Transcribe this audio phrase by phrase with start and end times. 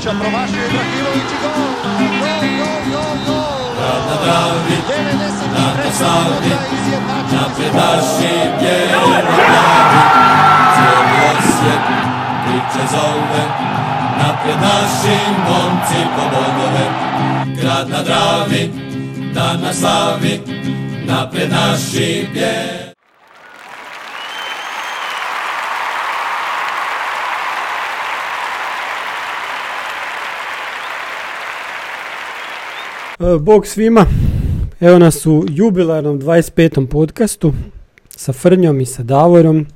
[0.00, 1.52] Ibrahimovića, promašio Ibrahimović i gol!
[2.20, 3.60] Gol, gol, gol, gol!
[3.76, 5.84] Grad na Dravi, 93.
[5.84, 10.00] na Savi, minuta izjednačen napred naši bijeli glavi.
[10.74, 11.82] Cijeli osjet
[12.44, 13.44] priče zove,
[14.18, 15.16] napred naši
[15.48, 16.86] momci po bodove.
[17.60, 18.70] Grad na Dravi,
[19.34, 20.40] dan na slavi,
[21.06, 22.89] napred naši bijeli.
[33.40, 34.06] Bog svima,
[34.80, 36.86] evo nas u jubilarnom 25.
[36.86, 37.52] podcastu
[38.08, 39.66] sa Frnjom i sa Davorom.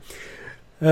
[0.80, 0.86] E,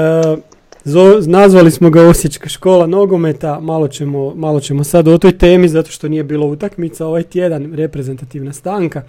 [0.84, 5.69] zo- nazvali smo ga Osječka škola nogometa, malo ćemo, malo ćemo sad o toj temi
[5.69, 9.03] zato što nije bilo utakmica ovaj tjedan, reprezentativna stanka.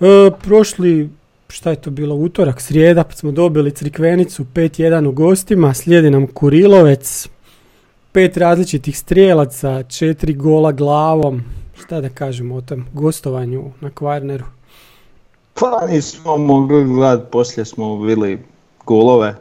[0.00, 1.10] E, prošli,
[1.48, 7.28] šta je to bilo, utorak, srijeda, smo dobili Crikvenicu 5-1 u gostima, slijedi nam Kurilovec,
[8.12, 11.44] pet različitih strijelaca, četiri gola glavom,
[11.78, 14.44] šta da kažemo o tom gostovanju na Kvarneru.
[15.54, 18.38] Pa nismo mogli gledat, poslije smo bili
[18.84, 19.34] golove,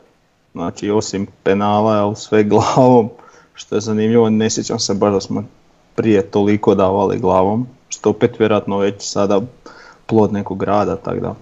[0.52, 3.10] znači osim penala, ali sve glavom,
[3.54, 5.44] što je zanimljivo, ne sjećam se baš da smo
[5.96, 9.42] prije toliko davali glavom, što opet vjerojatno već sada
[10.06, 11.36] plod nekog rada, tako da.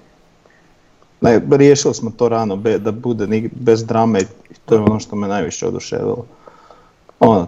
[1.21, 4.19] Ne, riješili smo to rano, be- da bude ni- bez drame
[4.65, 6.25] to je ono što me najviše oduševilo.
[7.19, 7.47] Ono,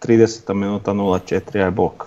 [0.00, 2.04] 30 minuta 0-4, aj bok.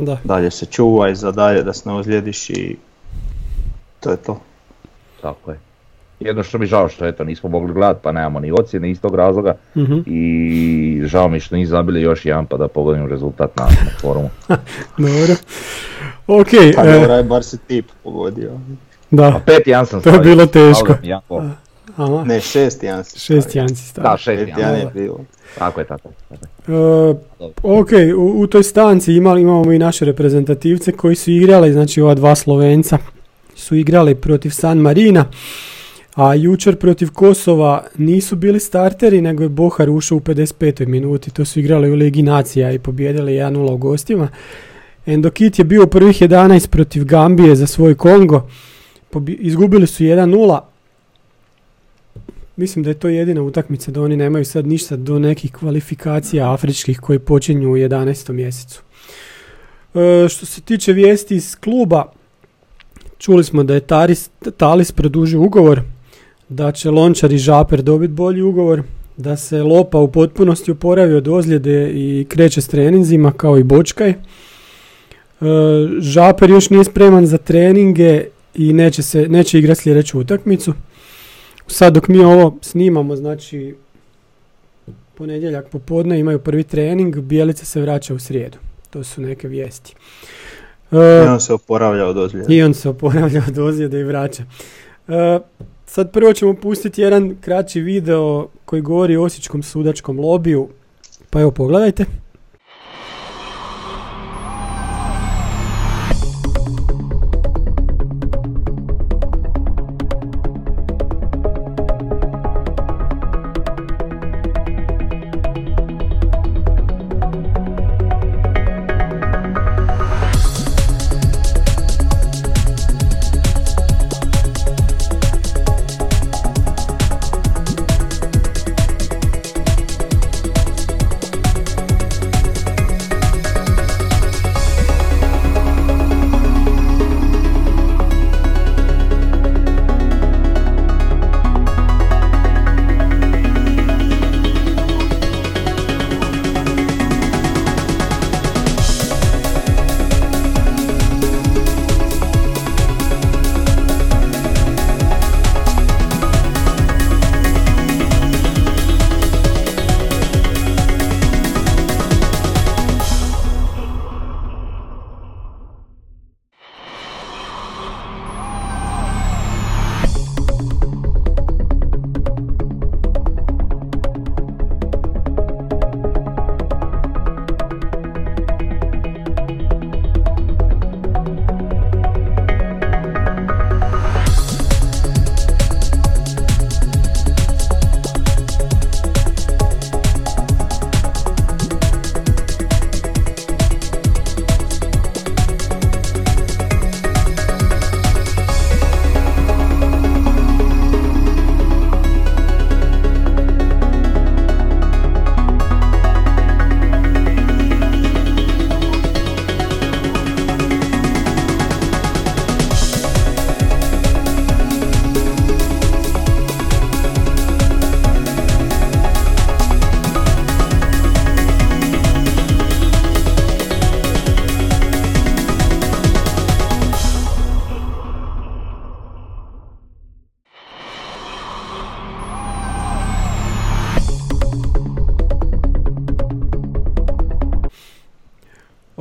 [0.00, 0.18] Da.
[0.24, 2.76] Dalje se čuvaj za dalje da se ne ozlijediš i
[4.00, 4.40] to je to.
[5.22, 5.58] Tako je.
[6.20, 9.14] Jedno što mi žao što eto nismo mogli gledat pa nemamo ni ocjene iz tog
[9.14, 9.98] razloga Mhm.
[10.06, 14.30] i žao mi što nisu zabili još jedan pa da pogledam rezultat na, na forumu.
[14.98, 15.34] Dobro.
[16.26, 18.50] Ok, Pa e, dobro, je bar se tip pogodio.
[18.52, 18.56] A
[19.10, 20.84] da, pet jedan sam To je bilo teško.
[20.84, 21.20] Stavio.
[21.96, 23.60] Aha, Ne, šest jedan si šest stavio.
[23.60, 24.16] janci Da, stavio.
[24.16, 24.60] šest Pet jedan.
[24.60, 25.20] jedan je bilo.
[25.58, 26.36] Tako je, tako je.
[26.68, 27.14] E,
[27.64, 32.14] ok, u, u toj stanci imali, imamo i naše reprezentativce koji su igrali, znači ova
[32.14, 32.98] dva Slovenca
[33.54, 35.24] su igrali protiv San Marina,
[36.14, 40.86] a jučer protiv Kosova nisu bili starteri, nego je Bohar ušao u 55.
[40.86, 44.28] minuti, to su igrali u Ligi Nacija i pobijedili 1-0 u gostima.
[45.06, 48.48] Endokit je bio u prvih 11 protiv Gambije za svoj Kongo,
[49.10, 50.60] Pobi- izgubili su 1-0,
[52.60, 57.00] Mislim da je to jedina utakmica da oni nemaju sad ništa do nekih kvalifikacija afričkih
[57.00, 58.32] koji počinju u 11.
[58.32, 58.82] mjesecu.
[59.94, 62.12] E, što se tiče vijesti iz kluba,
[63.18, 65.80] čuli smo da je Taris, Talis produžio ugovor,
[66.48, 68.82] da će Lončar i Žaper dobiti bolji ugovor,
[69.16, 74.10] da se Lopa u potpunosti oporavio od ozljede i kreće s treninzima kao i Bočkaj.
[74.10, 74.16] E,
[75.98, 80.74] Žaper još nije spreman za treninge i neće, se, neće igrati sljedeću utakmicu.
[81.72, 83.74] Sad dok mi ovo snimamo, znači
[85.14, 88.58] ponedjeljak popodne imaju prvi trening, Bijelica se vraća u srijedu.
[88.90, 89.94] To su neke vijesti.
[90.92, 92.54] E, I on se oporavlja od ozljede.
[92.54, 94.42] I on se oporavlja od ozljede i vraća.
[95.08, 95.38] E,
[95.86, 100.68] sad prvo ćemo pustiti jedan kraći video koji govori o osječkom sudačkom lobiju.
[101.30, 102.04] Pa evo pogledajte.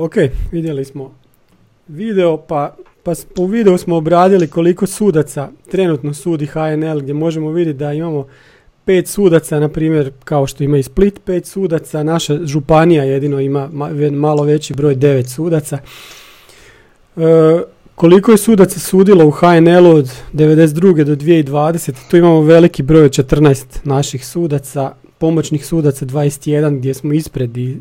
[0.10, 0.16] Ok,
[0.52, 1.12] vidjeli smo
[1.88, 7.80] video, pa, pa u videu smo obradili koliko sudaca trenutno sudi HNL, gdje možemo vidjeti
[7.80, 8.28] da imamo
[8.86, 13.70] pet sudaca, na primjer, kao što ima i Split, pet sudaca, naša županija jedino ima
[14.12, 15.78] malo veći broj, devet sudaca.
[17.18, 17.22] E,
[17.96, 21.04] koliko je sudaca sudilo u HNL-u od 92.
[21.04, 21.94] do 2020.
[22.12, 27.78] Tu imamo veliki broj od 14 naših sudaca, pomoćnih sudaca 21 gdje smo ispred i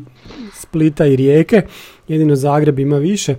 [0.53, 1.61] Splita i Rijeke,
[2.09, 3.35] jedino Zagreb ima više.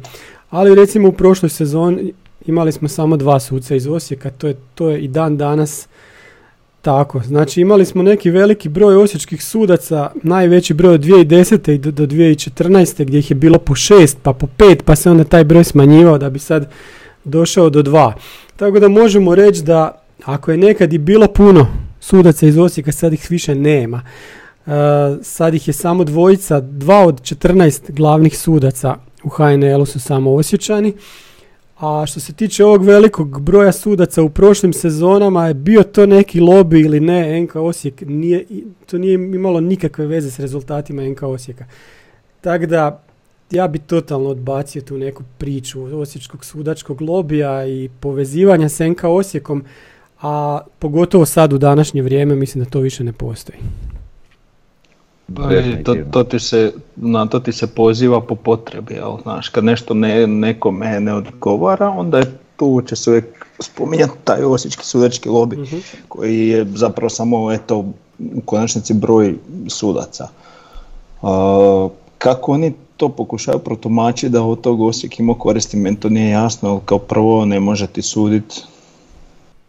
[0.51, 2.13] Ali recimo u prošloj sezoni
[2.47, 5.89] imali smo samo dva suca iz Osijeka, to je, to je i dan danas
[6.83, 7.21] tako.
[7.21, 11.73] Znači imali smo neki veliki broj osječkih sudaca, najveći broj od 2010.
[11.73, 13.05] i do, do 2014.
[13.05, 16.19] gdje ih je bilo po šest, pa po pet, pa se onda taj broj smanjivao
[16.19, 16.71] da bi sad
[17.25, 18.15] došao do dva.
[18.57, 21.67] Tako da možemo reći da ako je nekad i bilo puno
[22.01, 24.03] sudaca iz Osijeka, sad ih više nema.
[24.67, 24.71] E,
[25.23, 30.93] sad ih je samo dvojica, dva od 14 glavnih sudaca u HNL-u su samo Osječani.
[31.79, 36.41] A što se tiče ovog velikog broja sudaca u prošlim sezonama je bio to neki
[36.41, 38.47] lobby ili ne, NK Osijek nije,
[38.87, 41.65] to nije imalo nikakve veze s rezultatima NK Osijeka.
[42.41, 43.03] Tako da
[43.51, 49.65] ja bi totalno odbacio tu neku priču osječkog sudačkog lobija i povezivanja s NK Osijekom,
[50.23, 53.59] a pogotovo sad u današnje vrijeme mislim da to više ne postoji.
[55.37, 55.43] Pa
[55.85, 59.95] to, to ti se, na to ti se poziva po potrebi, jel, znaš, kad nešto
[59.95, 65.83] ne, nekome ne odgovara, onda je tu će se uvijek spominjati taj osječki sudački lobby,
[66.09, 67.79] koji je zapravo samo, eto,
[68.19, 69.35] u konačnici broj
[69.69, 70.29] sudaca.
[71.23, 71.89] A,
[72.19, 76.71] kako oni to pokušaju protumačiti da od tog Osijek ima koristi, meni to nije jasno,
[76.71, 78.63] ali kao prvo ne može ti suditi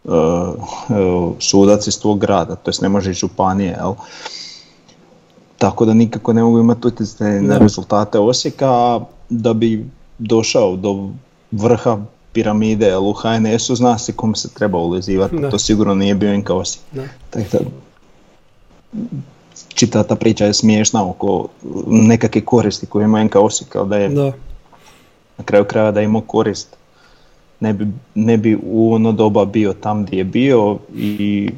[0.04, 3.94] uh, uh, sudac iz tvog grada, to jest ne može i županije, jel?
[5.62, 9.86] Tako da nikako ne mogu imati utjecaj na rezultate Osijeka, da bi
[10.18, 11.08] došao do
[11.50, 11.98] vrha
[12.32, 16.50] piramide, jel u HNS-u zna se kom se treba ulizivati, to sigurno nije bio NK
[16.50, 16.84] Osijek.
[17.30, 17.58] Tako da,
[19.74, 21.48] čita ta priča je smiješna oko
[21.86, 24.32] nekakve koristi koje ima NK Osijek, ali da je Da.
[25.38, 26.76] na kraju krajeva da je imao korist
[27.60, 31.50] ne bi, ne bi u ono doba bio tam gdje je bio i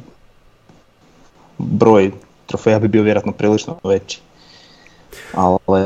[1.57, 2.11] broj
[2.45, 4.21] trofeja bi bio vjerojatno prilično veći.
[5.33, 5.85] Ali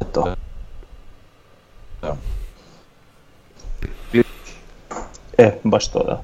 [0.00, 0.34] eto.
[5.38, 6.22] E, baš to da.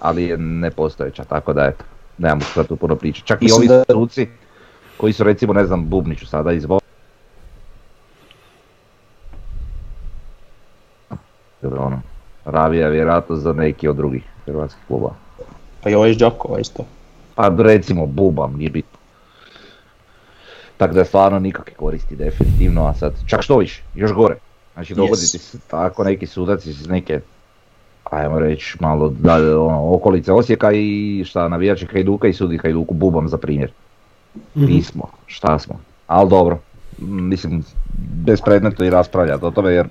[0.00, 1.84] ali je nepostojeća, tako da eto,
[2.18, 3.26] nemamo šta tu puno pričati.
[3.26, 4.32] Čak i Mislim ovi da-
[4.96, 6.80] koji su recimo, ne znam, Bubniću sada izvo...
[11.62, 12.02] Dobro, ono,
[12.44, 15.10] Ravija vjerojatno za neki od drugih hrvatskih kluba.
[15.82, 16.84] Pa i ovaj iz Đakova isto.
[17.38, 18.98] Pa recimo Bubam, nije bitno.
[20.76, 24.34] Tako da je stvarno nikakve koristi definitivno, a sad čak što više, još gore.
[24.74, 25.38] Znači dogodi Yes.
[25.38, 27.20] se tako neki sudac iz neke,
[28.04, 30.88] ajmo reći malo dalje, ono, okolice Osijeka i
[31.26, 33.70] šta navijači Hajduka i sudi Hajduku Bubam za primjer.
[34.56, 34.64] Mhm.
[34.66, 35.80] Nismo, šta smo.
[36.06, 36.58] Ali dobro,
[36.98, 37.62] mislim,
[38.16, 39.86] bespredmetno i raspravljati o tome jer,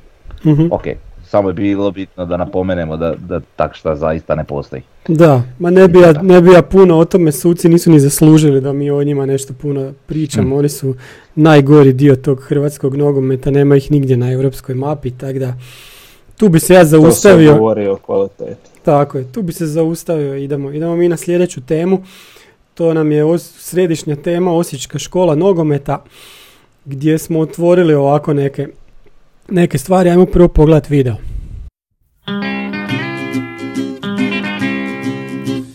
[0.46, 0.68] Mhm.
[0.72, 0.84] ok,
[1.28, 4.82] samo je bilo bitno da napomenemo da, da tak šta zaista ne postoji.
[5.08, 8.62] Da, ma ne bi, ja, ne bi ja puno o tome, suci nisu ni zaslužili
[8.62, 10.54] da mi o njima nešto puno pričamo, Mm.
[10.54, 10.96] oni su
[11.36, 15.54] najgori dio tog hrvatskog nogometa, nema ih nigdje na europskoj mapi, tako da
[16.38, 18.56] tu bi se ja To se zaustavio, govori o kvaliteti.
[18.84, 22.04] tako je, tu bi se zaustavio, idemo, idemo mi na sljedeću temu,
[22.74, 26.04] to nam je os- središnja tema Osječka škola nogometa,
[26.86, 28.68] gdje smo otvorili ovako neke,
[29.50, 31.16] neke stvari, ajmo prvo pogledat video.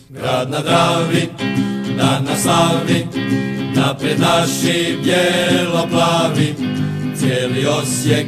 [0.08, 1.28] Grad na Dravi,
[1.96, 3.06] dan na slavi,
[3.76, 6.54] naprijed naši bijelo-plavi,
[7.16, 8.26] cijeli Osijek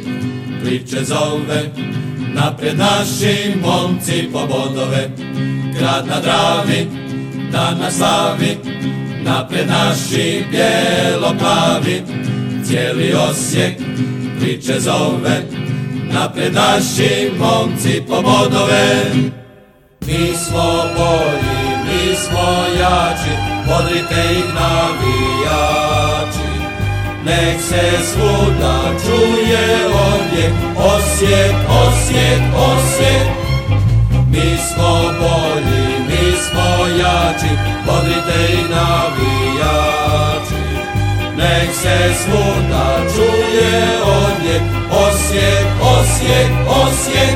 [0.63, 1.69] priče zove,
[2.33, 5.09] naprijed naši momci po bodove.
[5.79, 6.87] Grad na Dravi,
[7.51, 8.57] dan na slavi,
[9.23, 12.01] naprijed naši bijelo-plavi,
[12.63, 13.75] cijeli Osijek
[14.39, 15.43] priče zove,
[16.13, 19.05] naprijed naši momci po bodove.
[20.07, 23.33] Mi smo bolji, mi smo jači,
[23.67, 26.45] bodrite ih navijači.
[27.25, 33.27] Nek se svuda čuje ovdje, Osijek, Osijek, Osijek.
[34.31, 37.51] Mi smo bolji, mi smo jači,
[37.85, 39.44] bodrite ih navijači.
[41.45, 44.61] Nek se svuda čuje ovdje,
[44.91, 47.35] Osijek, Osijek, Osijek.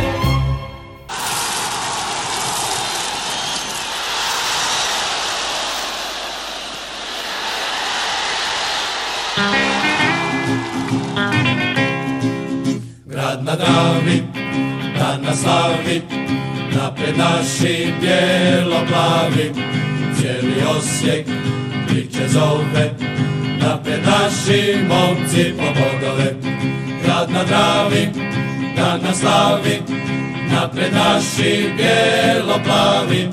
[13.57, 14.23] Dravi,
[14.99, 16.01] dan na slavi,
[16.75, 19.53] napred naši bijelo-plavi,
[20.19, 21.27] cijeli Osijek
[21.87, 22.91] priče zove,
[23.59, 26.35] napred naši momci po bodove.
[27.03, 28.09] Grad na Dravi,
[28.75, 29.81] dan na slavi,
[30.51, 33.29] napred naši bijelo-plavi,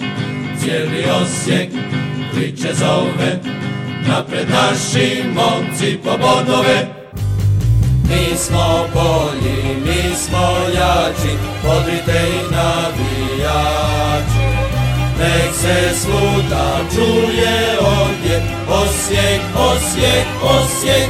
[0.61, 1.71] cijeli Osijek
[2.35, 3.39] priče zove,
[4.09, 6.87] napred naši momci po bodove.
[8.09, 14.36] Mi smo bolji, mi smo jači, podrite ih navijači.
[15.27, 21.09] Nek se svuda čuje ovdje, Osijek, Osijek, Osijek.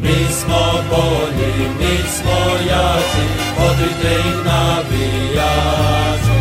[0.00, 2.38] Mi smo bolji, mi smo
[2.68, 3.24] jači,
[3.56, 6.36] podrite ih navijači.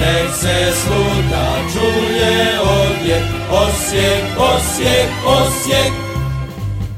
[0.00, 5.92] Nek se svuda čuje ovdje, Osijek, Osijek, Osijek,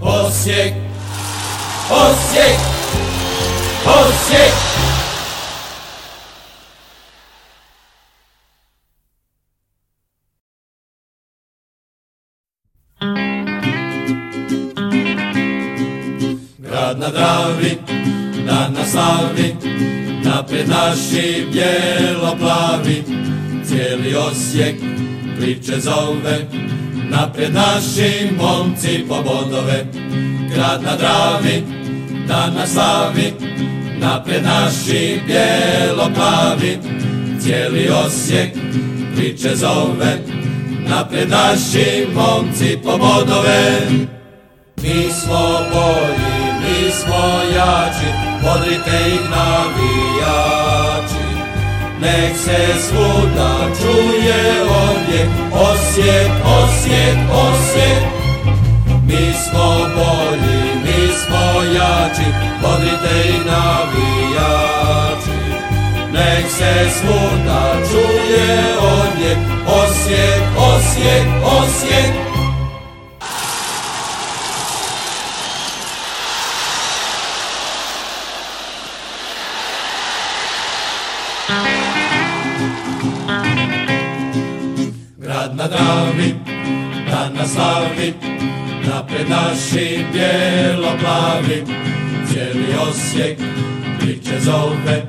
[0.00, 0.90] Osijek.
[1.90, 2.58] Osijek!
[3.86, 4.89] Osijek!
[16.90, 17.78] Grad na Dravi,
[18.46, 19.54] dan na slavi,
[20.24, 23.02] napred naši bijelo-plavi,
[23.64, 24.76] cijeli Osijek
[25.38, 26.46] priče zove,
[27.10, 29.86] napred naši momci po bodove.
[30.54, 31.62] Grad na Dravi,
[32.28, 33.32] dan na slavi,
[34.00, 36.78] napred naši bijelo-plavi,
[37.40, 38.50] cijeli Osijek
[39.16, 40.18] priče zove,
[40.88, 43.80] napred naši momci po bodove.
[44.82, 46.49] Mi smo bolji,
[46.80, 47.24] mi smo
[47.56, 48.08] jači,
[48.42, 51.26] podrite ih navijači.
[52.00, 58.02] Nek se svuda čuje ovdje, Osijek, Osijek, Osijek.
[59.06, 62.28] Mi smo bolji, mi smo jači,
[62.62, 65.38] podrite ih navijači.
[66.12, 72.29] Nek se svuda čuje ovdje, Osijek, Osijek, Osijek.
[85.18, 86.34] Grad na Dravi,
[87.10, 88.14] dan na slavi,
[88.86, 91.64] napred naši bijelo-plavi,
[92.28, 93.38] cijeli Osijek
[93.98, 95.02] priče zove,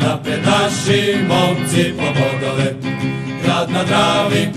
[0.00, 2.04] napred naši momci po.
[3.42, 4.48] Grad na Dravi,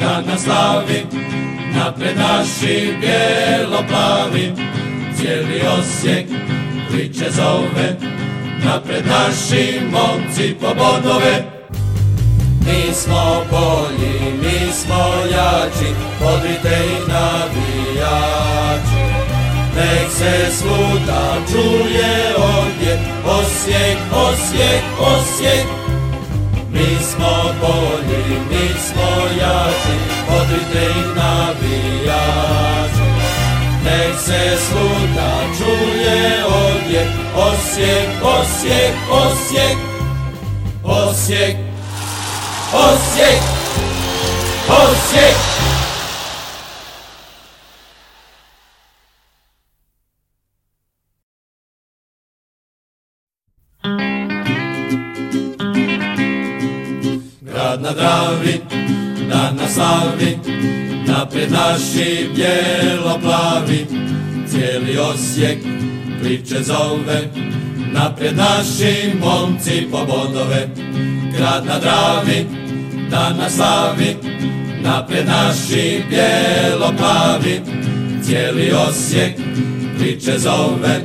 [0.00, 1.06] dan na slavi,
[1.74, 4.52] napred naši bijelo-plavi,
[5.16, 6.26] cijeli Osijek
[6.90, 7.96] priče zove,
[8.64, 11.44] napred naši momci po bodove.
[12.66, 15.88] Mi smo bolji, mi smo jači,
[16.18, 19.02] podrite ih navijači.
[19.76, 25.66] Nek se svuda čuje ovdje, Osijek, Osijek, Osijek.
[26.72, 29.96] Mi smo bolji, mi smo jači,
[30.28, 32.81] podrite ih navijači.
[33.84, 39.76] Nek se svuda čuje ovdje, Osijek, Osijek, Osijek,
[40.84, 41.72] Osijek.
[42.72, 43.42] Osijek!
[44.68, 45.36] Osijek!
[57.40, 58.60] Grad na Dravi,
[59.32, 60.38] dan na slavi,
[61.06, 63.86] napred naši bijelo-plavi,
[64.48, 65.58] cijeli Osijek
[66.22, 67.20] priče zove,
[67.92, 70.68] napred naši momci po bodove.
[71.36, 72.46] Grad na Dravi,
[73.10, 74.16] dan na slavi,
[74.82, 77.60] napred naši bijelo-plavi,
[78.24, 79.34] cijeli Osijek
[79.98, 81.00] priče zove,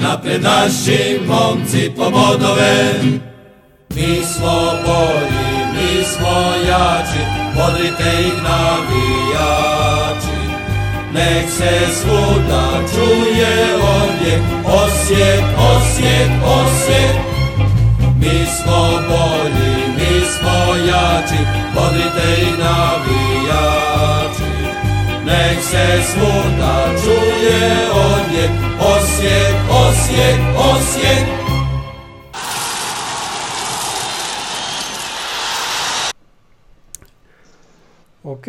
[0.00, 2.94] napred naši momci po bodove.
[3.94, 7.22] Mi smo bolji, mi smo jači,
[7.56, 10.42] podrite ih navijači.
[11.14, 12.64] Nek se svuda
[12.94, 17.16] čuje ovdje, Osijek, Osijek, Osijek.
[18.20, 21.40] Mi smo bolji, mi smo jači,
[21.74, 24.52] podrite ih navijači.
[25.26, 27.62] Nek se svuda čuje
[27.94, 28.50] ovdje,
[28.80, 31.51] Osijek, Osijek, Osijek.
[38.42, 38.48] Ok,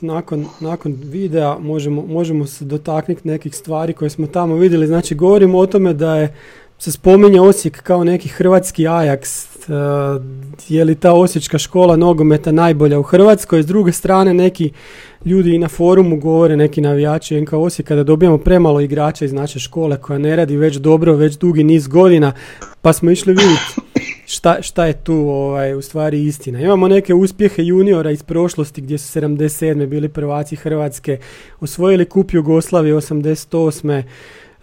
[0.00, 4.86] nakon, nakon videa možemo, možemo se dotaknuti nekih stvari koje smo tamo vidjeli.
[4.86, 6.34] Znači, govorimo o tome da je
[6.78, 10.22] se spominje Osijek kao neki hrvatski Ajax, uh,
[10.68, 14.70] je li ta osječka škola nogometa najbolja u Hrvatskoj, s druge strane neki
[15.24, 19.58] ljudi i na forumu govore, neki navijači NK Osijek, kada dobijamo premalo igrača iz naše
[19.58, 22.32] škole koja ne radi već dobro, već dugi niz godina,
[22.82, 23.87] pa smo išli vidjeti
[24.28, 26.60] šta, šta je tu ovaj, u stvari istina.
[26.60, 29.86] Imamo neke uspjehe juniora iz prošlosti gdje su 77.
[29.86, 31.18] bili prvaci Hrvatske,
[31.60, 34.02] osvojili kup Jugoslavije 88.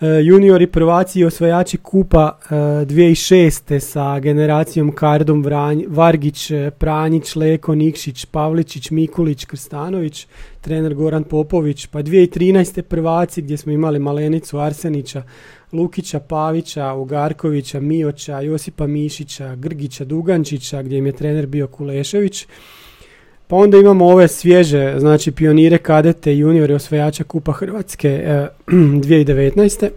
[0.02, 3.80] E, juniori prvaci i osvajači kupa e, 2006.
[3.80, 10.28] sa generacijom Kardom, Vranj, Vargić, e, Pranjić, Leko, Nikšić, Pavličić, Mikulić, Krstanović,
[10.62, 12.82] trener Goran Popović, pa 2013.
[12.82, 15.24] prvaci gdje smo imali Malenicu Arsenića,
[15.76, 22.48] Lukića, Pavića, Ugarkovića, Mioća, Josipa Mišića, Grgića, Dugančića, gdje im je trener bio Kulešević.
[23.48, 29.90] Pa onda imamo ove svježe, znači pionire, kadete, juniore, osvajača Kupa Hrvatske e, 2019.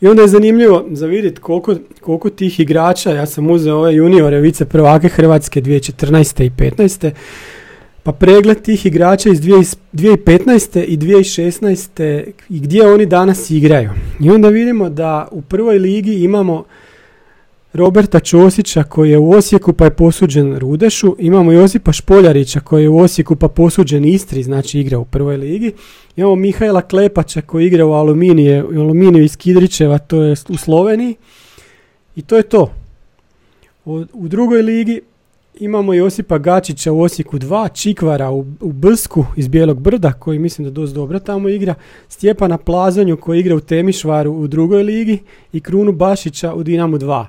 [0.00, 4.40] I onda je zanimljivo za vidjeti koliko, koliko tih igrača, ja sam uzeo ove juniore,
[4.40, 6.42] vice prvake Hrvatske 2014.
[6.44, 7.10] i 2015.
[8.02, 10.84] Pa pregled tih igrača iz 2015.
[10.84, 12.24] i 2016.
[12.48, 13.90] i gdje oni danas igraju.
[14.20, 16.64] I onda vidimo da u prvoj ligi imamo
[17.72, 21.16] Roberta Ćosića koji je u Osijeku pa je posuđen Rudešu.
[21.18, 25.72] Imamo Josipa Špoljarića koji je u Osijeku pa posuđen Istri, znači igra u prvoj ligi.
[26.16, 31.14] Imamo Mihajla Klepača koji igra u Aluminije, u Aluminiju iz Kidričeva, to je u Sloveniji.
[32.16, 32.72] I to je to.
[33.84, 35.00] U drugoj ligi
[35.58, 40.64] imamo Josipa Gačića u Osijeku 2, Čikvara u, u Bsku iz Bijelog brda koji mislim
[40.64, 41.74] da dosta dobro tamo igra,
[42.08, 45.18] Stjepana Plazonju koji igra u Temišvaru u drugoj ligi
[45.52, 47.26] i Krunu Bašića u Dinamu 2.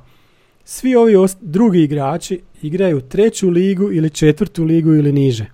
[0.64, 5.46] Svi ovi os- drugi igrači igraju treću ligu ili četvrtu ligu ili niže.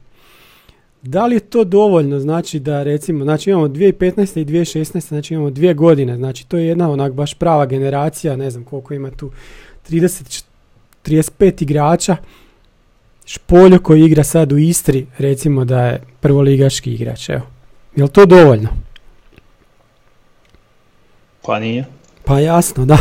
[1.02, 4.42] Da li je to dovoljno, znači da recimo, znači imamo 2015.
[4.42, 5.08] i 2016.
[5.08, 8.94] znači imamo dvije godine, znači to je jedna onak baš prava generacija, ne znam koliko
[8.94, 9.32] ima tu,
[9.90, 10.44] 30,
[11.06, 12.16] 35 igrača,
[13.28, 17.42] Špoljo koji igra sad u Istri, recimo da je prvoligaški igrač, evo.
[17.96, 18.70] Je li to dovoljno?
[21.46, 21.86] Pa nije.
[22.24, 22.98] Pa jasno, da.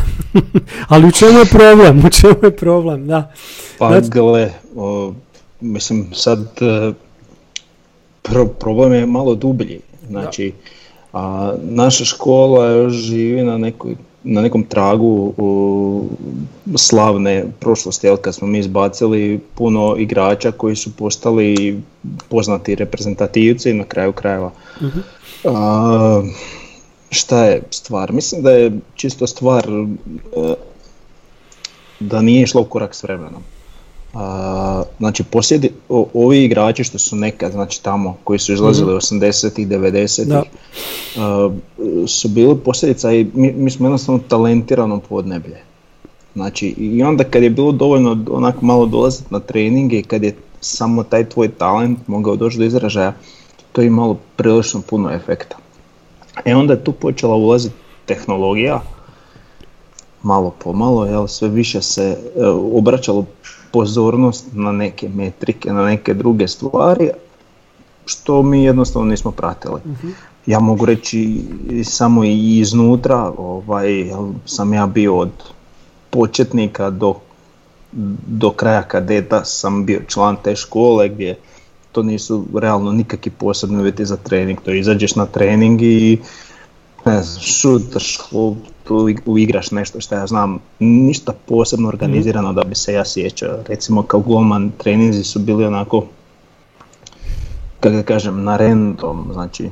[0.89, 2.05] Ali u čemu je problem?
[2.07, 3.33] U čemu je problem, da.
[3.79, 5.13] Pa Znači- gle, o,
[5.61, 6.93] mislim sad e,
[8.23, 9.81] pro- problem je malo dublji.
[10.09, 10.53] Znači,
[11.13, 16.03] a, naša škola živi na, nekoj, na nekom tragu o,
[16.75, 21.81] slavne prošlosti, jel, kad smo mi izbacili puno igrača koji su postali
[22.29, 24.51] poznati reprezentativci na kraju krajeva.
[24.83, 24.99] Mhm.
[25.45, 26.23] A,
[27.11, 28.13] šta je stvar?
[28.13, 30.55] Mislim da je čisto stvar e,
[32.01, 33.43] da nije išlo u korak s vremenom.
[34.15, 39.69] A, znači posljedi, o- ovi igrači što su nekad, znači tamo, koji su izlazili 80-ih,
[39.69, 40.43] 90-ih, Da.
[41.19, 41.51] a,
[42.07, 45.66] su bili posljedica i mi, mi smo jednostavno talentirano podneblje.
[46.37, 50.37] Znači i onda kad je bilo dovoljno onako malo dolaziti na treninge i kad je
[50.61, 53.13] samo taj tvoj talent mogao doći do izražaja,
[53.73, 55.57] to je imalo prilično puno efekta.
[56.45, 57.75] E onda je tu počela ulaziti
[58.07, 58.81] tehnologija,
[60.23, 62.03] malo po malo, jel, sve više se
[62.37, 63.25] e, obraćalo
[63.73, 67.11] pozornost na neke metrike, na neke druge stvari,
[68.07, 69.81] što mi jednostavno nismo pratili.
[70.47, 71.41] Ja mogu reći
[71.85, 75.31] samo i iznutra, ovaj, jel, sam ja bio od
[76.17, 77.15] početnika do,
[78.27, 81.37] do kraja kadeta sam bio član te škole gdje
[81.93, 86.19] to nisu realno nikakvi posebni uvjeti za trening, to izađeš na trening i
[87.05, 88.19] ne znam, šutaš,
[89.27, 93.59] uigraš nešto što ja znam, ništa posebno organizirano da bi se ja sjećao.
[93.69, 96.05] Recimo kao golman treninzi su bili onako,
[97.81, 99.71] kako da kažem, na random, znači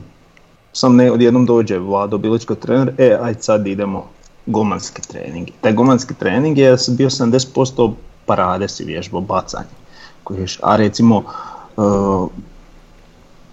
[0.73, 4.07] sam ne odjednom dođe Vlado Bilićko trener, e aj sad idemo
[4.47, 5.49] golmanski trening.
[5.61, 7.93] Taj golmanski trening je bio 70%
[8.27, 9.75] parade si vježbao, bacanje.
[10.63, 11.23] A recimo,
[11.77, 12.29] uh,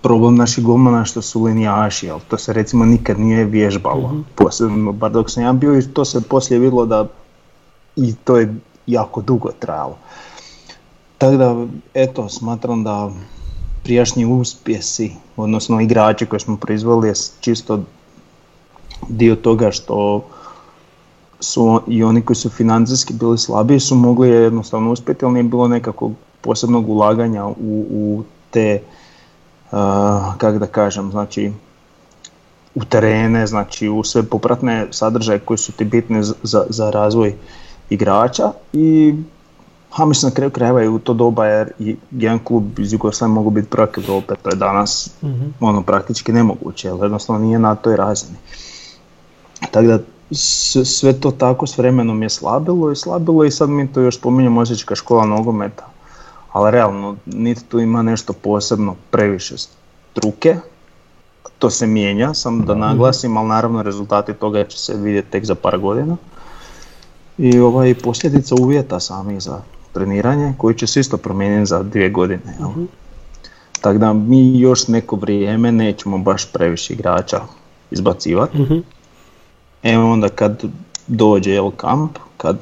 [0.01, 4.23] problem naših golmana što su linijaši, ali to se recimo nikad nije vježbalo.
[4.35, 7.07] Posebno, bar dok sam ja bio i to se poslije vidjelo da
[7.95, 8.55] i to je
[8.87, 9.97] jako dugo trajalo.
[11.17, 13.11] Tako da, eto, smatram da
[13.83, 17.79] prijašnji uspjesi, odnosno igrači koje smo proizveli je čisto
[19.09, 20.23] dio toga što
[21.41, 25.67] su i oni koji su financijski bili slabiji su mogli jednostavno uspjeti, ali nije bilo
[25.67, 27.53] nekakvog posebnog ulaganja u,
[27.91, 28.81] u te,
[29.71, 29.77] uh,
[30.37, 31.51] kako da kažem, znači
[32.75, 37.35] u terene, znači u sve popratne sadržaje koji su ti bitni za- za, razvoj
[37.89, 39.15] igrača i
[39.91, 43.33] ha, mislim na kraju krajeva i u to doba jer i jedan klub iz Jugoslavije
[43.33, 45.09] mogu biti prvak Europe, to je danas
[45.59, 48.37] ono praktički nemoguće, jer jednostavno nije na toj razini.
[49.71, 49.99] Tako da
[50.31, 54.61] sve to tako s vremenom je slabilo i slabilo i sad mi to još spominjemo
[54.61, 55.87] Osječka škola nogometa.
[56.51, 60.55] Ali realno, niti tu ima nešto posebno previše struke,
[61.59, 65.55] to se mijenja, sam da naglasim, ali naravno rezultati toga će se vidjeti tek za
[65.55, 66.17] par godina.
[67.37, 69.61] I ovaj posljedica uvjeta samih za
[69.93, 72.55] treniranje koji će se isto promijeniti za dvije godine.
[72.59, 72.69] jel?
[73.81, 77.41] Tako da mi još neko vrijeme nećemo baš previše igrača
[77.91, 78.57] izbacivati.
[78.57, 78.79] Mhm.
[79.83, 80.63] E onda kad
[81.07, 82.57] dođe jel kamp, kad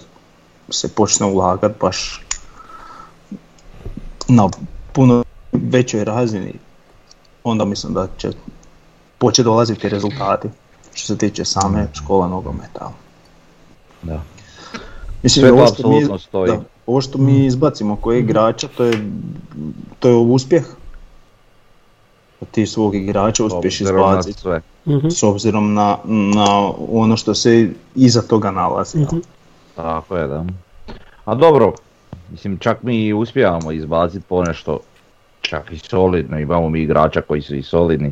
[0.70, 2.22] se počne ulagat baš
[4.28, 4.50] na
[4.94, 6.54] puno većoj razini,
[7.44, 8.32] onda mislim da će
[9.18, 10.48] početi dolaziti rezultati
[10.94, 12.92] što se tiče same škola nogometa.
[14.02, 14.22] Da.
[15.24, 16.52] Mislim, Sve ovo što mi, stoji.
[16.52, 19.12] da, ovo što mi izbacimo koji igrača, to je,
[20.00, 20.64] to je uspjeh.
[22.52, 24.62] Ti svog igrača uspješ izbaciti sve.
[24.90, 25.10] Mhm.
[25.10, 29.00] s obzirom na, na ono što se iza toga nalazi.
[29.00, 29.18] Mhm.
[29.76, 30.46] Tako je, da.
[31.26, 31.74] A dobro,
[32.32, 34.80] mislim čak mi uspijevamo izbaciti ponešto
[35.42, 38.12] čak i solidno, imamo mi igrača koji su i solidni,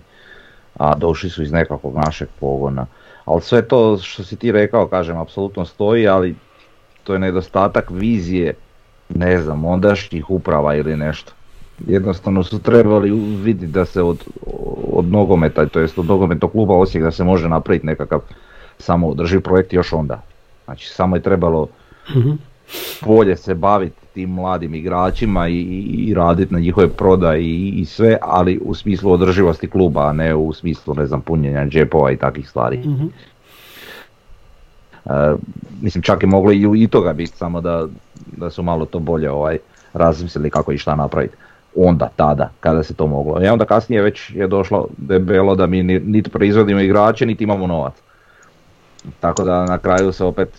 [0.77, 2.85] a došli su iz nekakvog našeg pogona.
[3.25, 6.35] Ali sve to što si ti rekao, kažem, apsolutno stoji, ali
[7.03, 8.53] to je nedostatak vizije,
[9.09, 11.31] ne znam, ondašnjih uprava ili nešto.
[11.87, 13.11] Jednostavno su trebali
[13.43, 14.23] vidjeti da se od,
[14.91, 18.19] od nogometa, to jest od nogometnog kluba Osijek da se može napraviti nekakav
[18.79, 20.21] samoodrživ projekt još onda.
[20.65, 21.67] Znači samo je trebalo
[22.15, 22.31] Mhm.
[23.05, 27.85] bolje se baviti tim mladim igračima i, i, i raditi na njihove prodaji i, i
[27.85, 32.17] sve, ali u smislu održivosti kluba, a ne u smislu ne znam punjenja džepova i
[32.17, 32.77] takvih stvari.
[32.77, 33.05] Mhm.
[35.05, 35.35] E,
[35.81, 37.87] mislim čak je moglo i, i toga biti, samo da,
[38.37, 39.57] da su malo to bolje ovaj,
[39.93, 41.35] razmislili kako i šta napraviti.
[41.79, 43.43] Onda, tada, kada se to moglo.
[43.43, 47.67] I onda kasnije već je došlo debelo da mi ni- niti proizvodimo igrače, niti imamo
[47.67, 47.93] novac.
[49.19, 50.49] Tako da na kraju se opet,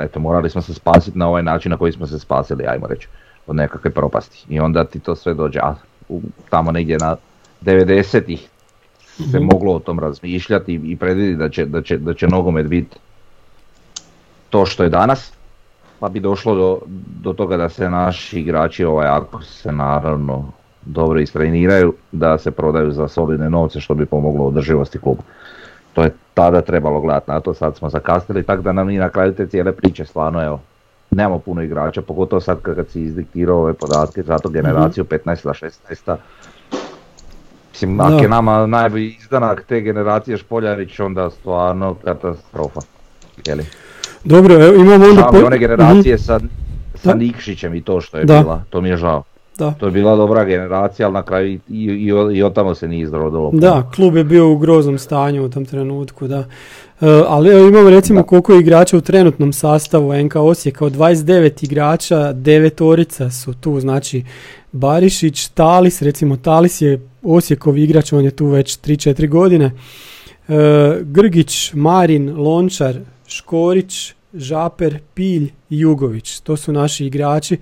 [0.00, 3.08] eto, morali smo se spasiti na ovaj način na koji smo se spasili, ajmo reći,
[3.46, 4.44] od nekakve propasti.
[4.48, 5.74] I onda ti to sve dođe, a
[6.50, 7.16] tamo negdje na
[7.60, 8.48] 90-ih
[9.30, 12.96] se moglo o tom razmišljati i predvidjeti da će, da će, da će nogomet biti
[14.50, 15.32] to što je danas,
[16.04, 16.78] pa bi došlo do,
[17.22, 20.44] do toga da se naši igrači, ovaj, ako se naravno
[20.82, 25.22] dobro istreniraju, da se prodaju za solidne novce što bi pomoglo održivosti kluba.
[25.92, 29.08] To je tada trebalo gledati na to, sad smo zakasnili, tako da nam i na
[29.08, 30.60] kraju te cijele priče stvarno evo,
[31.10, 36.16] nemamo puno igrača, pogotovo sad kad si izdiktirao ove podatke za tu generaciju 15 16
[37.72, 42.80] Mislim, ako je nama najbolji izdanak te generacije Špoljarić, onda stvarno katastrofa.
[43.46, 43.64] Jeli?
[44.24, 45.28] Dobro, evo, imamo onda...
[45.32, 46.40] Po- one generacije sa,
[46.94, 47.14] sa Da.
[47.14, 48.40] Nikšićem i to što je Da.
[48.40, 49.22] bila, to mi je žao.
[49.58, 49.70] Da.
[49.70, 52.88] To je bila dobra generacija, ali na kraju i, i, i, i od tamo se
[52.88, 53.50] nije izrodilo.
[53.52, 56.38] Da, klub je bio u groznom stanju u tom trenutku, da.
[56.38, 56.44] E,
[57.28, 62.16] ali evo imamo recimo koliko je igrača u trenutnom sastavu NK Osijeka, od 29 igrača,
[62.16, 64.24] 9 orica su tu, znači
[64.72, 69.70] Barišić, Talis, recimo Talis je Osijekov igrač, on je tu već 3-4 godine,
[70.48, 70.54] E,
[71.02, 72.96] Grgić, Marin, Lončar,
[73.34, 77.56] Škorić, Žaper, Pilj i Jugović, to su naši igrači.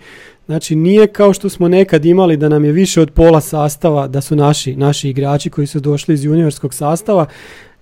[0.46, 4.20] Znači nije kao što smo nekad imali da nam je više od pola sastava da
[4.20, 7.26] su naši, naši igrači koji su došli iz juniorskog sastava.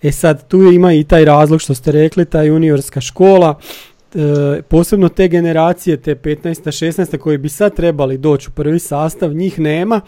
[0.03, 3.59] E sad tu ima i taj razlog što ste rekli, ta juniorska škola,
[4.15, 6.71] e, posebno te generacije, te 15.
[6.71, 7.19] 16.
[7.19, 10.01] koji bi sad trebali doći u prvi sastav, njih nema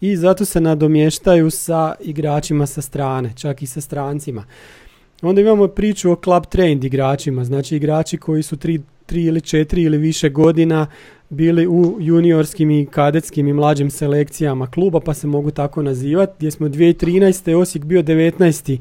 [0.00, 4.44] i zato se nadomještaju sa igračima sa strane, čak i sa strancima.
[5.22, 9.82] Onda imamo priču o club trained igračima, znači igrači koji su tri, tri ili četiri
[9.82, 10.86] ili više godina
[11.28, 16.50] bili u juniorskim i kadetskim i mlađim selekcijama kluba, pa se mogu tako nazivati, gdje
[16.50, 17.54] smo 2013.
[17.54, 18.78] Osijek bio 19.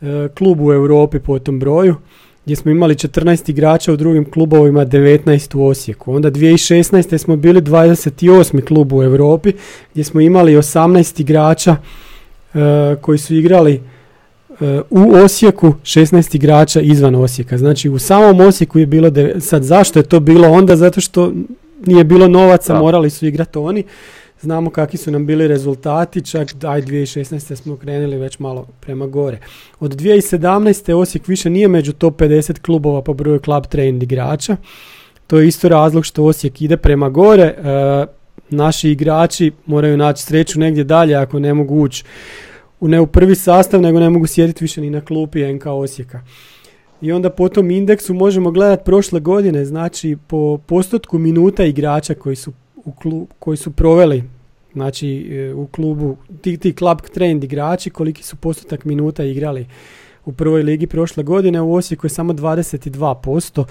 [0.00, 1.96] e, klub u Europi po tom broju,
[2.44, 6.14] gdje smo imali 14 igrača u drugim klubovima, 19 u Osijeku.
[6.14, 7.18] Onda 2016.
[7.18, 8.64] smo bili 28.
[8.64, 9.52] klub u Europi,
[9.92, 11.76] gdje smo imali 18 igrača
[12.54, 12.58] e,
[13.00, 13.80] koji su igrali
[14.90, 17.58] u Osijeku 16 igrača izvan Osijeka.
[17.58, 20.76] Znači u samom Osijeku je bilo, deve- sad zašto je to bilo onda?
[20.76, 21.32] Zato što
[21.86, 22.80] nije bilo novaca, Da.
[22.80, 23.84] morali su igrati oni.
[24.40, 27.56] Znamo kakvi su nam bili rezultati, čak aj 2016.
[27.56, 29.38] smo krenuli već malo prema gore.
[29.80, 30.92] Od 2017.
[30.92, 34.56] Osijek više nije među top 50 klubova po broju club trained igrača.
[35.26, 37.42] To je isto razlog što Osijek ide prema gore.
[37.42, 37.54] E,
[38.50, 42.04] naši igrači moraju naći sreću negdje dalje ako ne mogu ući
[42.84, 46.20] u ne u prvi sastav, nego ne mogu sjediti više ni na klupi NK Osijeka.
[47.00, 52.36] I onda po tom indeksu možemo gledati prošle godine, znači po postotku minuta igrača koji
[52.36, 52.52] su,
[52.84, 54.24] u klu- koji su proveli
[54.72, 59.66] znači e, u klubu, ti, ti club trained igrači, koliki su postotak minuta igrali
[60.24, 63.64] u prvoj ligi prošle godine, u Osijeku je samo 22%.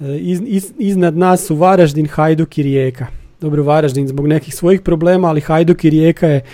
[0.00, 3.06] E, iz, iz- iznad nas su Varaždin, Hajduk i Rijeka.
[3.40, 6.44] Dobro, Varaždin zbog nekih svojih problema, ali Hajduk i Rijeka je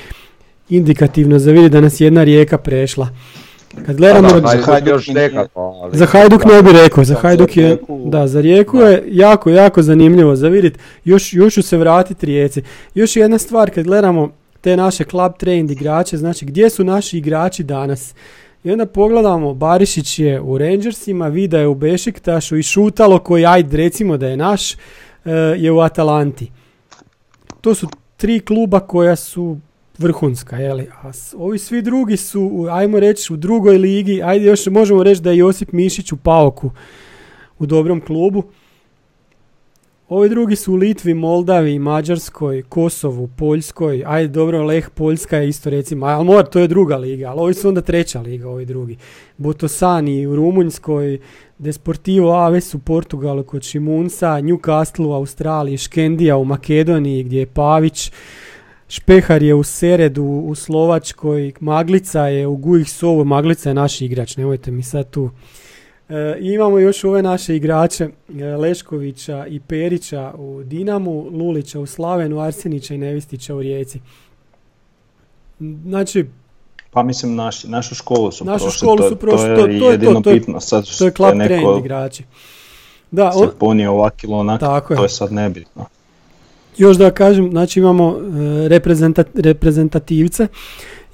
[0.69, 3.09] indikativno za vidi da nas jedna rijeka prešla.
[3.87, 4.29] Kad gledamo...
[4.31, 7.21] Da, za Hajduk Hajduk još nije- nekako, ali- Za Hajduk ne bi rekao, za Da,
[7.21, 10.79] za Hajduk je, Rijeku- da, za Rijeku je jako, jako zanimljivo za vidjeti.
[11.05, 12.63] Još, još ću se vratiti Rijeci.
[12.95, 17.63] Još jedna stvar, kad gledamo te naše club trained igrače, znači gdje su naši igrači
[17.63, 18.15] danas?
[18.65, 23.77] I onda pogledamo, Barišić je u Rangersima, Vida je u Bešiktašu i Šutalo koji, ajde
[23.77, 24.77] recimo da je naš, e,
[25.57, 26.51] je u Atalanti.
[27.61, 29.59] To su tri kluba koja su
[29.99, 30.89] vrhunska, jeli?
[31.03, 35.23] A s- ovi svi drugi su, ajmo reći, u drugoj ligi, ajde još možemo reći
[35.23, 36.71] da je Josip Mišić u Paoku
[37.59, 38.43] u dobrom klubu.
[40.09, 45.71] Ovi drugi su u Litvi, Moldavi, Mađarskoj, Kosovu, Poljskoj, ajde dobro, Leh Poljska je isto
[45.71, 48.97] recimo, ali mora, to je druga liga, ali ovi su onda treća liga, ovi drugi.
[49.37, 51.19] Botosani u Rumunjskoj,
[51.59, 58.13] Desportivo Aves u Portugalu kod Šimunca, Newcastle u Australiji, Škendija u Makedoniji gdje je Pavić,
[58.89, 64.37] Špehar je u Seredu u Slovačkoj, Maglica je u Gujih Sovu, Maglica je naš igrač,
[64.37, 65.31] nemojte mi sad tu.
[66.09, 72.41] E, imamo još ove naše igrače, e, Leškovića i Perića u Dinamu, Lulića u Slavenu,
[72.41, 74.01] Arsenića i Nevistića u Rijeci.
[75.61, 76.27] Znači,
[76.91, 79.67] Pa mislim naši, našu školu su Našu prošli, školu to, su prošli, to to- je
[79.69, 80.61] to je to, jedino to je- bitno.
[80.61, 82.25] Sad to je club neko trained igrači.
[83.11, 84.97] Da, on, se ponio ovak ili onak, Tako je.
[84.97, 85.85] to je sad nebitno.
[86.79, 88.23] Još da kažem, znači imamo e,
[88.69, 90.47] reprezenta- reprezentativce,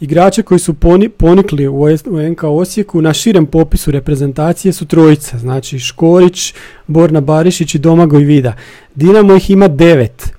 [0.01, 5.39] igrače koji su poni- ponikli u, u NK Osijeku, na širem popisu reprezentacije su trojica,
[5.39, 6.55] znači Škorić,
[6.87, 8.57] Borna Barišić i Domagoj Vida.
[8.95, 10.33] Dinamo ih ima devet,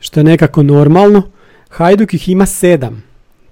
[0.00, 1.22] što je nekako normalno,
[1.68, 3.02] Hajduk ih ima sedam,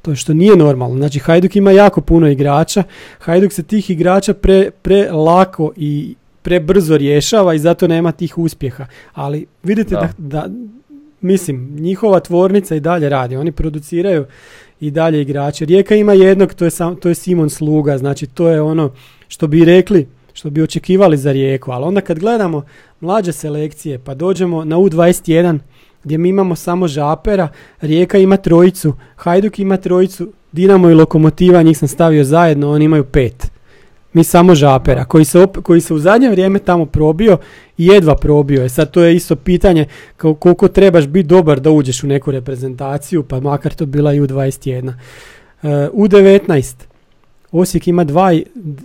[0.03, 2.83] to što nije normalno, znači Hajduk ima jako puno igrača,
[3.19, 8.87] Hajduk se tih igrača pre, pre lako i prebrzo rješava i zato nema tih uspjeha,
[9.13, 10.47] ali vidite da, Da.
[10.47, 10.49] da
[11.21, 13.37] mislim, njihova tvornica i dalje radi.
[13.37, 14.27] Oni produciraju
[14.81, 15.65] i dalje igrače.
[15.65, 18.91] Rijeka ima jednog, to je, sam, to je Simon Sluga, znači to je ono
[19.29, 21.71] što bi rekli, što bi očekivali za Rijeku.
[21.71, 22.65] Ali onda kad gledamo
[23.01, 25.59] mlađe selekcije, pa dođemo na U21,
[26.05, 27.49] gdje mi imamo samo Žapera,
[27.81, 33.05] Rijeka ima trojicu, Hajduk ima trojicu, Dinamo i Lokomotiva, njih sam stavio zajedno, oni imaju
[33.05, 33.51] pet.
[34.13, 37.39] Mi samo Žapera, koji se, op- koji se u zadnje vrijeme tamo probio
[37.79, 38.69] i jedva probio je.
[38.69, 43.41] Sad to je isto pitanje koliko trebaš biti dobar da uđeš u neku reprezentaciju, pa
[43.41, 44.87] makar to bila i U21.
[44.89, 46.75] Uh, U19,
[47.53, 48.33] Osijek ima dva,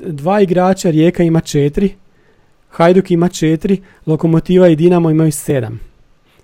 [0.05, 1.95] dva igrača, Rijeka ima četiri,
[2.69, 5.79] Hajduk ima četiri, Lokomotiva i Dinamo imaju sedam.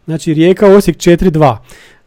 [0.06, 1.58] Znači Rijeka, Osijek 4-2.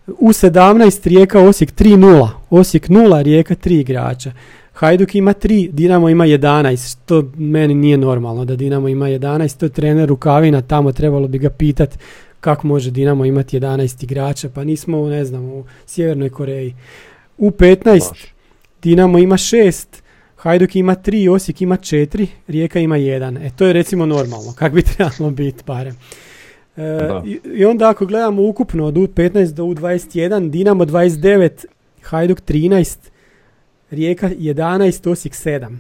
[0.07, 2.29] U17 Rijeka, Osijek 3-0.
[2.51, 4.33] Osijek 0, Rijeka 3 igrača.
[4.75, 9.67] Hajduk ima 3, Dinamo ima 11, što meni nije normalno da Dinamo ima 11, to
[9.67, 11.99] je trener Rukavina, tamo trebalo bi ga pitat
[12.41, 16.75] kako može Dinamo imati 11 igrača, pa nismo u, ne znam, u Sjevernoj Koreji.
[17.39, 18.35] U 15 Baš.
[18.83, 19.87] Dinamo ima 6,
[20.37, 23.47] Hajduk ima 3, Osijek ima 4, Rijeka ima 1.
[23.47, 25.97] E to je recimo normalno, kak bi trebalo biti barem.
[26.77, 26.81] E,
[27.25, 31.65] i, I onda ako gledamo ukupno od U15 do U21, Dinamo 29,
[32.03, 32.97] Hajduk 13,
[33.91, 35.77] Rijeka 11, Osijek 7.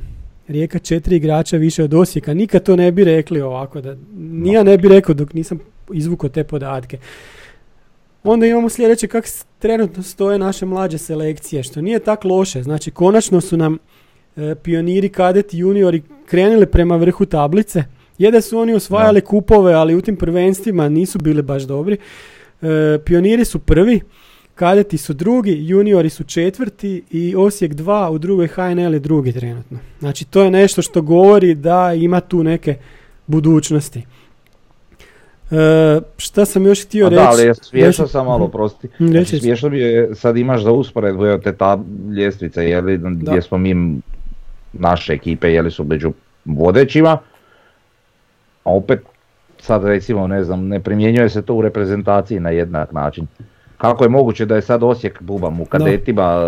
[0.48, 2.34] Rijeka četiri igrača više od Osijeka.
[2.34, 3.80] Nikad to ne bi rekli ovako.
[3.80, 5.58] Da, ni ja ne bi rekao dok nisam
[5.92, 6.98] izvukao te podatke.
[8.22, 12.62] Onda imamo sljedeće kako trenutno stoje naše mlađe selekcije, što nije tak loše.
[12.62, 13.78] Znači, konačno su nam
[14.36, 17.84] e, pioniri, kadeti, juniori krenuli prema vrhu tablice.
[18.18, 21.96] Je da su oni osvajali kupove, ali u tim prvenstvima nisu bili baš dobri.
[22.62, 24.00] E, pioniri su prvi,
[24.54, 29.78] kadeti su drugi, juniori su četvrti i Osijek 2 u drugoj HNL je drugi trenutno.
[29.98, 32.76] Znači, to je nešto što govori da ima tu neke
[33.26, 34.02] budućnosti.
[35.50, 35.56] E,
[36.16, 37.16] šta sam još htio reći?
[37.16, 38.52] da, ali je smiješno sam malo, Mhm.
[38.52, 38.88] prosti.
[38.98, 41.78] Mm, Znači, smiješno mi je, sad imaš za usporedbu te ta
[42.16, 44.00] ljestvice, je li, gdje smo mi,
[44.72, 46.12] naše ekipe, je li su među
[46.44, 47.18] vodećima,
[48.64, 49.00] a opet
[49.58, 53.26] sad recimo, ne znam, ne primjenjuje se to u reprezentaciji na jednak način.
[53.84, 56.44] Kako je moguće da je sad Osijek bubam u kadetima e,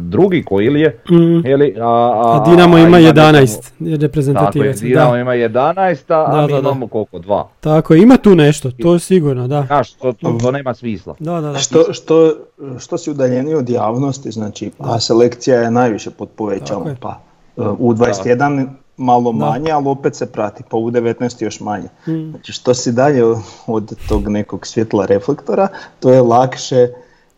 [0.00, 3.56] drugi ko ili je, Mm, je li, a, a, a Dinamo ima ne znam, 11
[3.56, 4.80] Tako je, reprezentativaca.
[4.80, 6.68] Dinamo Da, ima 11, a Da, mi da, da.
[6.68, 7.48] imamo koliko, dva.
[7.60, 9.64] tako je, ima tu nešto, to je sigurno, da.
[9.66, 11.14] Znaš, to, to, to nema smisla.
[11.18, 11.58] Da, da, da.
[11.58, 12.34] Što, što,
[12.78, 16.96] što si udaljeniji od javnosti, znači, a selekcija je najviše pod Tako povećalom, je.
[17.00, 17.20] pa
[17.56, 19.46] uh, U21 malo Da.
[19.46, 21.88] manje, ali opet se prati, pa U19 još manje.
[22.06, 22.30] Mm.
[22.30, 23.24] Znači, što si dalje
[23.66, 25.68] od tog nekog svjetla reflektora,
[26.00, 26.88] to je lakše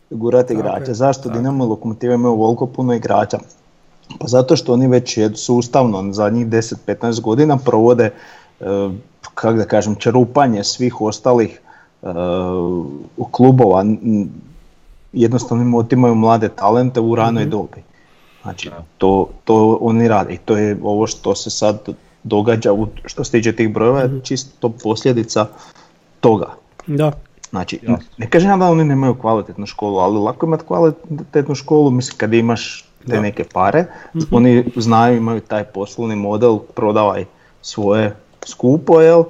[0.09, 0.91] gurati igrače.
[0.91, 3.37] je, Zašto Dinamo i Lokomotiva imaju ovoliko puno igrača?
[4.19, 8.03] Pa zato što oni već sustavno zadnjih 10-15 godina provode,
[8.59, 8.65] e,
[9.33, 11.61] kako da kažem, čerupanje svih ostalih
[12.03, 12.07] e,
[13.31, 13.85] klubova.
[15.13, 17.83] Jednostavno im otimaju mlade talente u ranoj dobi.
[18.45, 21.89] Znači, to, to oni rade i to je ovo što se sad
[22.23, 25.47] događa u, što se tiče tih brojeva, je čisto posljedica
[26.19, 26.53] toga.
[26.87, 27.11] Da.
[27.49, 27.79] Znači,
[28.17, 32.33] ne kažem ja da oni nemaju kvalitetnu školu, ali lako imati kvalitetnu školu, mislim kad
[32.33, 33.85] imaš te neke pare,
[34.31, 37.25] oni znaju, imaju taj poslovni model, prodavaj
[37.61, 39.23] svoje skupo, jel,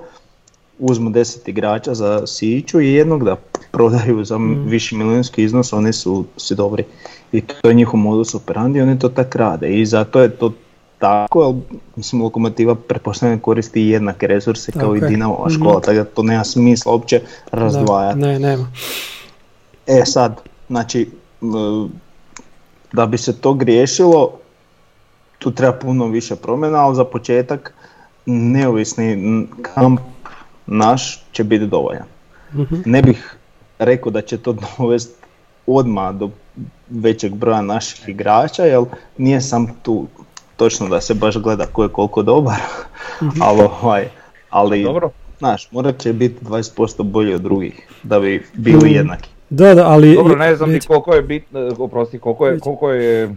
[0.80, 3.36] uzmu 10 igrača za siću i jednog da
[3.72, 6.84] prodaju za viši milijunski iznos, oni su si dobri.
[7.32, 10.54] I to je njihov modus operandi, oni to tak rade i zato je to
[11.00, 11.56] tako, jer
[11.96, 15.10] mislim lokomotiva pretpostavljam koristi jednake resurse kao i Tako je.
[15.10, 17.58] Dinamova škola, tako da to nema smisla uopće Da.
[17.58, 18.20] razdvajati.
[18.20, 18.68] Ne, nema.
[19.88, 21.10] E sad, znači,
[22.94, 24.32] da bi se to griješilo,
[25.40, 27.74] tu treba puno više promjena, ali za početak
[28.26, 30.00] neovisni kamp
[30.68, 32.06] naš će biti dovoljan.
[32.54, 32.76] Mhm.
[32.86, 33.36] Ne bih
[33.80, 35.26] rekao da će to dovesti
[35.68, 36.30] odmah do
[36.90, 38.82] većeg broja naših igrača, jer
[39.18, 40.08] nije sam tu
[40.56, 42.60] točno da se baš gleda ko je koliko dobar,
[43.42, 44.08] ali, ovaj,
[44.50, 45.10] ali Dobro.
[45.38, 48.94] znaš, morat će biti 20% bolji od drugih da bi bili Mm.
[48.94, 49.30] jednaki.
[49.50, 50.16] Da, da, ali...
[50.16, 53.36] Dobro, ne znam ni koliko je bitno, oprosti, koliko je, koliko je,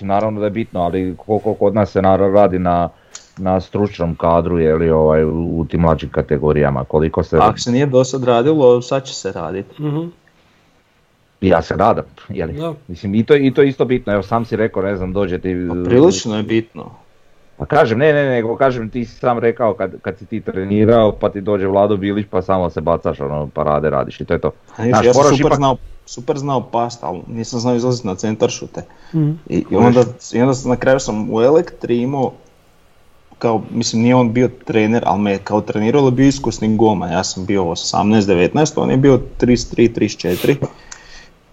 [0.00, 2.88] naravno da je bitno, ali koliko kod nas se naravno radi na,
[3.36, 7.86] na stručnom kadru, je li ovaj, u, tim mlađim kategorijama, koliko se, Ako se nije
[7.86, 9.82] do sad radilo, sad će se raditi.
[9.82, 10.06] Mhm.
[11.40, 12.52] ja se nadam, je li?
[12.52, 12.74] Da.
[12.88, 15.38] Mislim, i to, i to je isto bitno, evo sam si rekao, ne znam, dođe
[15.38, 15.56] ti...
[15.68, 16.90] Pa prilično je bitno.
[17.56, 21.12] Pa kažem, ne, ne, nego kažem, ti si sam rekao kad, kad si ti trenirao,
[21.12, 24.40] pa ti dođe Vlado Bilić, pa samo se bacaš, ono, parade radiš i to je
[24.40, 24.52] to.
[24.76, 28.14] A Znaš, ja sam super, ipak- znao, super znao past, ali nisam znao izlaziti na
[28.14, 28.82] centar šute.
[29.14, 29.30] Mhm.
[29.48, 32.32] I, i onda, i onda sam- na kraju sam u Elektri imao,
[33.40, 37.12] kao, mislim nije on bio trener, ali me je kao trenirao, ali bio iskusni golman.
[37.12, 40.56] Ja sam bio 18-19, on je bio 33-34.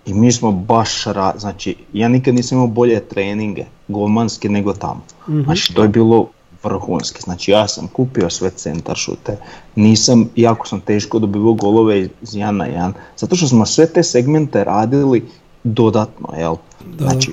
[0.06, 5.02] I mi smo baš, ra- znači, ja nikad nisam imao bolje treninge golmanske nego tamo.
[5.44, 6.28] Znači, to je bilo
[6.64, 7.22] vrhunski.
[7.22, 9.38] Znači, ja sam kupio sve centar šute,
[9.76, 14.04] nisam, jako sam teško dobivao golove iz 1 na 1, zato što smo sve te
[14.04, 15.26] segmente radili
[15.64, 16.56] dodatno, jel?
[16.98, 17.32] Znači,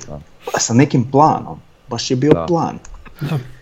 [0.57, 2.45] sa nekim planom, baš je bio Da.
[2.45, 2.77] plan.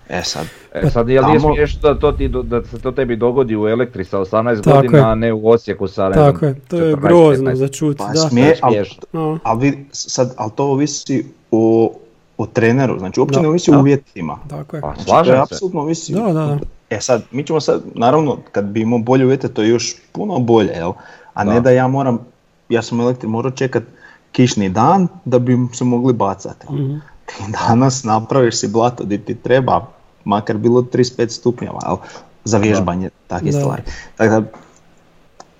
[0.10, 3.56] E sad, E sad, jel nije smiješno da, to ti, da se to tebi dogodi
[3.56, 5.04] u Elektri sa 18 Tako godina, je.
[5.04, 7.56] a ne u Osijeku sa ne Tako je, to je 14, grozno 15?
[7.56, 8.20] za čut, pa da.
[8.20, 8.84] smije, ali.
[9.14, 9.40] No.
[9.44, 11.94] ali vi- sad, ali to ovisi o,
[12.38, 13.42] o treneru, znači uopće Da.
[13.42, 14.38] ne ovisi o uvjetima.
[14.48, 14.82] Tako je.
[14.82, 15.44] Pa Znači, to slažem je se.
[15.46, 16.14] apsolutno ovisi.
[16.14, 16.60] Da, da, da.
[16.90, 20.40] E sad, mi ćemo sad, naravno, kad bi imao bolje uvjete, to je još puno
[20.40, 20.92] bolje, jel?
[21.34, 21.60] A ne Da.
[21.60, 22.20] da ja moram,
[22.70, 23.84] ja sam u elektri morao čekat
[24.32, 26.66] kišni dan da bi se mogli bacati.
[26.70, 26.96] Mhm.
[27.26, 29.88] Ti danas napraviš si blato di ti treba,
[30.26, 31.96] makar bilo 35 stupnjeva, jel?
[32.44, 33.60] Za vježbanje takvih Da.
[33.60, 33.82] stvari.
[34.16, 34.48] Tako da,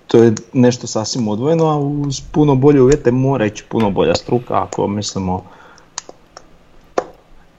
[0.06, 4.62] to je nešto sasvim odvojeno, a uz puno bolje uvjete mora ići puno bolja struka
[4.62, 5.42] ako mislimo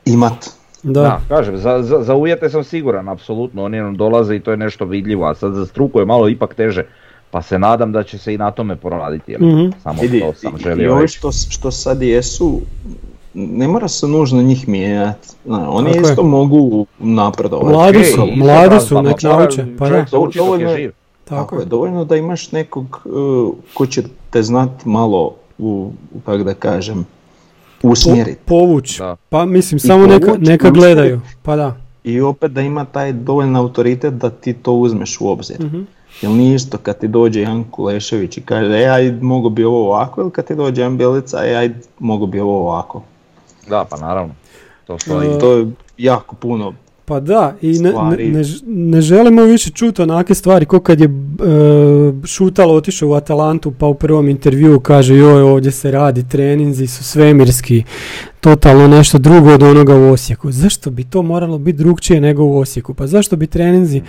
[0.06, 0.50] imat
[0.84, 1.02] Da.
[1.02, 4.58] Da, kažem, za, za, za uvjete sam siguran, apsolutno, oni nam dolaze i to je
[4.58, 6.86] nešto vidljivo, a sad za struku je malo ipak teže,
[7.32, 9.41] pa se nadam da će se i na tome poraditi, jel?
[9.44, 9.70] Mhm.
[9.84, 11.18] samo to sam i- i želio ovi reći.
[11.18, 12.62] što, što sad jesu,
[13.36, 15.28] ne mora se nužno njih mijenjati.
[15.48, 16.12] Oni Tako je.
[16.12, 17.78] isto mogu napredovati.
[17.78, 20.10] Mladi su, i mladi sad, su, pa nek mora nauče, pa čovjek da.
[20.10, 20.91] se uči dok je Dovoljno je-.
[21.26, 25.91] Tako je, dovoljno da imaš nekog uh, ko će te znat malo u,
[26.26, 27.06] kako da kažem,
[27.84, 28.39] usmjeriti.
[28.45, 28.98] Povuć.
[28.98, 29.15] Da.
[29.30, 31.21] Pa mislim, samo neka, povuć, neka gledaju.
[31.43, 31.76] Pa da.
[32.04, 35.60] I opet da ima taj dovoljni autoritet da ti to uzmeš u obzir.
[35.60, 35.82] Mhm.
[36.21, 39.86] Jel nije isto kad ti dođe Jan Kulešević i kaže, e, aj, mogu bi ovo
[39.88, 43.01] ovako, ili kad ti dođe Jan Bjelica, e, aj, mogu bi ovo ovako.
[43.70, 44.34] Da, pa naravno,
[44.88, 45.30] to stoji.
[45.30, 46.74] E, To je jako puno
[47.07, 51.09] Pa da, i ne, ne, ne, želimo više čuti onake stvari ko kad je e,
[52.28, 57.03] Šutalo otišao u Atalantu pa u prvom intervjuu kaže joj ovdje se radi, treninzi su
[57.03, 57.84] svemirski,
[58.41, 60.51] totalno nešto drugo od onoga u Osijeku.
[60.51, 62.93] Zašto bi to moralo biti drugčije nego u Osijeku?
[62.93, 64.01] Pa zašto bi treninzi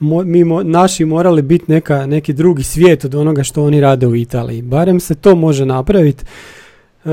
[0.00, 4.06] mo- mi mo- naši morali biti neka, neki drugi svijet od onoga što oni rade
[4.06, 4.62] u Italiji?
[4.62, 6.24] Barem se to može napraviti.
[7.04, 7.10] E,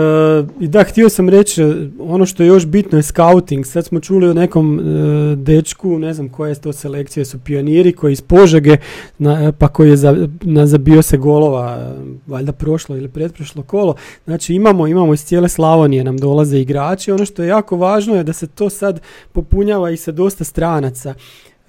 [0.60, 3.66] I da, htio sam reći, e, ono što je još bitno je scouting.
[3.66, 8.14] Sad smo čuli o nekom e, dečku, ne znam koje to selekcije su pioniri, koji
[8.14, 8.78] iz Požege,
[9.18, 11.96] na- pa koji je za, na, zabio se golova, e,
[12.28, 13.96] valjda prošlo ili pretprošlo kolo.
[14.26, 17.12] Znači imamo, imamo iz cijele Slavonije nam dolaze igrači.
[17.12, 21.14] Ono što je jako važno je da se to sad popunjava i sa dosta stranaca.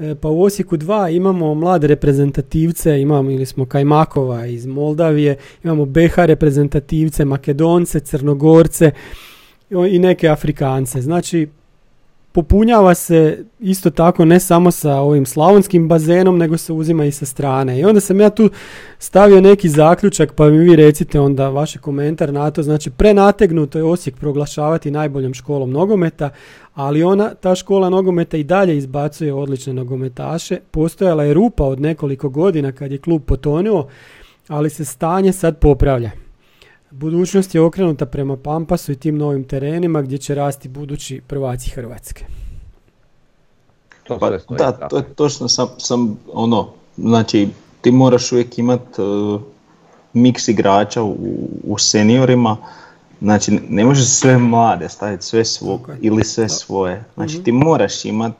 [0.00, 5.84] E, Pa u Osijeku 2 imamo mlade reprezentativce, imamo ili smo Kajmakova iz Moldavije, imamo
[5.84, 8.90] BH reprezentativce, Makedonce, Crnogorce
[9.90, 11.00] i neke Afrikance.
[11.00, 11.48] Znači,
[12.32, 17.26] popunjava se isto tako ne samo sa ovim slavonskim bazenom, nego se uzima i sa
[17.26, 17.80] strane.
[17.80, 18.50] I onda sam ja tu
[19.00, 22.62] stavio neki zaključak, pa mi vi recite onda vaš komentar na to.
[22.62, 26.30] Znači, prenategnuto je Osijek proglašavati najboljom školom nogometa,
[26.74, 30.58] ali ona, ta škola nogometa i dalje izbacuje odlične nogometaše.
[30.70, 33.88] Postojala je rupa od nekoliko godina kad je klub potonuo,
[34.48, 36.10] ali se stanje sad popravlja.
[36.90, 42.24] Budućnost je okrenuta prema Pampasu i tim novim terenima gdje će rasti budući prvaci Hrvatske.
[44.04, 47.48] To Pa, da, to je točno sam, sam ono, znači
[47.80, 49.40] ti moraš uvijek imat uh,
[50.12, 51.16] miks igrača u,
[51.64, 52.56] u seniorima,
[53.20, 55.98] znači ne možeš sve mlade staviti sve svo, Tako je.
[56.00, 58.32] ili sve svoje, znači ti moraš imat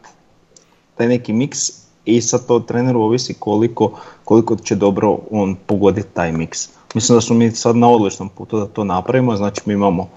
[0.95, 1.59] taj neki miks
[2.05, 6.69] i sad to treneru ovisi koliko, koliko će dobro on pogoditi taj miks.
[6.95, 10.09] Mislim da smo mi sad na odličnom putu da to napravimo, znači mi imamo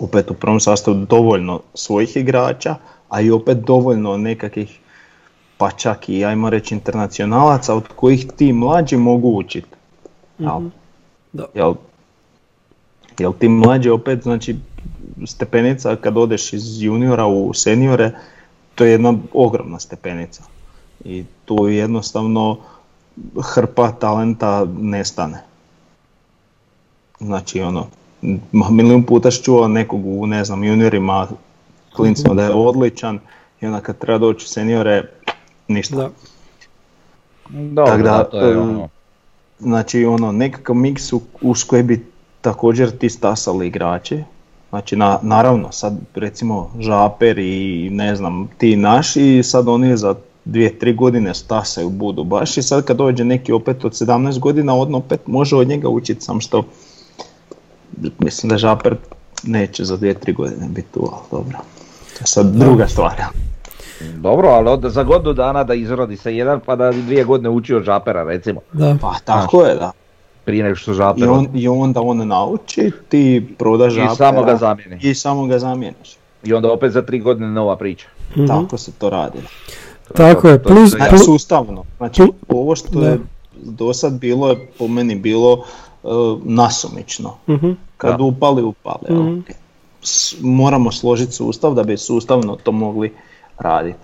[0.00, 2.76] opet u prvom sastavu dovoljno svojih igrača,
[3.08, 4.78] a i opet dovoljno nekakvih
[5.62, 9.68] pa čak i ajmo reći internacionalaca od kojih ti mlađi mogu učiti.
[10.38, 10.60] Jel?
[11.32, 11.44] Da.
[11.54, 11.74] Jel,
[13.18, 14.56] jel ti mlađi opet znači
[15.26, 18.10] stepenica kad odeš iz juniora u seniore,
[18.74, 20.42] to je jedna ogromna stepenica.
[21.04, 22.58] I tu jednostavno
[23.42, 25.42] hrpa talenta nestane.
[27.20, 27.86] Znači ono,
[28.70, 31.26] milijun puta čuo nekog u ne znam juniorima,
[31.96, 33.20] klincima da je odličan
[33.60, 35.02] i onda kad treba doći u seniore,
[35.72, 35.96] ništa.
[35.96, 36.10] Da.
[37.50, 38.88] Dobro, Tak da, da, to je ono.
[39.60, 42.06] Znači ono, nekakav miks u- uz koji bi
[42.40, 44.22] također ti stasali igrači.
[44.70, 50.14] Znači na, naravno sad recimo Žaper i ne znam ti naši sad oni za
[50.44, 54.74] dvije, tri godine stasaju budu baš i sad kad dođe neki opet od 17 godina
[54.74, 56.62] on opet može od njega učiti sam što
[58.18, 58.96] mislim da Žaper
[59.42, 61.58] neće za dvije, tri godine biti tu, ali dobro.
[62.08, 63.22] To je sad druga stvar.
[64.12, 67.74] Dobro, ali od, za godinu dana da izrodi se jedan pa da dvije godine uči
[67.74, 68.60] od žapera recimo.
[68.72, 68.96] Da.
[69.00, 69.92] Pa tako je da.
[70.44, 74.42] Prije nego što I, žaper on, I onda on nauči, ti prodaš I Žapera samo
[74.42, 74.98] ga zamijeni.
[75.02, 76.16] I samo ga zamijeniš.
[76.44, 78.06] I onda opet za tri godine nova priča.
[78.32, 78.46] Mhm.
[78.46, 79.38] Tako se to radi.
[80.14, 81.84] Tako je, To- to- plus- Znači, sustavno.
[81.96, 83.08] Znači, ovo što Da.
[83.08, 83.18] je
[83.54, 85.52] do sad bilo je po meni bilo
[86.02, 86.10] uh,
[86.44, 87.34] nasumično.
[87.48, 87.70] Mhm.
[87.96, 88.24] Kad Da.
[88.24, 89.20] upali, upali.
[89.22, 89.40] Mhm.
[90.02, 93.12] S- moramo složiti sustav da bi sustavno to mogli
[93.62, 93.98] raditi.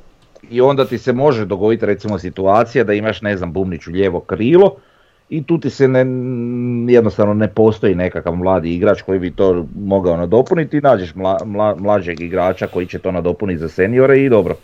[0.51, 4.77] I onda ti se može dogoditi recimo situacija da imaš ne znam bubniću lijevo krilo
[5.29, 6.01] i tu ti se ne,
[6.93, 11.77] jednostavno ne postoji nekakav mladi igrač koji bi to mogao nadopuniti i nađeš mla, mla-
[11.79, 14.55] mlađeg igrača koji će to nadopuniti za seniore i dobro.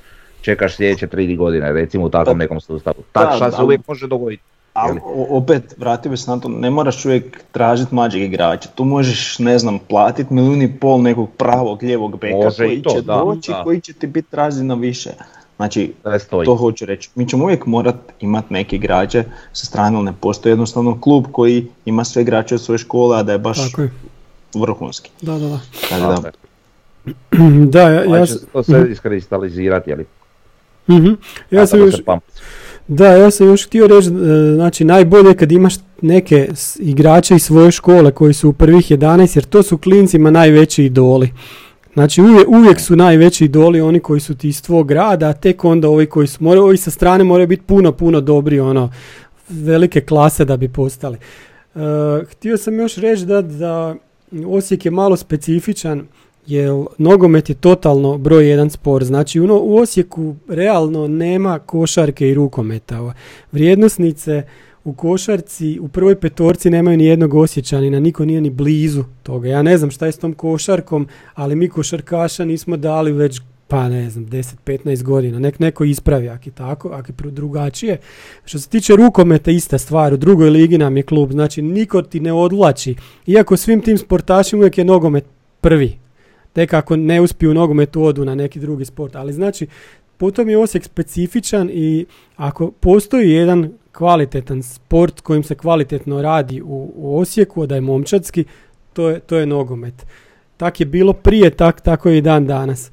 [0.41, 2.97] Čekaš sljedeće tri godine recimo u takvom nekom sustavu.
[3.13, 4.43] Tak Da, šta se uvijek može dogoditi.
[4.75, 5.01] Ali
[5.31, 8.69] opet, vratio bi se na to, ne moraš uvijek tražiti mlađeg igrača.
[8.69, 12.83] Tu možeš, ne znam, platiti milijun i pol nekog pravog lijevog beka Može i koji
[12.83, 13.63] to, će da, doći, da.
[13.65, 15.11] koji će ti biti razina više.
[15.57, 15.93] Znači,
[16.45, 17.11] to hoću reći.
[17.15, 21.67] Mi ćemo uvijek morat imati neke igrače sa strane, ali ne postoji jednostavno klub koji
[21.85, 23.91] ima sve igrače od svoje škole, a da je baš Tako je.
[24.55, 25.11] vrhunski.
[25.23, 25.61] Da, da, da.
[25.91, 26.31] Tako da.
[27.67, 30.07] Da, ja, ja, Pa s- će to sve iskristalizirati, jeli?
[30.89, 31.13] mhm.
[31.51, 32.03] ja sam još, se.
[32.89, 37.43] Da, ja sam još htio reći, e, znači najbolje je kad imaš neke igrače iz
[37.43, 41.33] svoje škole koji su u prvih 11, jer to su klincima najveći idoli.
[41.95, 45.65] Znači uvijek, uvijek su najveći idoli oni koji su ti iz tvog grada, a tek
[45.65, 48.93] onda ovi koji su, moraju, ovi sa strane moraju biti puno, puno dobri, ono,
[49.49, 51.17] velike klase da bi postali.
[51.75, 51.79] E,
[52.31, 53.95] htio sam još reći da, da
[54.47, 56.07] Osijek je malo specifičan,
[56.47, 59.07] jer nogomet je totalno broj jedan sport.
[59.07, 63.15] Znači u, no- u Osijeku realno nema košarke i rukometa.
[63.53, 64.43] Vrijednosnice
[64.85, 69.49] u košarci, u prvoj petorci nemaju ni jednog osjećanina, niko nije ni blizu toga.
[69.49, 73.89] Ja ne znam šta je s tom košarkom, ali mi košarkaša nismo dali već pa
[73.89, 75.39] ne znam, 10-15 godina.
[75.39, 77.99] Nek neko ispravi ako je tako, ako je drugačije.
[78.45, 80.15] Što se tiče rukometa, ista stvar.
[80.15, 81.31] U drugoj ligi nam je klub.
[81.31, 82.95] Znači, niko ti ne odvlači.
[83.27, 85.25] Iako svim tim sportašima uvijek je nogomet
[85.61, 86.04] prvi.
[86.55, 89.17] Tek ako ne uspiju u nogometu odu na neki drugi sport.
[89.17, 89.67] Ali znači,
[90.17, 96.93] potom je Osijek specifičan i ako postoji jedan kvalitetan sport kojim se kvalitetno radi u,
[96.97, 98.45] u Osijeku, da je momčadski,
[98.93, 100.07] to je, to je nogomet.
[100.57, 102.91] Tak je bilo prije, tak, tako je i dan danas.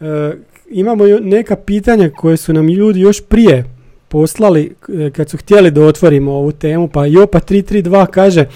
[0.00, 0.32] E,
[0.70, 3.64] imamo neka pitanja koje su nam ljudi još prije
[4.08, 8.46] poslali e, kad su htjeli da otvorimo ovu temu, pa Jopa 332 kaže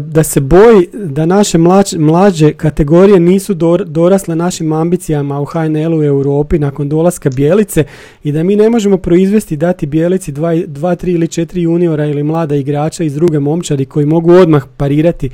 [0.00, 1.58] da se boji da naše
[1.98, 7.84] mlađe, kategorije nisu dor- dorasle našim ambicijama u HNL-u u Europi nakon dolaska Bijelice
[8.24, 9.86] i da mi ne možemo proizvesti dati
[10.28, 14.64] dva, dva, tri ili četiri juniora ili mlada igrača iz druge momčadi koji mogu odmah
[14.76, 15.30] parirati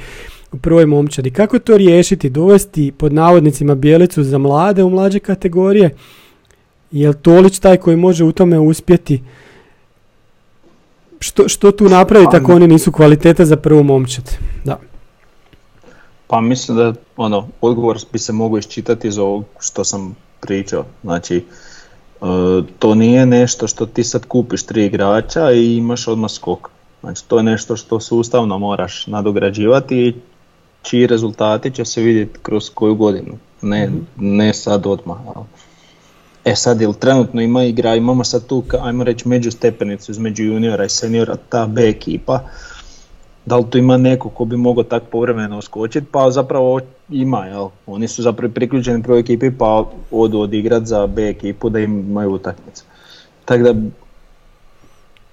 [0.52, 1.30] u prvoj momčadi.
[1.30, 2.30] Kako to riješiti?
[2.30, 5.90] Dovesti pod navodnicima bijelicu za mlade u mlađe kategorije?
[6.92, 9.20] Je li Tolić taj koji može u tome uspjeti?
[11.20, 14.24] Što, što tu napraviti ako oni nisu kvaliteta za prvu momčad?
[14.64, 14.78] Da.
[16.26, 20.84] Pa mislim da ono, odgovor bi se mogao iščitati iz ovog što sam pričao.
[21.02, 21.44] Znači, e,
[22.78, 26.70] to nije nešto što ti sad kupiš tri igrača i imaš odmah skok.
[27.00, 30.14] Znači, to je nešto što sustavno moraš nadograđivati i
[30.82, 35.18] čiji rezultati će se vidjeti kroz koju godinu, ne, ne sad odmah.
[35.34, 35.46] ali.
[36.44, 40.84] E sad, jel trenutno ima igra, imamo sad tu, ajmo reći, među stepenicu između juniora
[40.84, 42.40] i seniora, ta B ekipa,
[43.46, 46.80] da li tu ima neko ko bi mogao tak povremeno skočiti, pa zapravo
[47.10, 47.68] ima, jel?
[47.86, 52.82] Oni su zapravo priključeni prvoj ekipi pa odu odigrat za B ekipu da imaju utakmice.
[53.44, 53.74] Tako da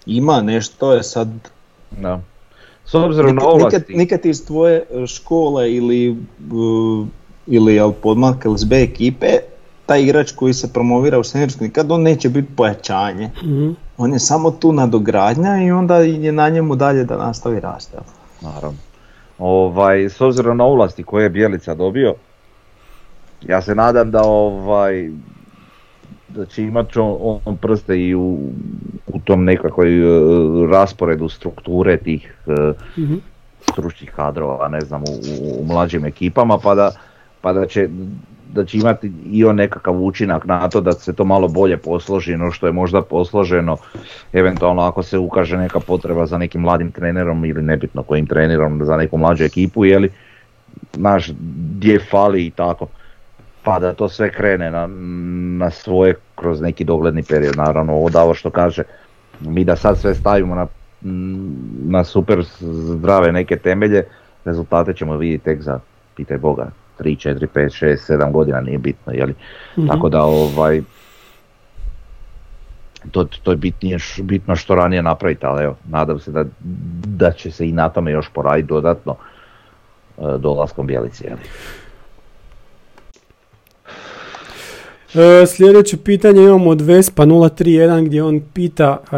[0.05, 1.29] ima nešto, je sad
[2.01, 2.21] Da.
[2.85, 6.17] S obzirom na nikad, nikad, ovlasti, nikad iz tvoje e, škole ili,
[6.51, 7.07] uh,
[7.47, 9.27] ili jel, podmlatka ili s B ekipe,
[9.85, 13.29] taj igrač koji se promovira u seniorsku, nikad on neće biti pojačanje.
[13.37, 13.69] Mhm.
[13.97, 17.95] On je samo tu nadogradnja i onda je na njemu dalje da nastavi rasti.
[17.95, 18.03] jel?
[18.43, 18.77] naravno.
[19.39, 22.13] Ovaj, s obzirom na ovlasti koje je Bjelica dobio,
[23.41, 25.09] ja se nadam da ovaj
[26.27, 28.39] da će imat će on, on prste i u,
[29.07, 30.03] u tom nekakvoj e,
[30.67, 33.15] rasporedu strukture tih e, Mhm.
[33.63, 36.91] stručnih kadrova, ne znam, u, u- u mlađim ekipama, pa da,
[37.41, 37.89] pa da će
[38.55, 42.37] da će imati i on nekakav učinak na to da se to malo bolje posloži
[42.37, 43.77] no što je možda posloženo,
[44.33, 48.97] eventualno ako se ukaže neka potreba za nekim mladim trenerom ili nebitno kojim trenerom za
[48.97, 50.11] neku mlađu ekipu, jeli,
[50.93, 51.31] naš
[51.75, 52.87] gdje fali i tako.
[53.63, 54.87] Pa da to sve krene na,
[55.57, 58.83] na svoje kroz neki dogledni period, naravno ovo Davor što kaže,
[59.39, 60.67] mi da sad sve stavimo na,
[61.85, 64.03] na super zdrave neke temelje,
[64.45, 65.79] rezultate ćemo vidjeti tek za,
[66.15, 69.33] pitaj Boga, 3, 4, 5, 6, 7 godina, nije bitno, jeli?
[69.77, 69.87] Mhm.
[69.87, 70.81] Tako da ovaj,
[73.11, 76.45] to, to je bitnije, bitno što ranije napraviti, ali evo, nadam se da,
[77.05, 79.15] da će se i na tome još poraditi dodatno
[80.17, 81.23] e, dolaskom Bjelici.
[81.23, 81.41] Jeli?
[85.15, 89.15] E, sljedeće pitanje imamo od Vespa 031 gdje on pita e,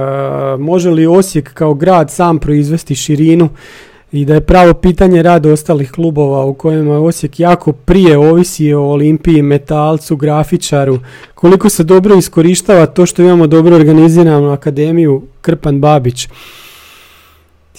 [0.58, 3.50] može li Osijek kao grad sam proizvesti širinu
[4.12, 8.74] i da je pravo pitanje rad ostalih klubova u kojima je Osijek jako prije ovisi
[8.74, 11.00] o Olimpiji, Metalcu, Grafičaru.
[11.36, 16.28] Koliko se dobro iskorištava to što imamo dobro organiziranu akademiju Krpan Babić.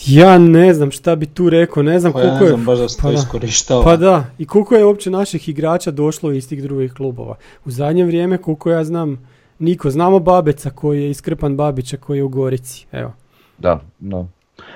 [0.07, 2.49] Ja ne znam šta bi tu rekao, ne znam Pa ja koliko ne je...
[2.51, 3.15] znam baš da se pa to da.
[3.15, 3.85] iskorištava.
[3.85, 7.35] Pa da, i koliko je uopće naših igrača došlo iz tih drugih klubova.
[7.65, 9.27] U zadnje vrijeme, koliko ja znam,
[9.59, 9.91] niko.
[9.91, 12.87] Znamo Babeca koji je iskrpan Babića koji je u Gorici.
[12.93, 13.13] Evo.
[13.59, 14.29] Da, no.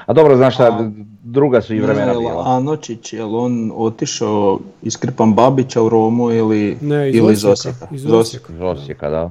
[0.07, 0.91] A dobro, znaš šta, A-
[1.23, 2.43] druga su i vremena bila.
[2.47, 7.45] Anočić, je li on otišao iz Krpan Babića u Romu ili, Ne, iz ili iz
[7.45, 8.53] Osijeka, iz Osijeka.
[8.53, 9.31] Iz Osijeka, da.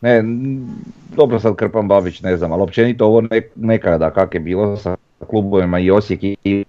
[0.00, 0.24] Ne,
[1.16, 4.96] dobro sad Krpan Babić, ne znam, ali općenito ovo ne, nekada kak je bilo sa
[5.26, 6.64] klubovima i Osijek i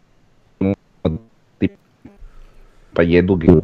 [2.94, 3.62] pa jedug u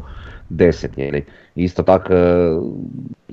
[0.56, 1.24] deset, jeli.
[1.54, 2.56] Isto tako e,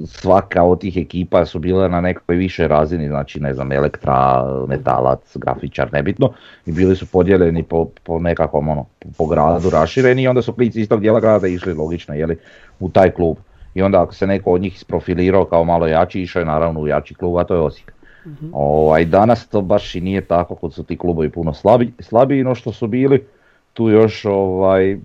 [0.06, 5.38] svaka od tih ekipa su bile na nekoj višoj razini, znači ne znam, Elektra, Metalac,
[5.38, 6.34] Grafičar, nebitno,
[6.66, 8.86] i bili su podijeljeni po, po nekakvom ono,
[9.18, 12.38] po gradu rašireni i onda su klici iz tog dijela grada išli logično, jeli,
[12.80, 13.38] u taj klub.
[13.74, 16.88] I onda ako se neko od njih isprofilirao kao malo jači, išao je naravno u
[16.88, 17.94] jači klub, a to je Osijek.
[18.54, 22.56] Ovaj, danas to baš i nije tako, kod su ti klubovi puno slabi, slabiji no
[22.56, 23.26] što su bili.
[23.74, 24.98] Tu još ovaj,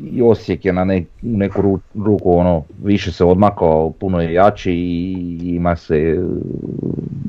[0.00, 4.32] i Osijek je na ne- u neku ru- ruku ono, više se odmakao, puno je
[4.32, 6.18] jači i ima se e,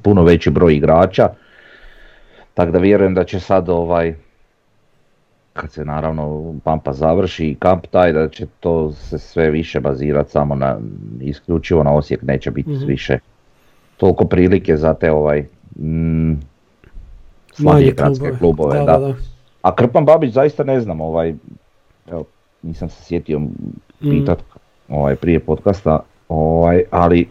[0.04, 1.30] puno veći broj igrača.
[2.54, 4.16] Tako da vjerujem da će sad ovaj,
[5.54, 10.32] kad se naravno Pampa završi i kamp taj, da će to se sve više bazirati
[10.32, 10.78] samo na,
[11.22, 12.86] isključivo na Osijek, neće biti Mhm.
[12.86, 13.20] više
[13.98, 15.46] toliko prilike za te ovaj
[15.76, 16.34] mm,
[17.54, 18.38] slabije klubove.
[18.40, 18.78] klubove.
[18.78, 18.92] Da, da.
[18.92, 19.14] da, da.
[19.62, 21.34] A Krpan Babić zaista ne znam, ovaj,
[22.08, 22.24] evo,
[22.62, 23.42] nisam se sjetio
[24.00, 24.44] pitat
[24.90, 26.00] ovaj, prije podcasta,
[26.30, 27.30] ovaj, ali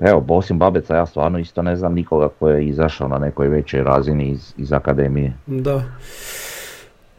[0.00, 3.82] evo, osim Babeca ja stvarno isto ne znam nikoga ko je izašao na nekoj većoj
[3.82, 5.32] razini iz, iz akademije.
[5.46, 5.82] Da.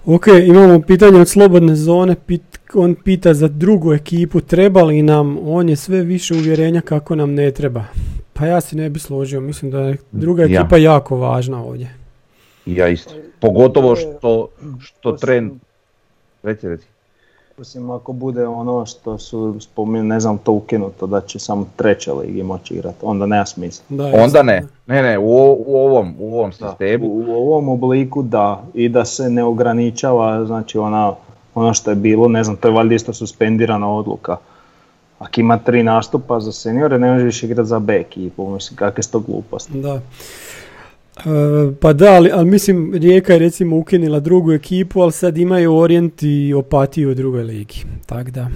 [0.06, 2.16] Ok, imamo pitanje od slobodne zone.
[2.28, 7.16] Pit- on pita za drugu ekipu treba li nam, on je sve više uvjerenja kako
[7.16, 7.84] nam ne treba.
[8.34, 10.60] Pa ja se ne bi složio, mislim da je druga Ja.
[10.62, 11.96] ekipa jako važna ovdje.
[12.66, 13.14] Ja isto.
[13.40, 14.48] Pogotovo što,
[14.80, 15.52] što trend...
[16.44, 16.88] Reci, reci.
[17.58, 22.14] Osim ako bude ono što su spominjali, ne znam, to ukinuto, da će samo treće
[22.14, 23.86] ligi moći igrati, onda nema smisla.
[23.90, 25.24] Da, Onda ne, ne, ne, u,
[25.68, 27.06] u ovom, u ovom Da, sistemu.
[27.08, 31.14] u, u ovom obliku da, i da se ne ograničava, znači ona
[31.56, 34.38] ono što je bilo, ne znam, to je valjda isto suspendirana odluka.
[35.20, 39.12] Ako ima tri nastupa za seniore, ne možeš igrati za B ekipu, mislim, kakve su
[39.12, 39.82] to gluposti.
[39.82, 40.00] Da.
[41.18, 41.22] E,
[41.80, 46.24] pa da, ali, ali mislim Rijeka je recimo ukinila drugu ekipu, ali sad imaju Orient
[46.24, 47.76] i Opatiju u drugoj ligi.
[48.06, 48.50] Tak da,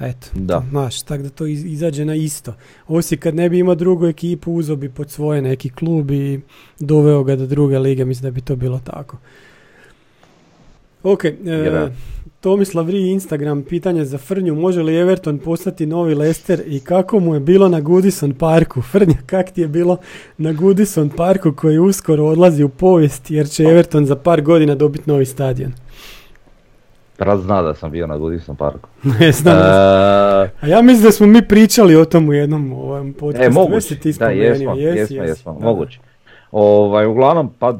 [0.00, 0.62] eto, Da.
[0.70, 2.54] znaš, tak da to iz- izađe na isto.
[2.88, 6.40] Osijek kad ne bi imao drugu ekipu, uzeo bi pod svoje neki klub i
[6.80, 9.16] doveo ga do druge lige, mislim da bi to bilo tako.
[11.02, 11.90] Ok, e.
[12.40, 17.34] Tomislav Ri, Instagram, pitanje za Frnju, može li Everton postati novi Leicester i kako mu
[17.34, 18.82] je bilo na Goodison Parku?
[18.92, 19.96] Frnja, kak ti je bilo
[20.38, 25.10] na Goodison Parku koji uskoro odlazi u povijest jer će Everton za par godina dobiti
[25.10, 25.72] novi stadion?
[27.18, 28.88] Rad zna da sam bio na Goodison parku.
[29.20, 29.56] Ne znam.
[29.56, 29.60] E,
[30.60, 33.46] A ja mislim da smo mi pričali o tom u jednom ovom podcastu.
[33.46, 35.98] E, moguće, da, jesmo, jesmo, jesmo, Da, moguće.
[36.52, 37.78] Ovaj, uglavnom, pa,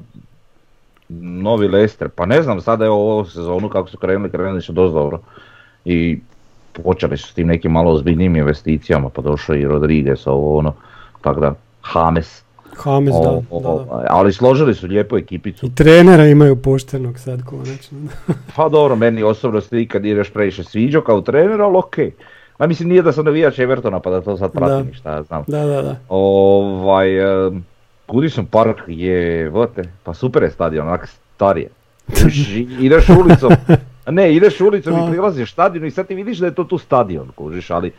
[1.20, 4.98] novi Leicester, pa ne znam, sada je ovo sezonu kako su krenuli, krenuli su dosta
[4.98, 5.20] dobro.
[5.84, 6.18] I
[6.72, 10.72] počeli su s tim nekim malo ozbiljnijim investicijama, pa došao i Rodriguez, ovo ono,
[11.20, 12.42] tako da, Hames,
[12.76, 13.68] Hames, da, o- da, da.
[13.68, 15.66] ovaj, ali složili su lijepu ekipicu.
[15.66, 17.98] I trenera imaju poštenog sad konačno.
[18.56, 22.12] Pa dobro, meni osobno se nikad nije još previše sviđao kao trener, ali okej.
[22.58, 25.44] Ma mislim nije da sam navijač Evertona pa da to sad pratim šta ja znam.
[25.46, 25.96] da, da, da.
[26.08, 27.64] Ovaj, um,
[28.10, 31.68] Goodison Park je, vote, pa super je stadion, onak starije.
[32.80, 33.50] Ideš ulicom,
[34.08, 37.28] ne, ideš ulicom i prilaziš stadionu i sad ti vidiš da je to tu stadion,
[37.28, 37.92] kužiš, ali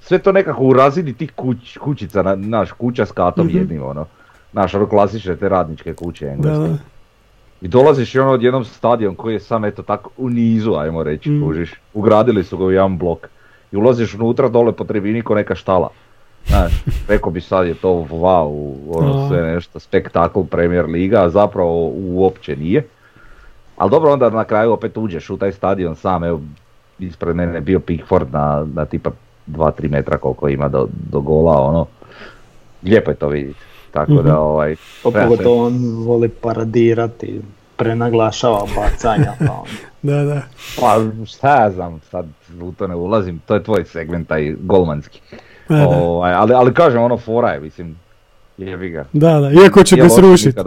[0.00, 3.56] sve to nekako u razini tih kuć, kućica, na, naš kuća s katom Mhm.
[3.56, 4.06] jednim, ono.
[4.52, 6.58] Naš, ono klasične te radničke kuće engleske.
[6.60, 6.76] da.
[7.60, 11.30] I dolaziš i ono odjednom stadion koji je sam eto tako u nizu, ajmo reći,
[11.30, 11.42] Mm.
[11.42, 11.72] kužiš.
[11.94, 13.28] Ugradili su ga u jedan blok.
[13.72, 15.88] I ulaziš unutra dole po tribini ko neka štala.
[16.46, 16.72] Znaš,
[17.08, 22.56] rekao bi sad je to wow, ono sve nešto, spektakl Premier Liga, a zapravo uopće
[22.56, 22.86] nije.
[23.76, 26.40] Ali dobro onda na kraju opet uđeš u taj stadion sam, evo,
[26.98, 29.10] ispred mene je bio Pickford na, na tipa
[29.46, 31.86] 2-3 metra koliko ima do, do gola, ono.
[32.82, 33.58] Lijepo je to vidjeti.
[33.90, 34.24] Tako Mhm.
[34.24, 34.76] da ovaj...
[35.02, 37.40] Pa pogotovo on voli paradirati,
[37.76, 39.66] prenaglašava bacanja, pa on
[40.02, 40.42] Da, da.
[40.80, 42.26] Pa šta ja znam, sad
[42.62, 45.20] u to ne ulazim, to je tvoj segment, taj golmanski.
[45.68, 45.88] Da.
[45.88, 47.96] Ovaj, ali, ali kažem, ono fora je, mislim,
[48.58, 49.04] jebi ga.
[49.12, 50.60] Da, da, iako će ga srušiti.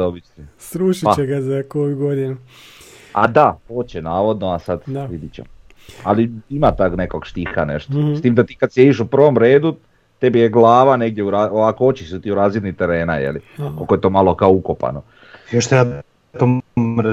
[0.58, 1.14] Srušit Pa.
[1.16, 2.38] će ga za koju godinu.
[3.14, 5.06] A da, hoće navodno, a sad Da.
[5.06, 5.48] vidit ćemo.
[6.04, 7.94] Ali ima tak nekog štiha nešto.
[7.94, 8.14] Mhm.
[8.14, 9.76] S tim da ti kad sjediš u prvom redu,
[10.20, 13.40] tebi je glava negdje, u, ra- ovako oči su ti u razini terena, jeli?
[13.58, 13.72] Aha.
[13.76, 15.02] Koliko je to malo kao ukopano.
[15.52, 16.02] Još ja
[16.38, 16.60] to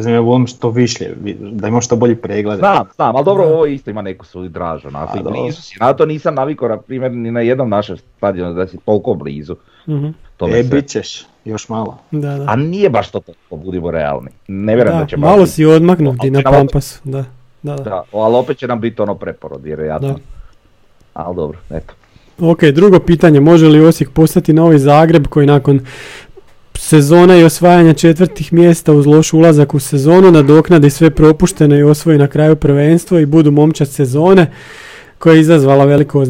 [0.06, 2.58] ja volim što višlje, vi- da ima što bolji pregled.
[2.58, 5.40] Znam, znam, ali dobro, ovo isto ima neku svoju draž, onako, A, i dobro.
[5.40, 5.76] blizu si.
[5.80, 9.54] Na to nisam navikao, na primjer, ni na jednom našem stadionu, da si toliko blizu.
[9.88, 10.06] Mhm.
[10.36, 11.98] To me E, se- bit ćeš, još malo.
[12.10, 12.44] Da, da.
[12.48, 14.30] A nije baš to toliko, budimo realni.
[14.48, 15.50] Ne vjerujem da, Da, će baš malo biti.
[15.50, 17.24] si odmaknuti na Pampasu, da.
[17.62, 17.82] Da, da.
[17.82, 20.08] Da, ali opet će nam biti ono preporod, vjerojatno.
[20.08, 20.14] Da.
[21.14, 21.94] Ali dobro, eto.
[22.40, 25.80] Ok, drugo pitanje, može li Osijek postati novi Zagreb koji nakon
[26.74, 32.18] sezona i osvajanja četvrtih mjesta uz loš ulazak u sezonu nadoknadi sve propuštene i osvoji
[32.18, 34.46] na kraju prvenstvo i budu momčad sezone
[35.18, 36.24] koja je izazvala veliko,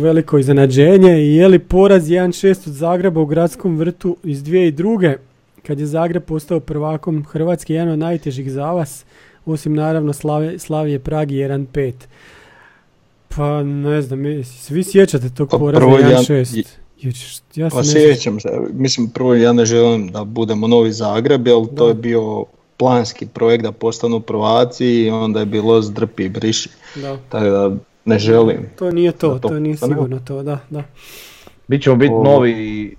[0.00, 5.14] veliko iznenađenje i je li poraz 1-6 od Zagreba u gradskom vrtu iz 2002.
[5.66, 9.04] kad je Zagreb postao prvakom Hrvatske jedan od najtežih za vas
[9.46, 11.92] osim naravno Slave, Slavije Pragi 1-5.
[13.28, 16.64] Pa ne znam, svi sjećate tog Pa poraza prvo ja- 1-6.
[16.98, 20.92] Juč- Ja se Pa ne sjećam se, mislim prvo ja ne želim da budemo novi
[20.92, 22.44] Zagreb, jer to je bio
[22.76, 26.68] planski projekt da postanu prvaci i onda je bilo zdrpi i briši.
[26.96, 27.16] da.
[27.28, 27.70] Tako da
[28.04, 28.66] ne želim.
[28.76, 30.82] To nije to, to- to nije sigurno to, da, da.
[31.68, 32.96] Mi ćemo biti novi,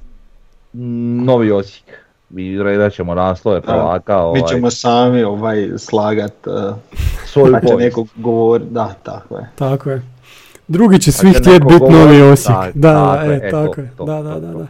[1.23, 1.85] novi Osijek.
[2.31, 6.53] I redat ćemo naslove prvaka, ovaj, Mi ćemo sami ovaj slagat, uh,
[7.25, 7.97] svoju će povijest.
[7.97, 9.49] neko govori, da, tako je.
[9.55, 10.01] Tako je.
[10.69, 12.57] Drugi će svi htjeti biti novi Osijek.
[12.57, 13.91] tak, Da, da, tako e, e, tako to, je.
[13.97, 14.67] to, Da, to, da, to, da, to, da.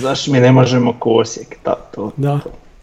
[0.00, 2.40] Zašto mi ne možemo ko Osijek, ta, to, Da,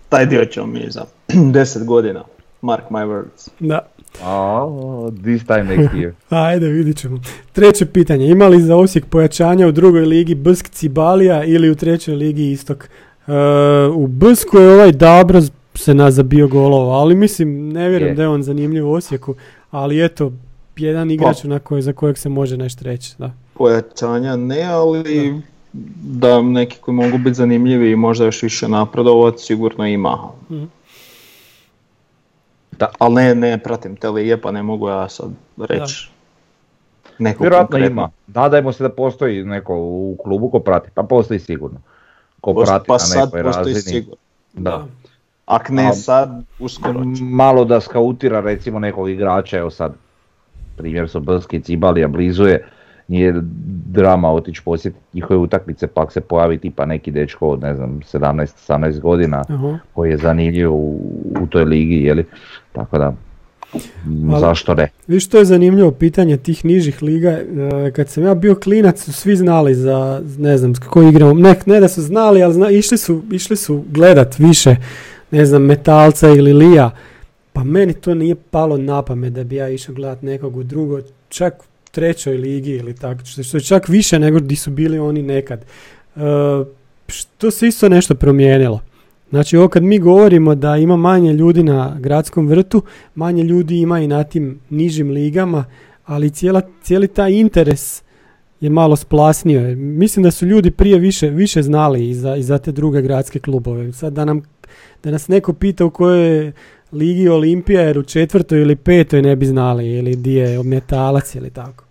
[0.10, 2.24] taj dio ćemo mi za 10 godina.
[2.62, 3.50] Mark my words.
[3.60, 3.80] da.
[4.24, 4.68] A,
[5.24, 6.12] this time next year.
[6.48, 7.20] Ajde, vidit ćemo.
[7.54, 8.26] Treće pitanje.
[8.28, 12.90] Ima li za Osijek pojačanja u drugoj ligi Bsk Cibalija ili u trećoj ligi Istok?
[13.28, 13.32] E,
[13.94, 15.42] u Bsku je ovaj Dabro
[15.76, 18.16] se nazabio golova, ali mislim, ne vjerujem Je.
[18.16, 19.36] da je on zanimljiv u Osijeku,
[19.72, 20.32] ali eto,
[20.80, 23.16] jedan igrač na koje, za kojeg se može nešto reći.
[23.18, 23.32] Da.
[23.54, 25.34] Pojačanja ne, ali
[26.02, 30.18] da neki koji mogu biti zanimljivi i možda još više napredovati sigurno ima.
[30.50, 30.64] Mhm.
[32.72, 32.90] Da.
[33.00, 36.10] Ali ne, ne pratim te lige pa ne mogu ja sad reći.
[37.20, 37.88] Neko Vjerojatno konkretno.
[37.94, 38.10] ima.
[38.30, 40.90] Nadajmo se da postoji neko u klubu ko prati.
[40.94, 41.78] Pa postoji sigurno.
[42.42, 43.94] Ko Post- prati pa na sad nekoj postoji razini.
[43.94, 44.18] sigurno.
[44.54, 44.86] Da.
[45.46, 47.24] Ak ne A- sad, uskoro će.
[47.24, 49.94] malo da skautira recimo nekog igrača, evo sad
[50.78, 52.66] primjer su Brski Cibalija blizu je,
[53.08, 53.34] nije
[53.86, 58.00] drama otići posjetiti njihove utakmice pa ako se pojavi tipa neki dečko od ne znam
[58.14, 59.80] 17-18 godina Aha.
[59.94, 61.00] koji je zanimljiv u,
[61.42, 62.26] u toj ligi, jeli,
[62.72, 63.14] tako da
[64.32, 64.90] Ali- zašto ne.
[65.08, 69.14] Viš što je zanimljivo pitanje tih nižih liga, e, kad sam ja bio klinac su
[69.14, 72.70] svi znali za, ne znam, s kako igramo, ne, ne da su znali, ali zna,
[72.70, 74.76] išli, su, išli su gledat više,
[75.32, 76.92] ne znam, Metalca ili Lija,
[77.58, 81.00] pa meni to nije palo na pamet da bi ja išao gledat nekog u drugo,
[81.30, 81.54] čak
[81.92, 85.66] trećoj ligi ili tako, što je čak više nego di su bili oni nekad.
[86.16, 86.20] E,
[87.08, 88.82] što se isto nešto promijenilo.
[89.30, 92.82] Znači ovo kad mi govorimo da ima manje ljudi na gradskom vrtu,
[93.16, 95.66] manje ljudi ima i na tim nižim ligama,
[96.06, 98.04] ali cijela, cijeli taj interes
[98.62, 99.76] je malo splasnio.
[99.76, 103.40] Mislim da su ljudi prije više, više znali i za, i za te druge gradske
[103.40, 103.94] klubove.
[103.94, 104.42] Sad da, nam,
[105.04, 106.52] da nas neko pita u kojoj
[106.92, 111.50] ligi Olimpija, jer u četvrtoj ili petoj ne bi znali, ili di je metalac ili
[111.50, 111.84] tako.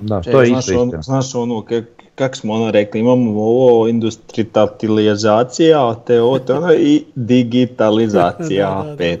[0.00, 1.84] Da, E, to je znaš, on- znaš ono, kak,
[2.14, 8.90] kak smo ono rekli, imamo ovo industritalizacija, te ovo, te ono i digitalizacija Da, da,
[8.90, 9.20] da, pet.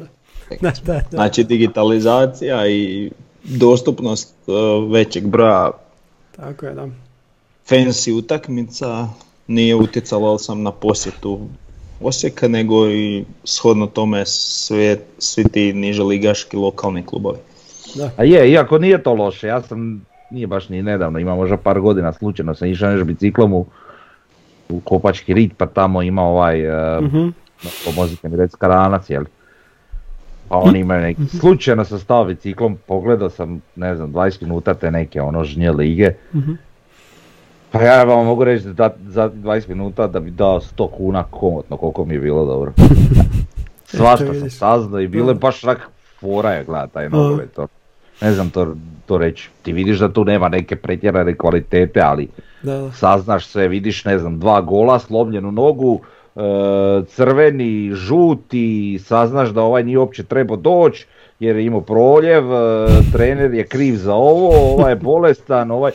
[0.60, 1.00] Da, da, da.
[1.10, 3.10] Znači digitalizacija i
[3.44, 4.54] dostupnost uh,
[4.92, 5.70] većeg broja
[6.36, 6.88] Tako je, da.
[7.68, 9.08] fancy utakmica
[9.46, 11.40] nije utjecalo ali sam na posjetu
[12.00, 17.38] Osijeka, nego i shodno tome sve, svi ti niže ligaški lokalni klubovi.
[18.16, 21.80] A je, iako nije to loše, ja sam, nije baš ni nedavno, ima možda par
[21.80, 23.66] godina slučajno sam išao nešto biciklom u,
[24.68, 27.28] u Kopački rit, pa tamo ima ovaj, uh, Mhm.
[27.84, 29.24] pomozite mi reći, karanac, jel?
[30.48, 34.90] Pa oni imaju neki, slučajno sam stao biciklom, pogledao sam, ne znam, 20 minuta te
[34.90, 36.10] neke ono žnje lige.
[36.34, 36.52] Mhm.
[37.70, 41.76] Pa ja vam mogu reći da za 20 minuta da bi dao 100 kuna komotno
[41.76, 42.72] koliko mi je bilo dobro.
[43.96, 45.88] Svašta sam saznao i bilo je baš rak
[46.20, 47.52] fora je gledat taj nogomet.
[47.54, 47.66] to.
[48.20, 48.74] Ne znam to,
[49.06, 49.50] to reći.
[49.62, 52.28] Ti vidiš da tu nema neke pretjerane kvalitete, ali
[52.62, 52.92] Da, da.
[52.92, 56.00] saznaš sve, vidiš ne znam, dva gola, slomljenu nogu,
[56.36, 56.40] e,
[57.06, 61.06] crveni, žuti, saznaš da ovaj nije uopće trebao doći
[61.40, 65.92] jer je imao proljev, e, trener je kriv za ovo, ovaj je bolestan, ovaj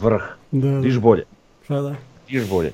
[0.00, 0.80] vrh, Da, da.
[0.80, 1.24] diš bolje,
[1.68, 1.94] Pa da.
[2.28, 2.72] diš bolje.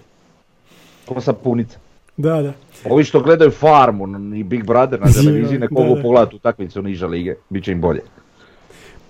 [1.06, 1.78] Ko sapunica.
[2.16, 2.52] Da, da.
[2.84, 6.02] Ovi što gledaju Farmu i Big Brother na televiziji, Da, mogu da.
[6.02, 8.00] pogledati utakmicu niže lige, bit će im bolje.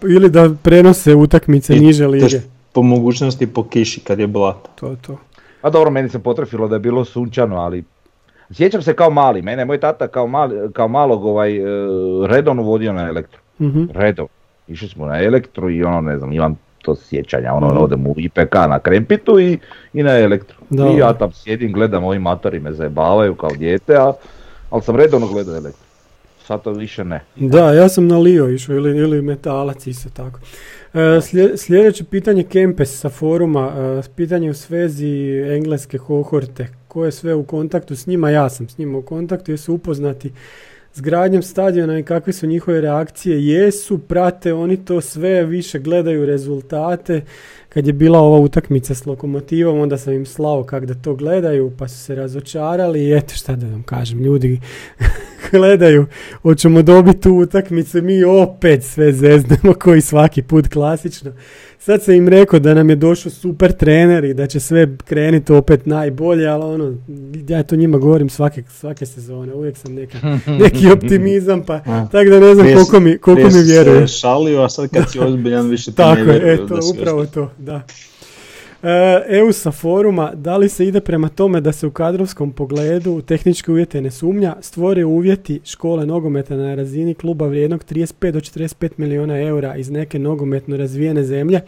[0.02, 2.40] Ili da prenose utakmice I niže to lige.
[2.72, 4.70] Po mogućnosti po kiši kad je blato.
[4.74, 5.18] To je to.
[5.62, 7.84] A dobro, meni se potrefilo da je bilo sunčano, ali
[8.50, 11.62] sjećam se kao mali, mene je moj tata kao, mali, kao malog ovaj, e,
[12.26, 13.40] redovno vodio na elektru.
[13.60, 13.84] Mhm.
[13.94, 14.26] Redov.
[14.68, 17.76] Išli smo na elektru i ono, ne znam, imam to sjećanja, ono, Mhm.
[17.78, 19.58] odem u IPK na Krempitu i,
[19.92, 20.56] i na elektru.
[20.70, 20.86] Da.
[20.86, 24.12] I ja tam sjedim, gledam, ovi matori me zajebavaju kao dijete, a,
[24.70, 25.82] ali sam redovno gledao elektru.
[26.40, 27.20] Sad to više ne.
[27.36, 30.40] Da, ja sam na Lio išao ili, ili metalac isto tako.
[30.94, 35.08] E, slje- sljedeće pitanje Kempes sa foruma, e, pitanje u svezi
[35.48, 36.68] engleske kohorte.
[36.88, 38.30] Ko je sve u kontaktu s njima?
[38.30, 40.32] Ja sam s njima u kontaktu, jesu upoznati
[40.96, 43.46] s gradnjom stadiona i kakve su njihove reakcije?
[43.46, 47.22] Jesu, prate oni to sve, više gledaju rezultate.
[47.68, 51.72] Kad je bila ova utakmica s lokomotivom, onda sam im slao kak da to gledaju,
[51.78, 54.60] pa su se razočarali i eto šta da vam kažem, ljudi
[55.50, 56.06] gledaju,
[56.42, 61.32] hoćemo dobiti tu utakmicu, mi opet sve zeznemo koji svaki put klasično.
[61.78, 65.52] Sad sam im rekao da nam je došao super trener i da će sve krenuti
[65.52, 66.96] opet najbolje, ali ono,
[67.48, 70.18] ja to njima govorim svake, svake sezone, uvijek sam neka,
[70.62, 72.06] neki optimizam, pa A.
[72.12, 74.08] tako da ne znam Prije koliko mi, koliko Prije mi vjeruju.
[74.08, 77.50] se šalio, a sad kad si ozbiljan više ti Tako ne je, eto, upravo to,
[77.58, 77.82] da.
[78.86, 83.12] E, EU sa foruma, da li se ide prema tome da se u kadrovskom pogledu
[83.12, 88.40] u tehničke uvjete ne sumnja, stvore uvjeti škole nogometa na razini kluba vrijednog 35 do
[88.40, 91.60] 45 milijuna eura iz neke nogometno razvijene zemlje,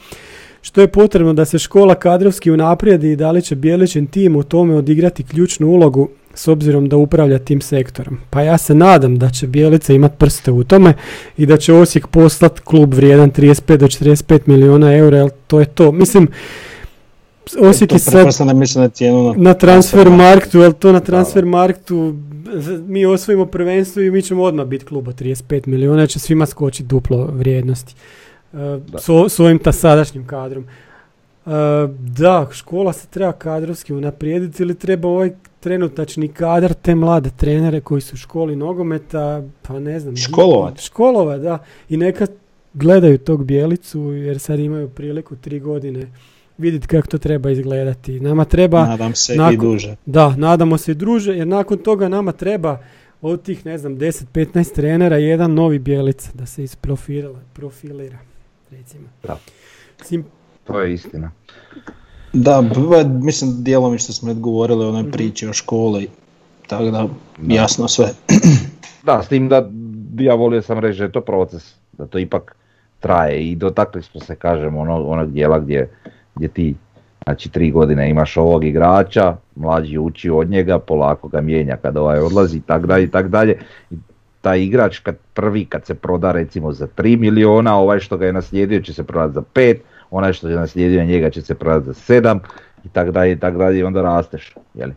[0.62, 4.42] što je potrebno da se škola kadrovski unaprijedi i da li će Bjelićin tim u
[4.42, 8.18] tome odigrati ključnu ulogu s obzirom da upravlja tim sektorom.
[8.30, 10.94] Pa ja se nadam da će Bjelica imati prste u tome
[11.36, 15.66] i da će Osijek poslat klub vrijedan 35 do 45 milijuna eura, jer to je
[15.66, 15.92] to.
[15.92, 16.28] Mislim,
[17.60, 18.26] Osijek je sad
[18.76, 22.14] na cijenu na, na transfer marktu, jel to na transfer marktu
[22.86, 26.88] mi osvojimo prvenstvo i mi ćemo odmah biti klub od 35 milijuna, će svima skočiti
[26.88, 27.94] duplo vrijednosti.
[28.52, 28.78] E,
[29.28, 30.64] s, ovim ta sadašnjim kadrom.
[30.64, 31.50] E,
[31.98, 35.30] da, škola se treba kadrovski unaprijediti ili treba ovaj
[35.60, 40.16] trenutačni kadar, te mlade trenere koji su u školi nogometa, pa ne znam.
[40.16, 40.80] Školovat.
[40.80, 41.58] Školovat, da.
[41.88, 42.26] I neka
[42.74, 46.06] gledaju tog bijelicu jer sad imaju priliku tri godine
[46.58, 48.20] vidjeti kako to treba izgledati.
[48.20, 49.96] Nama treba, nadam se i nakon- duže.
[50.06, 52.78] da, nadamo se i druže, jer nakon toga nama treba
[53.22, 54.34] od tih, ne znam, 10-15
[54.72, 58.18] trenera, jedan novi bijelica, da se isprofilira, profilira,
[58.70, 59.04] recimo.
[59.22, 59.38] Da.
[60.02, 60.24] Sim,
[60.64, 61.30] To je istina.
[62.32, 65.10] Da, b- mislim djelomično smo odgovorili o onoj Mhm.
[65.10, 66.08] priči o školi,
[66.66, 67.08] tako da
[67.44, 68.06] jasno sve.
[69.02, 69.70] Da, s tim da
[70.14, 72.56] ja volio sam reći da je to proces, da to ipak
[73.00, 75.90] traje i dotakli smo se, kažem, ono, onog dijela gdje,
[76.38, 76.74] gdje ti,
[77.24, 82.18] znači tri godine imaš ovog igrača, mlađi uči od njega, polako ga mijenja kad ovaj
[82.18, 83.58] odlazi i tak dalje i tak dalje.
[83.90, 83.96] I
[84.40, 88.32] taj igrač kad prvi kad se proda recimo za 3 miliona, ovaj što ga je
[88.32, 89.76] naslijedio će se prodati za 5,
[90.10, 92.38] onaj što je naslijedio njega će se prodati za 7
[92.84, 94.94] i tak dalje i tak dalje i onda rasteš, jeli.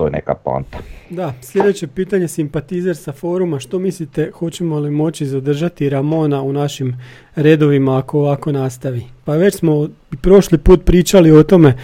[0.00, 0.78] To je neka poanta.
[1.10, 3.60] Da, sljedeće pitanje simpatizer sa foruma.
[3.60, 6.96] Što mislite, hoćemo li moći zadržati Ramona u našim
[7.34, 9.02] redovima ako ovako nastavi?
[9.24, 9.88] Pa već smo
[10.20, 11.74] prošli put pričali o tome,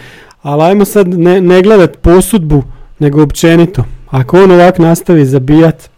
[0.41, 2.63] ali ajmo sad ne, ne gledat posudbu,
[2.99, 3.85] nego općenito.
[4.09, 5.89] Ako on ovako nastavi zabijat,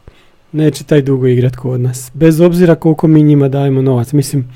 [0.51, 2.11] neće taj dugo igrat kod nas.
[2.13, 4.13] Bez obzira koliko mi njima dajemo novac.
[4.13, 4.51] Mislim,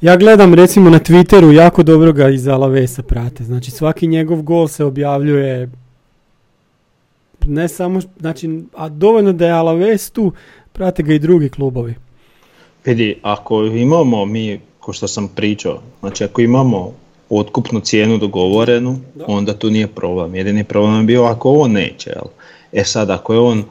[0.00, 3.44] ja gledam recimo na Twitteru, jako dobro ga iz Alavesa prate.
[3.44, 5.68] Znači svaki njegov gol se objavljuje
[7.46, 10.32] ne samo, znači, a dovoljno da je Alaves tu,
[10.72, 11.94] prate ga i drugi klubovi.
[12.84, 16.92] Vidi, ako imamo mi, ko što sam pričao, znači ako imamo
[17.30, 19.24] otkupnu cijenu dogovorenu, Da.
[19.28, 20.34] onda tu nije problem.
[20.34, 22.10] Jedini problem je bio ako on neće.
[22.10, 22.24] Jel?
[22.72, 23.64] E sad, ako je on,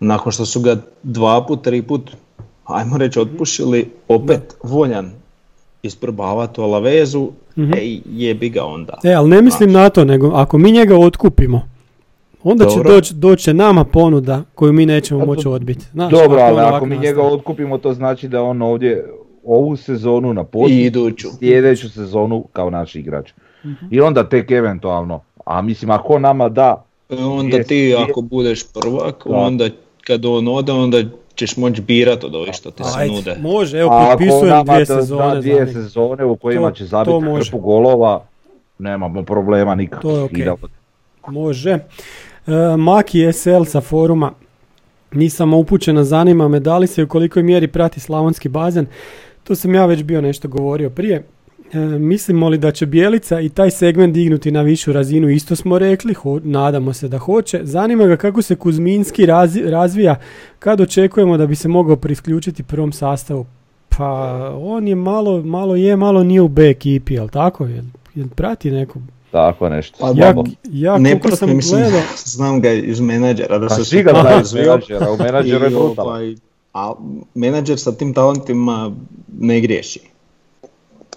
[0.00, 2.10] nakon što su ga dva put, tri put,
[2.64, 5.10] ajmo reći, otpušili, opet voljan
[5.82, 7.72] isprobavati u Alavezu, Mhm.
[7.74, 8.98] ej, jebi ga onda.
[9.04, 11.68] E, ali ne mislim na to, nego ako mi njega otkupimo,
[12.44, 15.86] onda će doći doći nama ponuda koju mi nećemo to- moći odbiti.
[15.86, 17.06] Znaš, Dobro, ali ako mi nastavi.
[17.08, 19.06] njega otkupimo, to znači da on ovdje
[19.44, 21.28] ovu sezonu na poslu, I iduću.
[21.30, 23.32] sljedeću sezonu kao naš igrač.
[23.64, 23.86] Mhm.
[23.90, 28.62] I onda tek eventualno, a mislim ako nama da, E, Onda Jest, ti ako budeš
[28.72, 29.36] prvak, Da.
[29.36, 29.68] onda
[30.00, 30.98] kad on ode, onda
[31.34, 33.36] ćeš moći birat od ovih što ti se Ajde, nude.
[33.40, 35.24] može, evo, potpisujem dvije da, sezone.
[35.24, 38.24] da za dvije sezone u kojima To- će zabiti hrpu golova,
[38.78, 40.12] nemamo problema nikakvih.
[40.12, 40.52] To je.
[41.28, 41.78] Može.
[42.46, 44.32] E, Maki SL sa foruma.
[45.12, 48.86] Nisam upućena, zanima me da li se u kolikoj mjeri prati slavonski bazen.
[49.44, 51.24] To sam ja već bio nešto govorio prije.
[51.72, 55.78] E, mislimo li da će Bijelica i taj segment dignuti na višu razinu, isto smo
[55.78, 57.60] rekli, ho- nadamo se da hoće.
[57.62, 60.16] Zanima ga kako se Kuzminski razi- razvija,
[60.58, 63.46] kad očekujemo da bi se mogao priključiti prvom sastavu.
[63.88, 64.06] Pa
[64.56, 67.66] on je malo, malo je, malo nije u B ekipi, jel tako?
[67.66, 67.84] Jel,
[68.14, 68.98] jel prati neko?
[69.34, 69.96] Tako nešto.
[70.00, 74.02] Pa Ja, ja ne sam mislim, gledao, znam ga iz menadžera da Pa se svi
[74.02, 76.34] ga znaju iz menadžera, u menadžeru je ovaj,
[76.74, 76.92] a
[77.34, 78.92] menadžer sa tim talentima
[79.32, 80.00] ne griješi.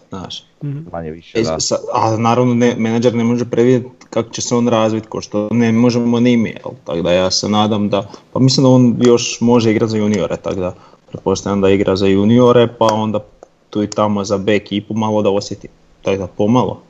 [0.09, 0.43] Znaš,
[0.91, 1.59] Manje više, E, da.
[1.59, 5.47] sa- a naravno ne, menadžer ne može predvidjeti kako će se on razviti, ko što
[5.51, 6.73] ne možemo ni mi, jel?
[6.83, 8.03] tako da ja se nadam da,
[8.33, 10.73] pa mislim da on još može igrati za juniore, tako da
[11.11, 13.19] pretpostavljam da igra za juniore, pa onda
[13.69, 15.67] tu i tamo za B ekipu malo da osjeti,
[16.01, 16.81] tako da pomalo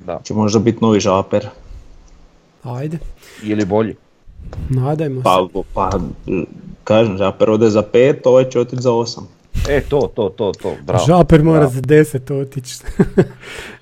[0.00, 0.20] da.
[0.24, 1.46] će možda biti novi žaper.
[2.62, 2.98] ajde,
[3.42, 3.94] Ili bolji.
[4.70, 5.24] nadajmo se.
[5.24, 5.90] Pa, pa
[6.84, 9.28] kažem, žaper ode za pet, ovaj će otići za osam.
[9.68, 11.04] E, to, to, to, to, bravo.
[11.06, 11.72] Žaper mora Bravo.
[11.72, 12.74] za 10 otići.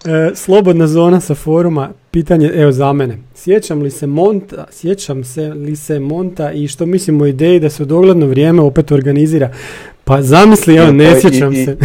[0.04, 3.18] E, Slobodna zona sa foruma, pitanje, evo za mene.
[3.34, 7.70] Sjećam li se Monta, sjećam se li se Monta i što mislim o ideji da
[7.70, 9.52] se u dogledno vrijeme opet organizira?
[10.04, 11.76] Pa zamisli, evo, ne je sjećam i- i- se.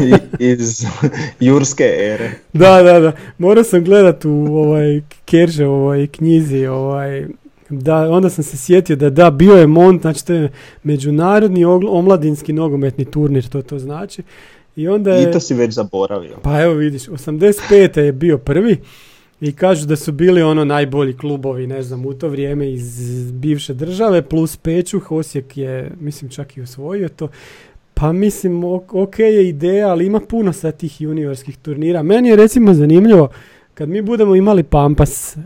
[0.38, 0.84] Iz
[1.40, 2.30] jurske ere.
[2.52, 3.12] da, da, da.
[3.38, 7.26] Morao sam gledat u ovaj Kerže ovoj knjizi, ovaj,
[7.68, 12.52] da, onda sam se sjetio da da, bio je Mont, znači to je međunarodni omladinski
[12.52, 14.22] nogometni turnir, to to znači.
[14.76, 15.30] I onda je...
[15.30, 16.36] I to si već zaboravio.
[16.42, 17.98] Pa evo vidiš, 85.
[17.98, 18.76] je bio prvi
[19.40, 23.74] i kažu da su bili ono najbolji klubovi, ne znam, u to vrijeme iz bivše
[23.74, 27.28] države, plus Pečuh, Osijek je, mislim, čak i osvojio to.
[28.00, 32.02] Pa mislim, ok je ideja, ali ima puno sad tih juniorskih turnira.
[32.02, 33.28] Meni je recimo zanimljivo,
[33.74, 35.42] kad mi budemo imali Pampas, uh,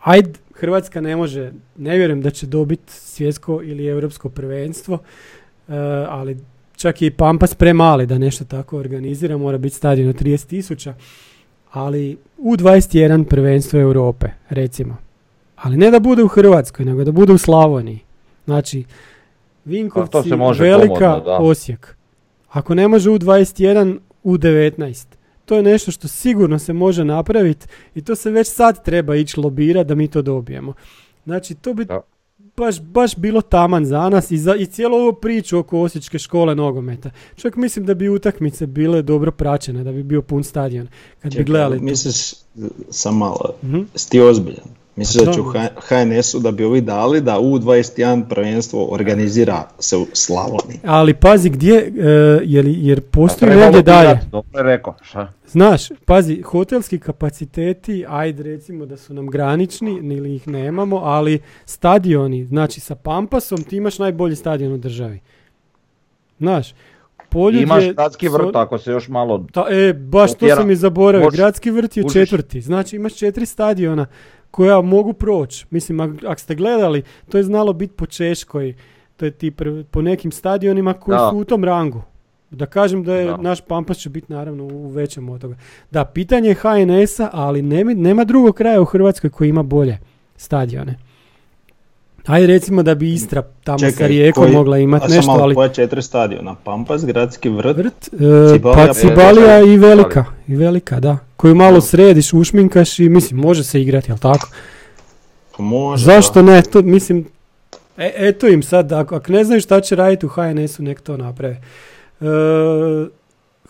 [0.00, 5.74] ajde, Hrvatska ne može, ne vjerujem da će dobiti svjetsko ili europsko prvenstvo, uh,
[6.08, 6.36] ali
[6.76, 10.94] čak i Pampas premali da nešto tako organizira, mora biti stadion od 30 tisuća,
[11.70, 14.96] ali u 21 prvenstvo Europe, recimo.
[15.56, 17.98] Ali ne da bude u Hrvatskoj, nego da bude u Slavoniji.
[18.44, 18.84] Znači,
[19.64, 21.38] Vinkovci, Pa to se može Velika, komodno, da.
[21.38, 21.96] Osijek.
[22.48, 25.06] Ako ne može u 21, u 19.
[25.44, 29.40] To je nešto što sigurno se može napraviti i to se već sad treba ići
[29.40, 30.72] lobirati da mi to dobijemo.
[31.24, 32.00] Znači, to bi Da.
[32.56, 36.54] baš, baš bilo taman za nas i, za, i cijelu ovu priču oko Osječke škole
[36.54, 37.10] nogometa.
[37.36, 40.86] Čak mislim da bi utakmice bile dobro praćene, da bi bio pun stadion.
[41.14, 41.84] Kad bi Čekaj, gledali to.
[41.84, 42.32] misliš,
[42.90, 43.80] sam malo, Mhm.
[43.94, 44.66] si ti ozbiljan?
[44.96, 45.68] Misliš da će u Da.
[45.88, 50.80] HNS-u da bi ovi dali da U21 prvenstvo organizira se u Slavoniji?
[50.84, 51.90] Ali pazi gdje, e,
[52.44, 54.20] jer, jer postoji negdje dalje.
[54.30, 55.32] Dobro je rekao, šta?
[55.46, 62.44] Znaš, pazi, hotelski kapaciteti, ajde recimo da su nam granični ili ih nemamo, ali stadioni,
[62.44, 65.20] znači sa Pampasom ti imaš najbolji stadion u državi.
[66.38, 66.74] Znaš,
[67.28, 69.46] Poljud Imaš je gradski so- vrt ako se još malo...
[69.52, 71.30] Ta, e, baš to sam i zaboravio.
[71.30, 72.60] Gradski vrt je četvrti.
[72.60, 74.06] Znači imaš četiri stadiona
[74.54, 75.66] koja mogu proći.
[75.70, 78.74] Mislim, ak- ako ste gledali, to je znalo biti po Češkoj.
[79.16, 79.52] To je ti
[79.90, 81.28] po nekim stadionima koji Da.
[81.30, 82.02] su u tom rangu.
[82.50, 83.36] Da kažem da je Da.
[83.36, 85.56] naš Pampas će biti naravno u većem od toga.
[85.90, 89.98] Da, pitanje je HNS-a, ali nema, nema drugog kraja u Hrvatskoj koji ima bolje
[90.36, 90.98] stadione.
[92.26, 95.68] Ajde recimo da bi Istra tamo sa Rijekom koji- mogla imati nešto, malo ali koja
[95.68, 96.54] četiri stadiona?
[96.64, 101.18] Pampas, Gradski vrt, Vrt, e, Cibalija, pa Cibalija i Velika, i Velika, da.
[101.36, 104.48] Koju malo središ, ušminkaš i mislim, može se igrati, jel tako?
[105.58, 106.04] može.
[106.04, 106.52] Zašto da.
[106.52, 107.26] ne, to mislim,
[107.96, 111.16] e, eto im sad, ako, ako ne znaju šta će raditi u HNS-u, nek to
[111.16, 111.62] naprave.
[112.20, 112.24] E,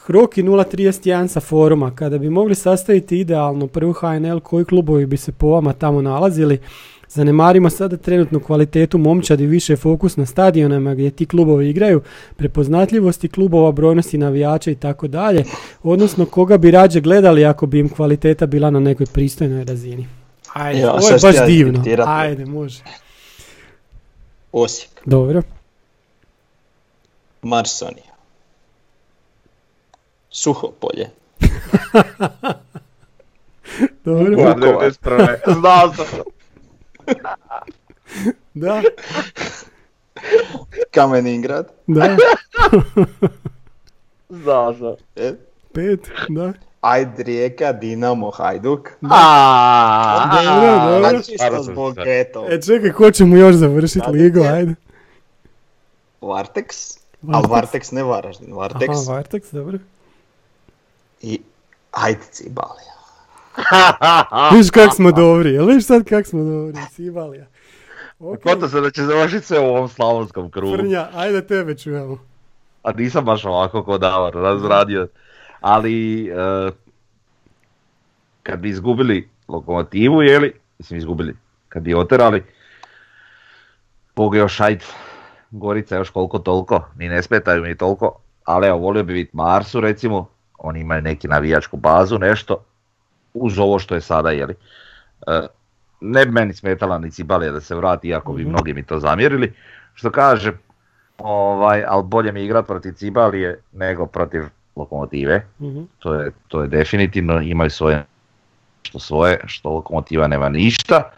[0.06, 5.32] Hroki 031 sa foruma, kada bi mogli sastaviti idealno prvu HNL, koji klubovi bi se
[5.32, 6.58] po vama tamo nalazili,
[7.14, 12.02] Zanemarimo sada trenutnu kvalitetu momčadi, više fokus na stadionima gdje ti klubovi igraju,
[12.36, 15.44] prepoznatljivosti klubova, brojnosti navijača i tako dalje,
[15.82, 20.06] odnosno koga bi rađe gledali ako bi im kvaliteta bila na nekoj pristojnoj razini.
[20.52, 21.72] Ajde, Ja, ovo je baš ja divno.
[21.72, 22.10] diktirati.
[22.10, 22.82] Ajde, može.
[24.52, 25.42] Osijek, Dobro.
[27.42, 28.14] Marsonija,
[30.30, 31.10] Suhopolje,
[34.04, 34.36] Dobro.
[34.36, 34.92] Vukovar.
[35.60, 36.06] Znao sam.
[38.54, 38.82] Da,
[40.90, 42.16] Kameningrad, da.
[44.44, 44.96] Sam.
[45.16, 45.32] e,
[45.72, 46.52] Pet, da.
[46.80, 48.88] Ajd Rijeka, Dinamo, Hajduk.
[49.10, 51.22] Aaaa, Dobro, dobro.
[51.22, 54.74] Čisto zbog eto, E, čekaj, ko će mu još završiti ligu, ajde.
[56.20, 56.76] Varteks,
[57.32, 59.78] ali Varteks ne Varaždin, Varteks Aha, Varteks, dobro.
[61.22, 61.40] i
[61.92, 62.93] Ajd Cibalija.
[64.56, 67.46] Viš kak smo dobri, jel viš sad kak smo dobri, Sibalija.
[68.18, 70.76] Ok, Kota se da će završiti sve u ovom slavonskom krugu.
[70.76, 72.18] Frnja, ajde tebe čujemo.
[72.82, 75.08] A nisam baš ovako ko Davor razradio.
[75.60, 76.70] Ali, e,
[78.42, 81.36] kad bi izgubili lokomotivu, jeli, mislim izgubili,
[81.68, 82.44] kad bi oterali,
[84.16, 84.82] Bog još ajd,
[85.50, 89.80] Gorica još koliko toliko, ni ne smetaju mi toliko, ali evo, volio bi vidjeti Marsu
[89.80, 90.28] recimo,
[90.58, 92.64] oni imaju neki navijačku bazu, nešto,
[93.34, 94.54] uz ovo što je sada, jeli.
[95.26, 95.40] E,
[96.00, 98.50] ne bi meni smetala ni Cibalija da se vrati, iako bi Mhm.
[98.50, 99.52] mnogi mi to zamjerili.
[99.94, 100.52] Što kaže,
[101.18, 104.42] ovaj, ali bolje mi igrat protiv Cibalije nego protiv
[104.76, 105.46] Lokomotive.
[105.60, 105.82] Mhm.
[105.98, 108.04] To je, to je definitivno, imaju svoje
[108.82, 111.10] što svoje, što Lokomotiva nema ništa.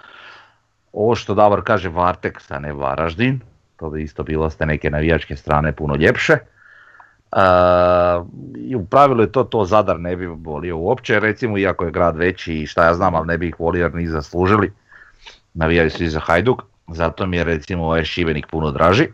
[0.92, 3.40] Ovo što Davor kaže Varteks, a ne Varaždin,
[3.76, 6.36] to bi isto bilo s te neke navijačke strane puno ljepše.
[8.56, 12.16] I u pravilu je to, to Zadar ne bi volio uopće, recimo iako je grad
[12.16, 14.72] veći i šta ja znam, ali ne bi ih volio jer ni zaslužili.
[15.54, 19.08] Navijaju svi za Hajduk, zato mi je recimo ovaj Šibenik puno draži.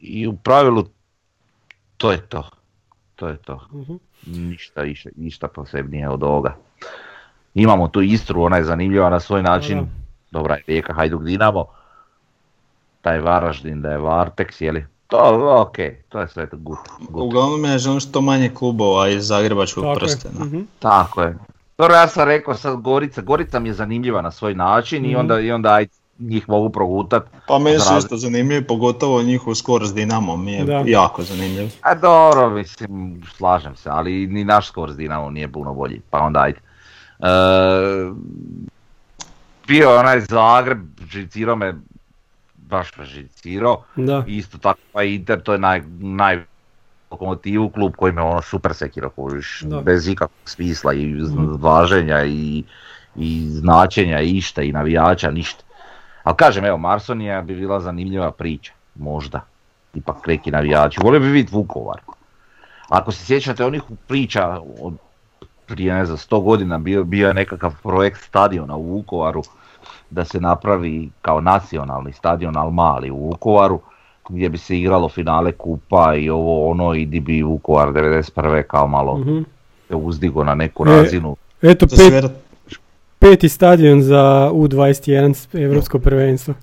[0.00, 0.84] I u pravilu
[1.96, 2.50] to je to.
[3.16, 3.60] To je to.
[3.72, 3.94] Mhm.
[4.26, 6.56] Ništa, ništa, ništa posebnije od ovoga.
[7.54, 9.86] Imamo tu Istru, ona je zanimljiva na svoj način.
[10.30, 11.66] Dobra je Rijeka, Hajduk, Dinamo.
[13.00, 14.86] Taj Varaždin da je Varteks, jeli?
[15.08, 15.18] To,
[15.58, 15.76] ok,
[16.08, 16.78] to je sve to good.
[17.00, 17.22] good.
[17.22, 19.98] Uglavnom ja želim što manje klubova iz Zagrebačkog Tako je.
[19.98, 20.44] prstena.
[20.44, 20.60] Mhm.
[20.78, 21.36] Tako je.
[21.78, 25.18] Dobro, ja sam rekao sad Gorica, Gorica mi je zanimljiva na svoj način i Mhm.
[25.18, 25.86] onda, i onda aj,
[26.20, 27.22] njih mogu progutat.
[27.48, 30.82] Pa meni su isto zanimljivi, pogotovo njihov skor s Dinamom mi je Da.
[30.86, 31.70] jako zanimljiv.
[31.80, 32.88] A dobro, mislim,
[33.28, 36.58] slažem se, ali ni naš skor s Dinamo nije puno bolji, pa onda ajde.
[37.18, 37.24] E,
[39.66, 41.74] bio je onaj Zagreb, žicirao me,
[42.68, 44.24] baš me žicirao, Da.
[44.26, 46.44] isto tako pa Inter, to je naj, naj
[47.10, 49.80] lokomotivu klub koji me ono super sekirao, kojiš, Da.
[49.80, 51.54] bez ikakvog smisla i Mhm.
[51.54, 52.64] važenja i,
[53.16, 55.64] i značenja i išta i navijača, ništa.
[56.22, 59.40] Ali kažem, evo, Marsonija bi bila zanimljiva priča, možda.
[59.94, 61.00] Ipak neki navijači.
[61.02, 62.00] Volio bi vidjeti Vukovar.
[62.88, 64.46] Ako se sjećate onih priča
[64.80, 64.94] od
[65.66, 69.42] prije ne znam 100 godina bio, bio je nekakav projekt stadiona u Vukovaru
[70.10, 73.80] da se napravi kao nacionalni stadion, ali mali u Vukovaru
[74.28, 78.62] gdje bi se igralo finale kupa i ovo ono i di bi Vukovar 91.
[78.62, 79.38] kao malo Mhm.
[79.88, 81.36] se uzdigo na neku E, razinu.
[81.62, 82.30] Eto, Za pet,
[83.18, 86.54] peti stadion za U21 evropsko prvenstvo.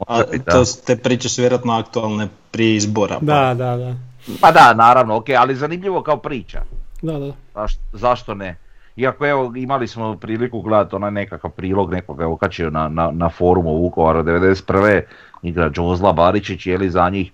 [0.00, 3.14] A, to te priče su vjerojatno aktualne prije izbora.
[3.14, 3.94] pa- Da, da, da.
[4.40, 6.62] Pa da, naravno, ok, ali zanimljivo kao priča.
[7.02, 7.32] Da, da.
[7.54, 8.56] Zaš- zašto ne?
[9.00, 13.28] Iako evo imali smo priliku gledati onaj nekakav prilog nekoga je okačio na, na, na
[13.28, 15.00] forumu Vukovara 91.
[15.42, 17.32] igra Džozla Baričić je li za njih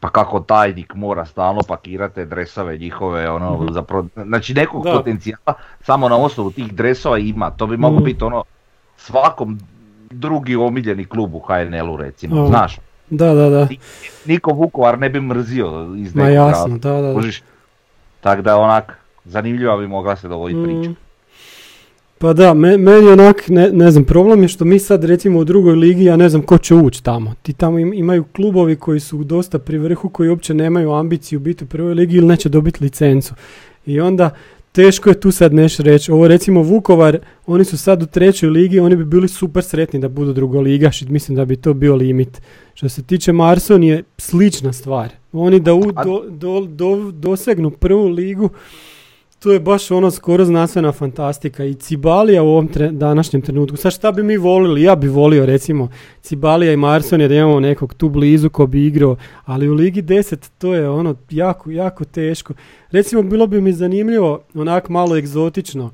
[0.00, 4.92] pa kako tajnik mora stalno pakirati dresove njihove, ono, zapravo, znači nekog Da.
[4.92, 8.04] potencijala samo na osnovu tih dresova ima, to bi moglo Mhm.
[8.04, 8.44] biti ono
[8.96, 9.58] svakom
[10.10, 12.46] drugi omiljeni klub u HNL-u recimo, O.
[12.46, 12.78] znaš,
[13.10, 13.68] Da, da, da.
[14.26, 17.12] niko Vukovar ne bi mrzio iz Ma nekog jasno, razloga, da, da.
[17.12, 17.30] da.
[18.20, 20.90] Tako da onak, zanimljiva bi mogla se dogoditi priča.
[20.90, 20.96] Mm.
[22.18, 25.44] Pa da, me- meni onak, ne, ne znam, problem je što mi sad recimo u
[25.44, 27.34] drugoj ligi, ja ne znam ko će ući tamo.
[27.42, 31.64] Ti tamo im- imaju klubovi koji su dosta pri vrhu, koji uopće nemaju ambiciju biti
[31.64, 33.34] u prvoj ligi ili neće dobiti licencu.
[33.86, 34.30] I onda
[34.72, 36.12] teško je tu sad nešto reći.
[36.12, 40.08] Ovo recimo Vukovar, oni su sad u trećoj ligi, oni bi bili super sretni da
[40.08, 42.42] budu drugoligaši, mislim da bi to bio limit.
[42.74, 45.08] Što se tiče Marson je slična stvar.
[45.32, 48.48] Oni da u, do- do- do- dosegnu prvu ligu,
[49.42, 53.76] to je baš ono skoro znanstvena fantastika i Cibalija u ovom tre- današnjem trenutku.
[53.76, 54.82] Sad šta bi mi volili?
[54.82, 55.88] Ja bi volio recimo
[56.22, 60.50] Cibalija i Marsonija da imamo nekog tu blizu ko bi igrao, ali u Ligi 10
[60.58, 62.54] to je ono jako, jako teško.
[62.90, 65.90] Recimo bilo bi mi zanimljivo, onak malo egzotično,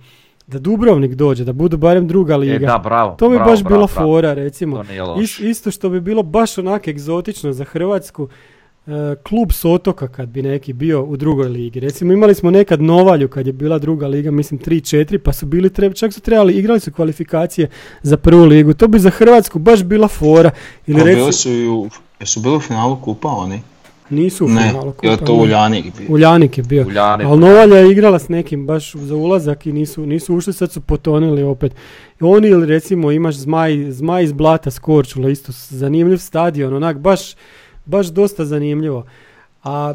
[0.46, 2.55] da Dubrovnik dođe, da budu barem druga liga.
[2.57, 3.14] E da, bravo.
[3.14, 4.07] to bi bravo, baš bravo, bravo.
[4.07, 4.84] fora recimo.
[5.14, 8.57] Is- isto što bi bilo baš onak egzotično za Hrvatsku, e,
[9.22, 11.80] klub s otoka kad bi neki bio u drugoj ligi.
[11.80, 15.70] Recimo imali smo nekad Novalju kad je bila druga liga, mislim 3-4, pa su bili,
[15.70, 17.68] treba, čak su trebali, igrali su kvalifikacije
[18.03, 18.74] za prvu ligu.
[18.74, 20.51] To bi za Hrvatsku baš bila fora.
[20.86, 21.89] Ili Pa bili recimo, su i u,
[22.20, 23.61] jesu bili u finalu kupa oni?
[24.11, 25.43] nisu u ne, finalu je kupa, to ne.
[25.43, 26.07] Uljanik bio?
[26.09, 26.86] Uljanik je bio.
[26.86, 27.26] Uljanik.
[27.26, 30.80] Ali Novalja je igrala s nekim baš za ulazak i nisu, nisu ušli, sad su
[30.80, 31.72] potonili opet.
[32.20, 36.99] I Oni ili recimo imaš Zmaj, Zmaj iz Blata s Korčula, isto zanimljiv stadion, onak
[36.99, 37.34] baš,
[37.89, 39.05] baš dosta zanimljivo.
[39.64, 39.95] A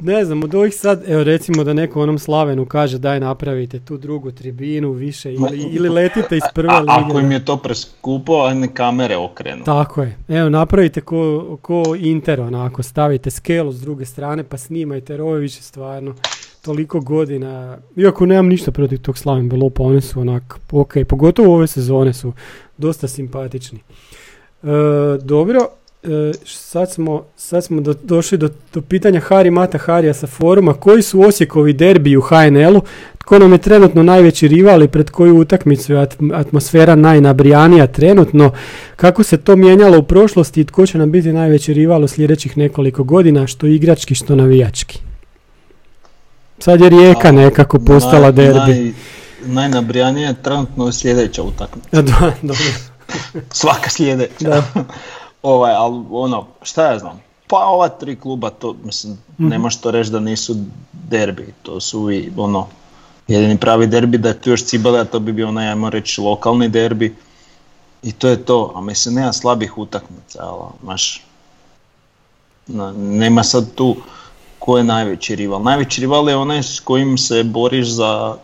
[0.00, 3.96] ne znam, od ovih sad, evo recimo da neko onom Slavenu kaže daj napravite tu
[3.96, 6.92] drugu tribinu više ili, ili letite iz prve A, lige.
[6.92, 9.64] ako im je to preskupo, ajde kamere okrenu.
[9.64, 10.16] Tako je.
[10.28, 15.34] Evo, napravite ko, ko Inter, onako, stavite skelu s druge strane, pa snimajte, jer ovo
[15.34, 16.14] je više stvarno
[16.62, 17.78] toliko godina.
[17.96, 22.32] Iako nemam ništa protiv tog Slaven Belopa, oni su onak, ok, pogotovo ove sezone su
[22.76, 23.78] dosta simpatični.
[24.62, 24.68] E,
[25.22, 25.68] dobro,
[26.02, 26.08] e,
[26.46, 30.74] sad smo, sad smo do- došli do, do pitanja Hari Mata Harija sa foruma.
[30.74, 32.80] Koji su Osijekovi derbi u HNL-u?
[33.18, 38.52] Tko nam je trenutno najveći rival i pred koju utakmicu je atm- atmosfera najnabrijanija trenutno?
[38.96, 42.56] Kako se to mijenjalo u prošlosti i tko će nam biti najveći rival u sljedećih
[42.58, 44.98] nekoliko godina, što igrački, što navijački?
[46.58, 48.58] Sad je Rijeka nekako postala Naj- derbi.
[48.58, 48.92] Naj,
[49.46, 51.88] najnabrijanija je trenutno sljedeća utakmica.
[51.98, 52.32] A, dobro.
[53.50, 54.32] Svaka sljedeća.
[54.40, 54.62] Da.
[55.48, 57.20] ovaj, ali ono, šta ja znam.
[57.46, 59.48] Pa ova tri kluba, to mislim, Mhm.
[59.48, 60.56] nema što reći da nisu
[60.92, 61.54] derbi.
[61.62, 62.66] To su i ono,
[63.28, 66.20] jedini pravi derbi da je tu još Cibele, a to bi bio onaj, ajmo reći,
[66.20, 67.16] lokalni derbi.
[68.02, 71.22] I to je to, a mislim, nema slabih utakmica, ali, znaš,
[72.66, 73.96] na- nema sad tu
[74.58, 75.62] ko je najveći rival.
[75.62, 78.36] Najveći rival je onaj s kojim se boriš za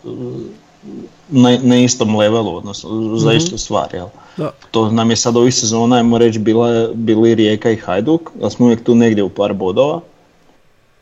[1.28, 3.36] na, na istom levelu, odnosno za Mhm.
[3.36, 4.06] istu stvar, jel?
[4.36, 4.50] Da.
[4.70, 8.66] To nam je sad ovih sezona, ajmo reći, bila, bili Rijeka i Hajduk, da smo
[8.66, 10.00] uvijek tu negdje u par bodova,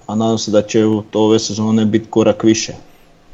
[0.07, 2.73] a nadam se da će u to ove sezone biti korak više.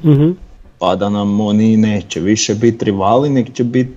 [0.04, 0.30] Mhm.
[0.78, 3.94] Pa da nam oni neće više biti rivali, nek će biti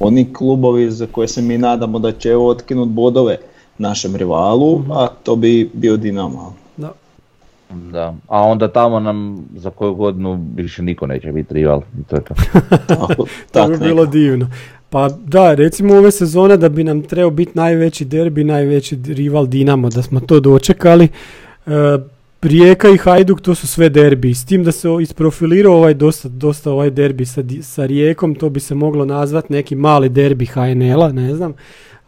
[0.00, 3.36] oni klubovi za koje se mi nadamo da će otkinut bodove
[3.78, 6.54] našem rivalu, a to bi bio Dinamo.
[7.74, 8.14] Da.
[8.28, 11.82] A onda tamo nam za koju godinu više niko neće biti rival.
[12.00, 12.34] I to je to.
[12.88, 14.48] Tako, To bi bilo divno.
[14.90, 19.88] Pa da, recimo ove sezone da bi nam trebao biti najveći derbi, najveći rival Dinamo,
[19.88, 21.08] da smo to dočekali.
[21.66, 21.70] E,
[22.42, 24.34] Rijeka i Hajduk to su sve derbi.
[24.34, 28.60] S tim da se isprofilirao ovaj dosta, dosta ovaj derbi sa, sa Rijekom, to bi
[28.60, 31.54] se moglo nazvati neki mali derbi HNL-a, ne znam.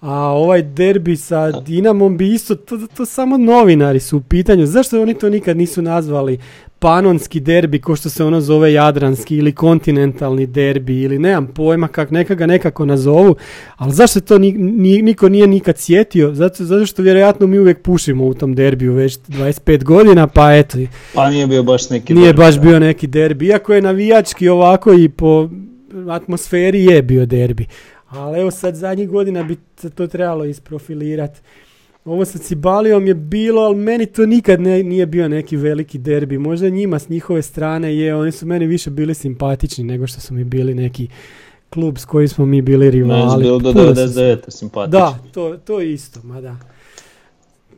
[0.00, 4.66] A ovaj derbi sa Dinamom bi isto, to, to samo novinari su u pitanju.
[4.66, 6.38] Zašto oni to nikad nisu nazvali
[6.78, 12.10] panonski derbi, ko što se ono zove jadranski ili kontinentalni derbi ili nemam pojma kak
[12.10, 13.36] neka ga nekako nazovu,
[13.76, 16.34] ali zašto to ni, ni- niko nije nikad sjetio?
[16.34, 20.78] Zato, zato što vjerojatno mi uvijek pušimo u tom derbiju već 25 godina, pa eto,
[21.14, 22.60] Pa nije bio baš neki nije derbi, baš da.
[22.60, 25.48] bio neki derbi, iako je navijački ovako i po
[26.08, 27.66] atmosferi je bio derbi.
[28.08, 31.40] Ali evo sad zadnjih godina bi se to trebalo isprofilirati.
[32.04, 36.38] Ovo sa Cibalijom je bilo, ali meni to nikad ne, nije bio neki veliki derbi.
[36.38, 40.34] Možda njima s njihove strane je, oni su meni više bili simpatični nego što su
[40.34, 41.08] mi bili neki
[41.70, 43.44] klub s kojim smo mi bili Ne, rivali.
[43.44, 44.50] do Puno su- 99.
[44.50, 45.00] simpatično.
[45.00, 46.56] Da, to, to isto, ma da.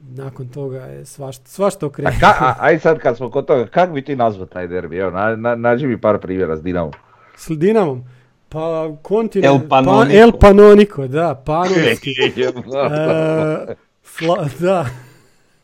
[0.03, 2.13] nakon toga je svašta, svašta A, okrenuo.
[2.21, 4.97] ka, a, aj sad kad smo kod toga, kak bi ti nazvao taj derbi?
[4.97, 6.93] Evo, na, na, nađi mi par primjera s Dinamom.
[7.37, 8.05] S Dinamom?
[8.49, 9.55] Pa kontinent...
[9.55, 10.07] El Panonico.
[10.07, 12.11] Pa, El Panonico, da, panonski.
[12.29, 14.87] E, sla- da.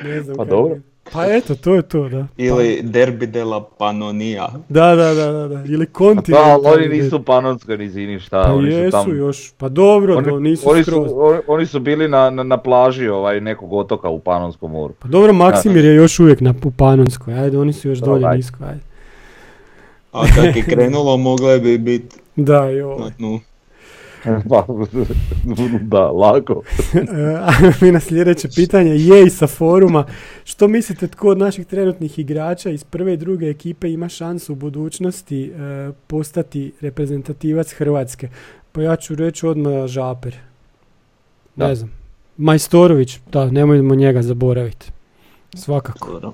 [0.03, 0.75] ne znam Pa dobro.
[0.75, 0.81] je.
[1.13, 2.27] Pa eto, to je to, da.
[2.37, 4.49] Ili Derbi della Panonija.
[4.69, 5.63] Da, da, da, da, da.
[5.65, 6.43] Ili Pa kontinent.
[6.43, 9.13] da, ali oni nisu panonsko ni zini šta, Pa oni su jesu tamo.
[9.13, 11.07] još, pa dobro, Oni, do, nisu oni, skroz.
[11.09, 14.93] su, oni, oni su bili na, na, na plaži ovaj, nekog otoka u Panonskom moru.
[14.99, 18.37] Pa dobro, Maksimir je još uvijek na u Panonskoj, ajde, oni su još dolje ajde.
[18.37, 18.79] nisko, ajde.
[20.13, 22.97] A kak je krenulo, mogle bi biti Da, jo.
[22.99, 23.39] na dnu.
[24.49, 24.65] Pa,
[25.81, 26.61] da, lako.
[27.47, 30.05] A mi na sljedeće pitanje je i sa foruma.
[30.43, 34.55] Što mislite tko od naših trenutnih igrača iz prve i druge ekipe ima šansu u
[34.55, 35.51] budućnosti e,
[36.07, 38.29] postati reprezentativac Hrvatske?
[38.71, 40.33] Pa ja ću reći odmah Žaper.
[41.55, 41.75] Ne Da.
[41.75, 41.91] znam.
[42.37, 44.91] Majstorović, da, nemojmo njega zaboraviti.
[45.55, 46.11] Svakako.
[46.11, 46.33] Dobro.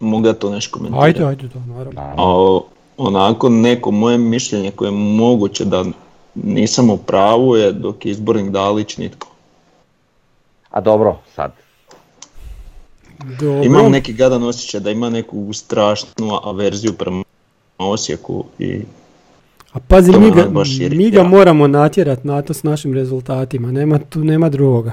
[0.00, 1.06] Mogu ja to nešto komentirati?
[1.06, 2.00] Ajde, ajde, da, naravno.
[2.00, 2.60] A
[2.98, 5.84] onako neko moje mišljenje koje je moguće da
[6.34, 9.28] nisam u pravu je dok je izbornik Dalić nitko.
[10.70, 11.52] A dobro, sad.
[13.40, 13.64] Dobro.
[13.64, 17.24] Imam neki gadan osjećaj da ima neku strašnu averziju prema
[17.78, 18.82] Osijeku i
[19.72, 20.48] A pazi, mi ga,
[20.90, 24.92] mi ga moramo natjerati na to s našim rezultatima, nema tu, nema drugoga.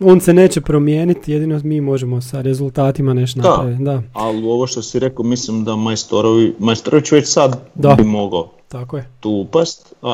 [0.00, 3.48] On se neće promijeniti, jedino mi možemo sa rezultatima nešto Da.
[3.48, 3.82] napraviti.
[3.82, 7.94] Da, ali ovo što si rekao mislim da Majstorovi, Majstorović već sad Da.
[7.94, 9.08] bi mogao tako je.
[9.20, 10.12] tu upast, a,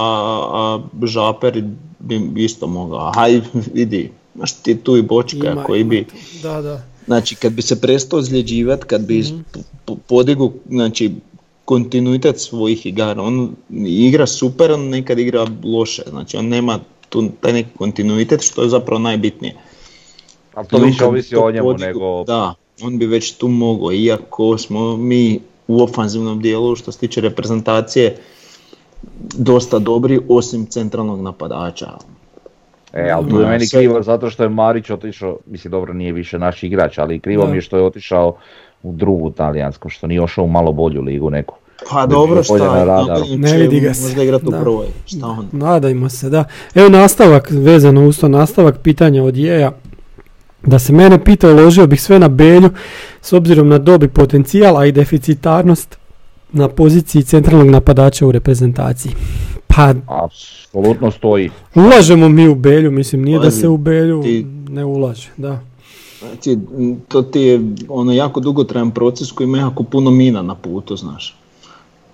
[0.52, 1.64] a Žaper
[2.00, 3.12] bi isto mogao.
[3.12, 3.40] Haj
[3.74, 6.06] vidi, znaš ti tu i Bočka Ima- koji ima bi.
[6.42, 6.82] Da, da.
[7.06, 9.44] Znači, kad bi se prestao ozljeđivati, kad bi mm
[10.08, 11.10] podigu, znači,
[11.64, 13.50] kontinuitet svojih igara, on
[13.86, 18.68] igra super, on nekad igra loše, znači on nema tu taj neki kontinuitet što je
[18.68, 19.54] zapravo najbitnije.
[20.56, 22.24] Ali to više ovisi to o njemu podigu- nego...
[22.24, 25.38] Da, on bi već tu mogao, iako smo mi
[25.68, 28.16] u ofanzivnom dijelu što se tiče reprezentacije
[29.34, 31.86] dosta dobri, osim centralnog napadača.
[32.92, 36.38] E, ali tu je meni krivo zato što je Marić otišao, mislim dobro nije više
[36.38, 37.50] naš igrač, ali krivo Da.
[37.50, 38.36] mi je što je otišao
[38.82, 41.54] u drugu talijansku, što nije ošao u malo bolju ligu neku.
[41.90, 44.02] Pa Bi dobro, bio šta, Ne vidi ga se.
[44.02, 44.60] možda igrati u Da.
[44.60, 45.48] prvoj, šta on?
[45.52, 46.44] Nadajmo se, da.
[46.74, 49.72] Evo nastavak, vezano uz to nastavak pitanja od Jeja.
[50.62, 52.70] Da se mene pita, uložio bih sve na Belju
[53.22, 55.96] s obzirom na dobi potencijal, a i deficitarnost
[56.52, 59.12] na poziciji centralnog napadača u reprezentaciji.
[59.66, 61.50] Pa Apsolutno stoji.
[61.74, 65.60] ulažemo mi u Belju, mislim nije da Pazi, se u Belju ti- ne ulaže, da.
[66.20, 66.58] Znači,
[67.08, 71.36] to ti je ono jako dugotrajan proces koji ima jako puno mina na putu, znaš.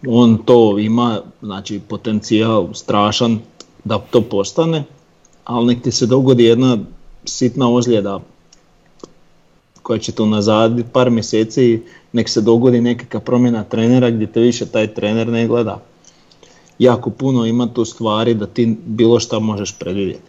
[0.08, 3.38] On to ima, znači potencijal strašan
[3.84, 4.84] da to postane,
[5.44, 6.78] ali nek ti se dogodi jedna
[7.24, 8.20] sitna ozljeda
[9.82, 11.82] koja će tu nazaditi par mjeseci,
[12.12, 15.80] nek se dogodi nekakva promjena trenera gdje te više taj trener ne gleda.
[16.78, 20.22] Jako puno ima tu stvari da ti bilo šta možeš predvidjeti.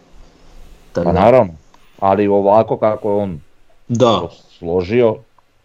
[0.92, 1.52] Tako Pa da, naravno.
[2.00, 3.40] Ali ovako kako je on
[3.88, 5.16] da, to složio,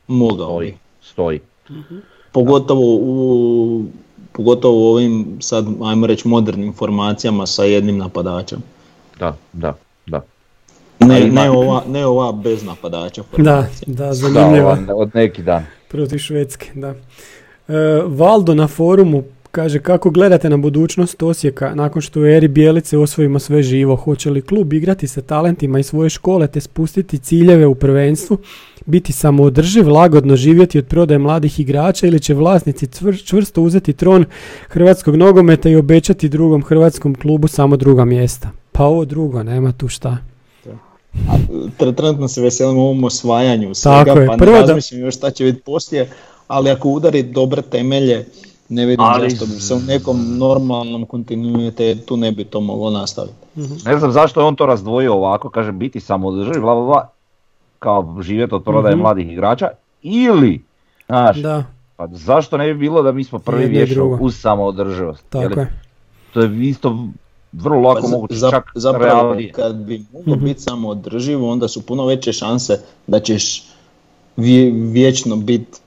[0.07, 0.77] mogao stoji.
[1.01, 1.39] Stoji.
[2.31, 3.85] Pogotovo u,
[4.31, 8.59] pogotovo u ovim sad, ajmo reći, modernim formacijama sa jednim napadačem.
[9.19, 9.88] Da, da, da.
[10.99, 13.85] Ne, ima- ne, ova, ne ova bez napadača Da, formacija.
[13.87, 14.67] da, Da, zanimljivo.
[14.67, 15.63] ova- od neki dan.
[15.87, 16.87] protiv Švedske, da.
[17.67, 17.73] E,
[18.05, 23.39] Valdo na forumu kaže kako gledate na budućnost Osijeka nakon što u eri Bijelice osvojimo
[23.39, 23.95] sve živo.
[23.95, 28.37] Hoće li klub igrati sa talentima iz svoje škole te spustiti ciljeve u prvenstvu,
[28.85, 34.25] biti samoodrživ, lagodno živjeti od prodaje mladih igrača ili će vlasnici cvr- čvrsto uzeti tron
[34.67, 38.49] hrvatskog nogometa i obećati drugom hrvatskom klubu samo druga mjesta?
[38.71, 40.17] Pa ovo drugo, nema tu šta.
[41.77, 45.31] Tre- Trenutno se veselim ovom osvajanju svega, Tako je, pa ne da- razmišljam još šta
[45.31, 46.09] će biti poslije,
[46.47, 48.25] ali ako udari dobre temelje,
[48.69, 53.35] ne vidim Ali- zašto bi se u nekom normalnom kontinuitetu ne bi to moglo nastaviti.
[53.85, 57.09] Ne znam zašto je on to razdvojio ovako, kaže biti samoodrživ, bla bla bla,
[57.79, 59.01] kao živjeti od prodaje Mhm.
[59.01, 59.69] mladih igrača,
[60.01, 60.63] ili,
[61.05, 61.63] znaš, Da,
[61.95, 64.17] pa zašto ne bi bilo da mi smo prvi drugo.
[64.17, 65.23] uz samoodrživost?
[65.29, 65.73] tako je.
[66.33, 67.07] To je isto
[67.53, 69.51] vrlo lako Pa za- čak zapravo realnije.
[69.51, 70.45] kad bi moglo Mhm.
[70.45, 72.77] biti samo održivo, onda su puno veće šanse
[73.07, 73.63] da ćeš
[74.37, 75.79] vje- vječno biti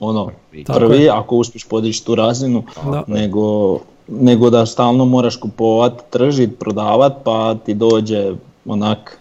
[0.00, 0.30] ono
[0.66, 1.10] Tako prvi je.
[1.10, 3.04] ako uspiješ podići tu razinu, Da.
[3.06, 3.78] nego,
[4.08, 8.32] nego da stalno moraš kupovat, tržit, prodavat pa ti dođe
[8.66, 9.18] onak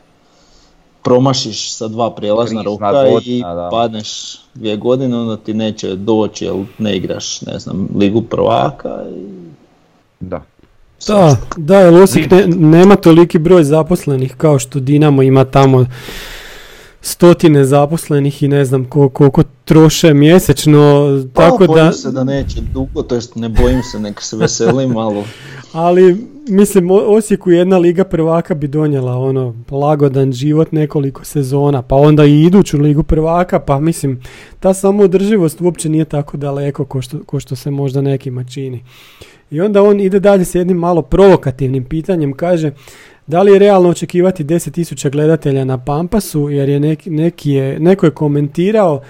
[1.01, 3.19] promašiš sa dva prijelazna roka godina,
[3.51, 3.69] i da.
[3.71, 4.09] padneš
[4.53, 9.35] dvije godine, onda ti neće doći jer ne igraš, ne znam, ligu prvaka i
[10.19, 10.41] Da.
[11.07, 15.85] Da, da, jer Osijek ne- nema toliki broj zaposlenih kao što Dinamo ima tamo
[17.01, 21.03] stotine zaposlenih i ne znam ko- koliko troše mjesečno,
[21.33, 24.37] tako pa, da, bojim se da neće dugo, to jest ne bojim se, nek se
[24.37, 25.23] veselim malo.
[25.73, 26.17] ali
[26.47, 32.41] mislim Osijeku jedna liga prvaka bi donijela ono lagodan život nekoliko sezona, pa onda i
[32.41, 34.21] iduću ligu prvaka, pa mislim
[34.59, 38.83] ta samoodrživost uopće nije tako daleko ko što, ko što se možda nekima čini.
[39.55, 42.71] I onda on ide dalje s jednim malo provokativnim pitanjem, kaže
[43.27, 48.05] da li je realno očekivati 10.000 gledatelja na Pampasu, jer je neki, neki je, neko
[48.05, 49.01] je komentirao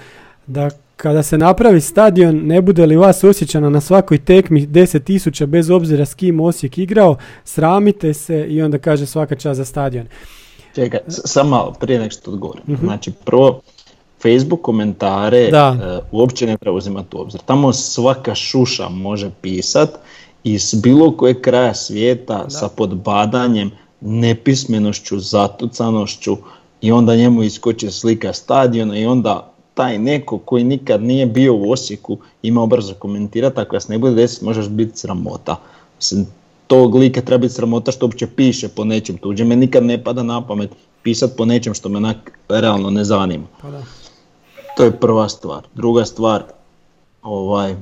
[0.46, 5.70] da kada se napravi stadion, ne bude li vas osjećano na svakoj tekmi 10.000 bez
[5.70, 10.06] obzira s kim Osijek igrao, sramite se i onda kaže svaka čast za stadion.
[10.74, 12.62] Čekaj, samo malo, prije nek što odgovorim.
[12.82, 13.60] Znači, prvo,
[14.22, 15.76] Facebook komentare Da.
[15.82, 17.40] e, uopće ne treba uzimati u obzir.
[17.46, 19.90] Tamo svaka šuša može pisat
[20.46, 23.70] iz bilo kojeg kraja svijeta sa podbadanjem,
[24.00, 26.36] nepismenošću, zatucanošću
[26.80, 31.70] i onda njemu iskoči slika stadiona i onda taj neko koji nikad nije bio u
[31.70, 35.56] Osijeku imao brzo komentirati, ako vas ne bude desiti možeš biti sramota.
[35.96, 36.26] Mislim,
[36.66, 39.48] tog lika treba biti sramota što uopće piše po nečem tuđem.
[39.48, 40.70] Me nikad ne pada na pamet
[41.02, 43.46] pisat po nečem što me onak realno ne zanima.
[43.62, 43.82] Pa da.
[44.76, 45.66] To je prva stvar.
[45.74, 46.42] Druga stvar,
[47.22, 47.76] ovaj,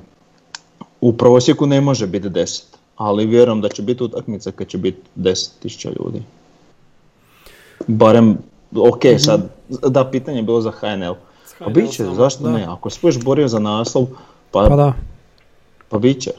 [1.04, 2.62] u prosjeku ne može biti 10,
[2.96, 6.22] ali vjerujem da će biti utakmica kad će biti 10.000 ljudi.
[7.86, 8.38] Barem,
[8.72, 9.48] ok, sad,
[9.88, 11.14] da, pitanje je bilo za HNL.
[11.58, 12.50] Pa bit će, zašto da.
[12.50, 12.64] ne?
[12.64, 14.06] Ako se budeš borio za naslov,
[14.50, 14.92] pa, Pa da.
[15.88, 16.30] pa bit će.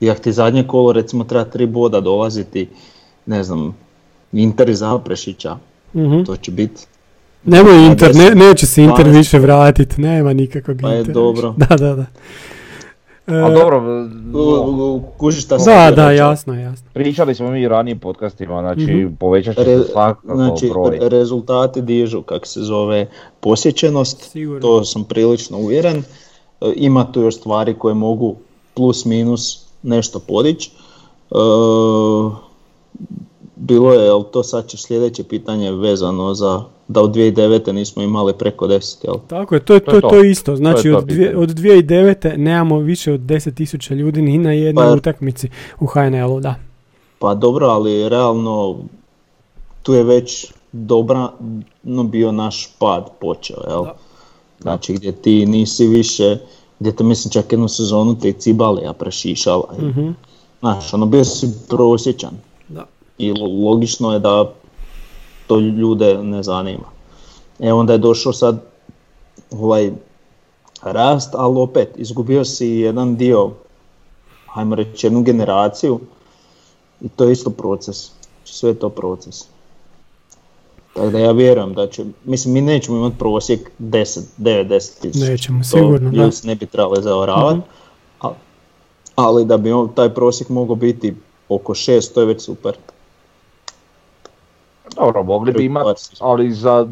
[0.00, 2.68] I ako ti zadnje kolo recimo treba tri boda dolaziti,
[3.26, 3.76] ne znam,
[4.32, 5.56] Inter iz Zaprešića,
[5.94, 6.22] Mhm.
[6.22, 6.82] to će biti
[7.44, 9.12] Nemoj Inter, ne, neće se Inter 12.
[9.12, 11.54] više vratiti, nema nikakvog Pa je dobro.
[11.68, 12.06] Da, da, da.
[13.26, 13.82] E, Ali dobro,
[15.16, 16.88] Kužiš šta sam da, da, jasno, jasno.
[16.92, 19.14] pričali smo mi u ranijim podcastima, znači Mhm.
[19.14, 20.90] povećat će Re- se svakako znači, broj.
[20.92, 23.06] re- rezultati dižu, kako se zove,
[23.40, 24.60] posjećenost, Sigurno.
[24.60, 25.96] to sam prilično uvjeren.
[26.60, 28.36] E, Ima tu još stvari koje mogu
[28.74, 29.42] plus minus
[29.82, 30.70] nešto podići.
[31.30, 31.34] E,
[33.56, 37.72] bilo je, jel to sad će sljedeće pitanje vezano za da od 2009.
[37.72, 39.14] nismo imali preko 10, jel?
[39.26, 40.24] Tako je, to je to, To je to, to.
[40.24, 40.56] isto.
[40.56, 42.36] Znači To je to od, dvije, od 2009.
[42.36, 45.48] nemamo više od 10.000 ljudi ni na jednoj Pa- utakmici
[45.80, 46.54] u HNL-u, da.
[47.18, 48.78] Pa dobro, ali realno
[49.82, 51.28] tu je već dobra
[51.82, 53.84] no, bio naš pad počeo, jel?
[54.60, 56.36] Znači gdje ti nisi više,
[56.78, 59.64] gdje te mislim čak jednu sezonu te i cibali, a prešišala.
[59.74, 60.12] i-
[60.60, 62.30] Znaš, ono bio si prosječan.
[62.68, 62.84] Da.
[63.18, 64.52] I lo- logično je da
[65.46, 66.84] to ljude ne zanima.
[67.60, 68.62] E onda je došao sad
[69.50, 69.92] ovaj
[70.82, 73.50] rast, ali opet izgubio si jedan dio,
[74.54, 76.00] ajmo reći jednu generaciju
[77.00, 78.10] i to je isto proces.
[78.44, 79.44] Sve je to proces.
[80.94, 85.30] Tako da ja vjerujem da će, mislim mi nećemo imati prosjek 10, 9, 10 tisuća.
[85.30, 86.16] Nećemo, To sigurno, da.
[86.16, 87.60] ljudi ne bi trebali zavaravati.
[88.18, 88.34] Ali,
[89.14, 91.14] ali da bi on, taj prosjek mogao biti
[91.48, 92.76] oko 6, to je već super.
[94.96, 96.86] Dobro, mogli bi imati, ali za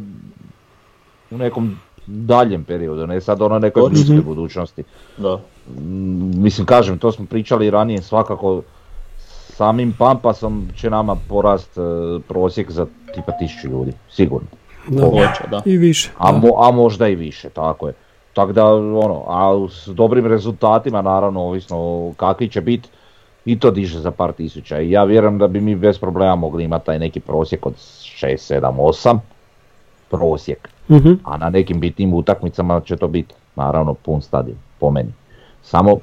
[1.31, 4.85] u nekom daljem periodu, ne sad ono nekoj bliskoj budućnosti.
[5.17, 5.41] Da.
[5.81, 8.63] Mm, Mislim, kažem, to smo pričali ranije, svakako
[9.57, 11.81] samim Pampasom će nama porast e,
[12.29, 14.49] prosjek za tipa tisuću ljudi, sigurno.
[14.89, 15.05] da.
[15.05, 15.63] Hoće, da.
[15.65, 16.11] I više.
[16.19, 17.95] A, mo- a možda i više, tako je.
[18.33, 22.89] Tako da, ono, a s dobrim rezultatima, naravno, ovisno kakvi će biti,
[23.45, 24.81] i to diže za par tisuća.
[24.81, 28.61] I ja vjerujem da bi mi bez problema mogli imati taj neki prosjek od 6,
[28.61, 29.19] 7, 8,
[30.11, 30.69] prosjek.
[30.91, 31.13] Mhm.
[31.25, 35.13] A na nekim bitnim utakmicama će to biti, naravno, pun stadion, po meni.
[35.63, 35.97] Samo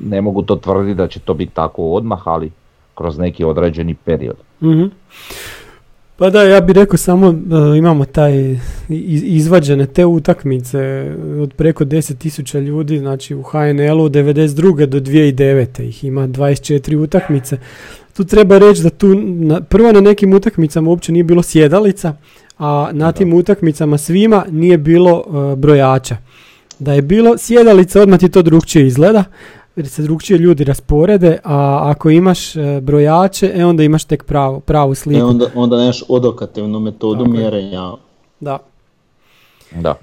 [0.00, 2.50] ne mogu to tvrditi da će to biti tako odmah, ali
[2.94, 4.36] kroz neki određeni period.
[4.62, 4.84] Mhm.
[6.22, 8.58] Pa da, ja bih rekao samo da imamo taj
[8.88, 10.78] iz- izvađene te utakmice
[11.40, 14.86] od preko 10.000 ljudi, znači u HNL-u od 92.
[14.86, 15.82] do 2009.
[15.82, 17.58] ih ima 24 utakmice.
[18.16, 22.16] Tu treba reći da tu na, prvo na nekim utakmicama uopće nije bilo sjedalica,
[22.58, 26.16] a na tim utakmicama svima nije bilo e, brojača.
[26.78, 29.24] Da je bilo sjedalica, odmah ti to drugčije izgleda,
[29.76, 34.60] jer se drugčije ljudi rasporede, a ako imaš e, brojače, e onda imaš tek pravu,
[34.60, 35.20] pravu sliku.
[35.20, 37.40] E onda, onda nemaš odokativnu metodu Tako je.
[37.40, 37.92] mjerenja.
[38.40, 38.58] Da.
[39.80, 39.94] Da.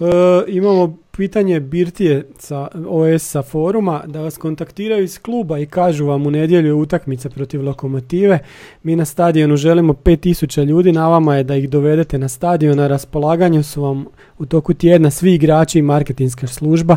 [0.00, 0.04] E,
[0.46, 6.26] imamo pitanje Birtije sa OS sa foruma da vas kontaktiraju iz kluba i kažu vam
[6.26, 8.38] u nedjelju je utakmica protiv lokomotive.
[8.82, 12.76] Mi na stadionu želimo 5000 ljudi, na vama je da ih dovedete na stadion.
[12.76, 14.06] Na raspolaganju su vam
[14.38, 16.96] u toku tjedna svi igrači i marketinska služba.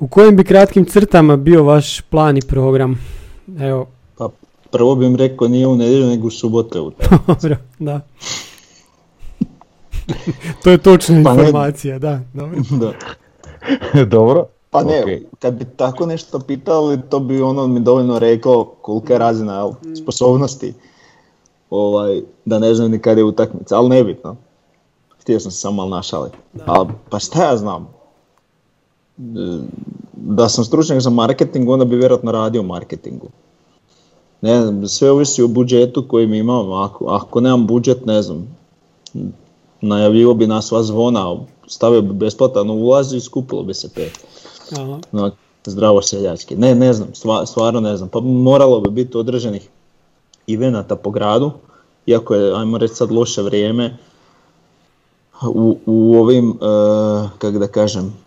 [0.00, 2.98] U kojim bi kratkim crtama bio vaš plan i program?
[3.60, 3.86] Evo,
[4.18, 4.28] Pa
[4.70, 6.80] prvo bih im rekao nije u nedjelju nego u subote.
[6.80, 6.90] u
[7.28, 8.00] dobro, da.
[10.62, 12.20] to je točna Pa ne- informacija, da.
[12.34, 12.56] Dobro.
[12.80, 12.92] da.
[14.04, 14.46] Dobro.
[14.70, 15.08] Pa ne, Ok.
[15.38, 19.70] kad bi tako nešto pitali, to bi ono mi dovoljno rekao kolika je razina jel,
[19.96, 20.74] sposobnosti,
[21.70, 24.36] ovaj, da ne znam ni kad je utakmica, ali nebitno.
[25.20, 26.36] Htio sam se samo malo našaliti.
[26.66, 27.88] Ali, pa šta ja znam?
[29.18, 29.58] E,
[30.16, 33.28] Da sam stručnjak za marketing, onda bi vjerojatno radio u marketingu.
[34.40, 38.56] Ne znam, sve ovisi o budžetu koji mi imam, ako, ako nemam budžet, ne znam,
[39.80, 41.36] najavljivo bi nas sva zvona,
[41.66, 44.24] stavio bi besplatan ulaz i skupilo bi se pet.
[44.78, 44.98] Aha.
[45.12, 45.30] No,
[45.64, 46.56] zdravo seljački.
[46.56, 48.08] Ne, ne znam, stva- stvarno ne znam.
[48.08, 49.68] Pa moralo bi biti određenih
[50.48, 51.50] evenata po gradu,
[52.06, 53.96] iako je, ajmo reći sad loše vrijeme,
[55.42, 58.25] u, u ovim, uh, kako da kažem, e,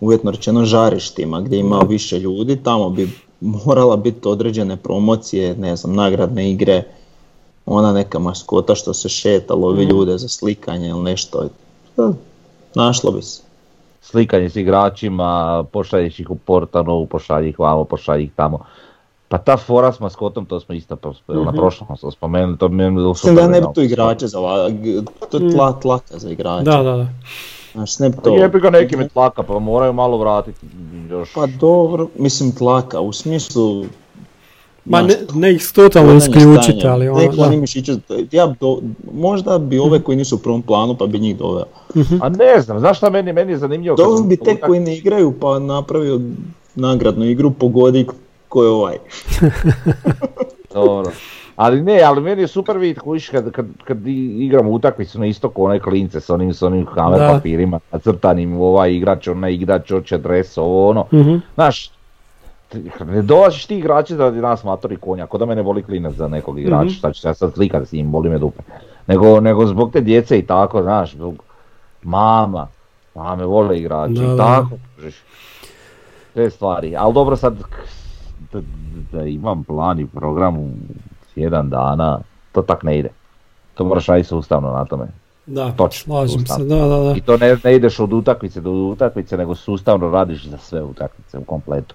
[0.00, 3.10] uvjetno rečeno žarištima gdje ima više ljudi, tamo bi
[3.40, 6.82] morala biti određene promocije, ne znam, nagradne igre,
[7.66, 11.44] ona neka maskota što se šeta, lovi ljude za slikanje ili nešto.
[11.98, 12.02] E,
[12.74, 13.42] Našlo bi se.
[14.00, 18.58] Slikanje s igračima, pošalješ ih u Portanovu, pošalji ih vamo, pošalji ih tamo.
[19.28, 23.10] Pa ta fora s maskotom, to smo isto pa- na prošlom smo spomenuli, to bilo
[23.10, 24.38] Mislim da ne bi tu igrače za
[25.30, 26.64] to je tla, tlaka za igrače.
[26.64, 27.06] Da, da, da.
[27.76, 28.36] Znaš, bi To...
[28.36, 30.66] Jebi ga neki me tlaka, pa moraju malo vratiti
[31.10, 31.32] još.
[31.34, 33.84] Pa dobro, mislim tlaka, u smislu...
[34.84, 37.42] Ma ne, ne ih totalno isključiti, ali ono, Neki da.
[37.42, 37.96] oni mišići,
[38.32, 38.78] ja bi do,
[39.12, 41.64] možda bi ove koji nisu u prvom planu pa bi njih doveo.
[42.22, 43.96] A ne znam, znaš šta meni, meni je zanimljivo?
[43.96, 46.20] Doveo bi te koji ne igraju pa napravio
[46.74, 48.06] nagradnu igru, pogodi
[48.48, 48.96] ko je ovaj.
[50.74, 51.12] Dobro.
[51.56, 55.64] Ali ne, ali meni je super vidjeti kužiš kad, kad, kad igramo utakmicu na istoku,
[55.64, 57.28] one klince s onim, s onim kamer Da.
[57.28, 61.06] papirima, nacrtanim, ovaj igrač, onaj igrač, oće dres, ovo ono.
[61.12, 61.36] Mhm.
[61.54, 61.90] Znaš,
[63.02, 66.28] ne dolaziš ti igrači da nas matori konja, ko da me ne voli klinac za
[66.28, 66.88] nekog igrača, Mhm.
[66.90, 68.62] šta ću ja sad slikat s njim, boli me dupe.
[69.06, 71.42] Nego, nego zbog te djece i tako, znaš, zbog
[72.02, 72.66] mama,
[73.14, 75.14] mame vole igrači Da, i tako, kužiš.
[76.34, 77.54] Te stvari, ali dobro sad,
[78.52, 78.60] da,
[79.12, 80.56] da imam plan i program
[81.36, 82.20] u jedan dana,
[82.52, 83.08] to tak ne ide.
[83.74, 85.06] To moraš raditi sustavno na tome.
[85.46, 87.14] Da, Točno, slažem se, da, da, da.
[87.16, 91.38] I to ne, ne ideš od utakmice do utakmice, nego sustavno radiš za sve utakmice
[91.38, 91.94] u kompletu.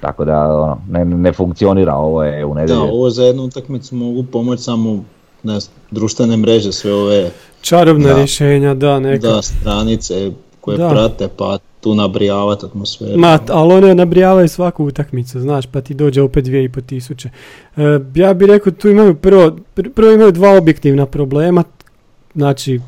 [0.00, 2.80] Tako da ono, ne, ne funkcionira ovo je u Da, nedjelju.
[2.82, 5.04] ovo za jednu utakmicu mogu pomoći samo
[5.42, 5.58] ne
[5.90, 8.14] društvene mreže, sve ove Čarobna Da.
[8.14, 9.28] rješenja, da, neka.
[9.28, 10.88] da, stranice koje Da.
[10.88, 13.18] prate pa tu nabrijavati atmosferu.
[13.18, 17.30] Ma, ali one nabrijavaju svaku utakmicu, znaš, pa ti dođe opet dvije i po tisuće.
[17.76, 17.82] E,
[18.14, 21.64] ja bih rekao, tu imaju prvo, pr- prvo imaju dva objektivna problema,
[22.34, 22.80] znači,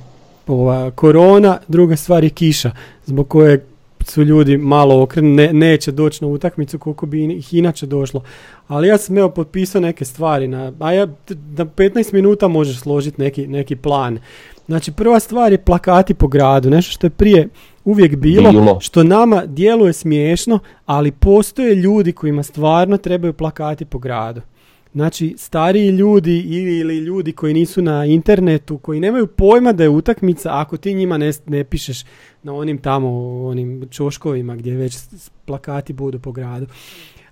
[0.47, 2.70] ova korona, druga stvar je kiša,
[3.07, 3.66] zbog koje
[4.05, 8.23] su ljudi malo okrenuli, ne, neće doći na utakmicu koliko bi ih inače došlo.
[8.69, 13.23] Ali ja sam evo potpisao neke stvari, na, a ja na 15 minuta možeš složiti
[13.23, 14.19] neki, neki plan.
[14.66, 17.48] Znači prva stvar je plakati po gradu, nešto što je prije
[17.84, 18.80] uvijek bilo, Bilo.
[18.80, 24.40] što nama djeluje smiješno, ali postoje ljudi kojima stvarno trebaju plakati po gradu.
[24.94, 29.89] Znači, stariji ljudi ili, ili ljudi koji nisu na internetu, koji nemaju pojma da je
[29.89, 32.05] utakmica, ako ti njima ne, ne pišeš
[32.43, 33.09] na onim tamo,
[33.47, 34.98] onim čoškovima gdje već
[35.44, 36.66] plakati budu po gradu.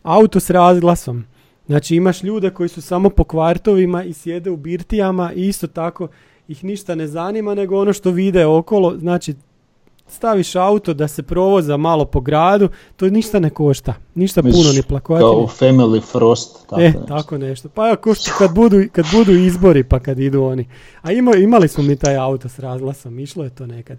[0.02, 1.24] Auto s razglasom.
[1.66, 6.08] Znači, imaš ljude koji su samo po kvartovima i sjede u birtijama i isto tako
[6.50, 8.98] ih ništa ne zanima nego ono što vide okolo.
[8.98, 9.34] Znači,
[10.08, 13.94] staviš auto da se provoza malo po gradu, to ništa ne košta.
[14.14, 15.20] Ništa Misliš, puno ni plakati.
[15.20, 16.66] Kao Family Frost.
[16.68, 17.00] Tako e, nešto.
[17.00, 17.68] tako nešto.
[17.68, 20.68] Pa ja, ko što kad budu, kad budu izbori pa kad idu oni.
[21.02, 23.98] A ima, imali smo mi taj auto s razglasom, išlo je to nekad.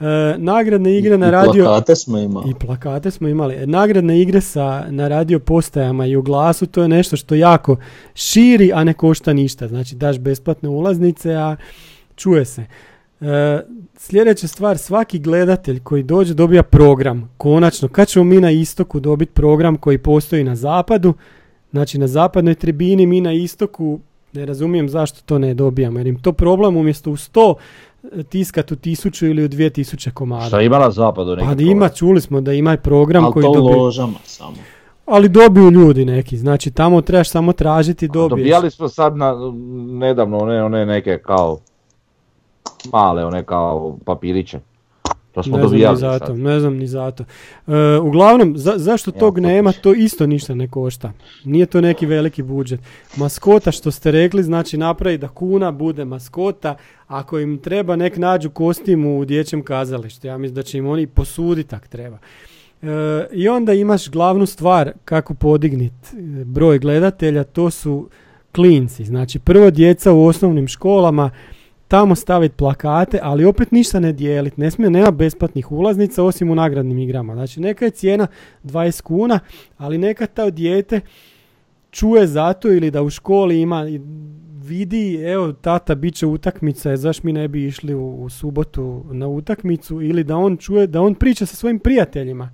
[0.00, 1.64] E, nagradne igre na I radio...
[1.64, 2.50] plakate smo imali.
[2.50, 3.54] I plakate smo imali.
[3.54, 7.76] E, Nagradne igre sa, na radio postajama i u glasu, to je nešto što jako
[8.14, 9.68] širi, a ne košta ništa.
[9.68, 11.56] Znači daš besplatne ulaznice, a
[12.16, 12.66] čuje se.
[13.22, 13.60] E,
[13.96, 17.30] sljedeća stvar, svaki gledatelj koji dođe dobija program.
[17.36, 21.14] Konačno, kad ćemo mi na istoku dobiti program koji postoji na zapadu,
[21.70, 24.00] znači na zapadnoj tribini, mi na istoku,
[24.32, 27.54] ne razumijem zašto to ne dobijamo, jer im to problem umjesto u 100
[28.12, 30.46] e, tiskat u 1000 ili u 2000 komada.
[30.46, 33.54] Šta ima na zapadu Pa neki ima, čuli smo da ima program Ali koji to
[33.54, 33.78] dobiju.
[33.78, 34.56] ložama samo.
[35.06, 38.30] Ali dobiju ljudi neki, znači tamo trebaš samo tražiti i dobiješ.
[38.30, 39.34] Dobijali smo sad na,
[39.90, 41.58] nedavno one, one neke kao
[42.92, 44.60] male one kao papiriće.
[45.32, 46.26] To smo ne znam dobijali ni za sad.
[46.26, 47.24] to, ne znam ni za to.
[47.66, 51.12] E, uglavnom, za, zašto Ja, tog to nema, to isto ništa ne košta.
[51.44, 52.80] Nije to neki veliki budžet.
[53.16, 56.76] Maskota što ste rekli, znači napravi da kuna bude maskota,
[57.06, 60.26] ako im treba nek nađu kostimu u dječjem kazalištu.
[60.26, 62.18] Ja mislim da će im oni posuditi tak treba.
[62.82, 62.86] E,
[63.32, 68.08] I onda imaš glavnu stvar kako podignit e, broj gledatelja, to su
[68.54, 69.04] klinci.
[69.04, 71.30] Znači prvo djeca u osnovnim školama,
[71.92, 74.60] tamo staviti plakate, ali opet ništa ne dijeliti.
[74.60, 77.34] Ne smije, nema besplatnih ulaznica osim u nagradnim igrama.
[77.34, 78.26] Znači neka je cijena
[78.64, 79.40] 20 kuna,
[79.78, 81.00] ali neka to dijete
[81.90, 83.86] čuje zato ili da u školi ima
[84.64, 89.28] vidi, evo tata bit će utakmica, zašto mi ne bi išli u, u subotu na
[89.28, 92.50] utakmicu ili da on čuje, da on priča sa svojim prijateljima.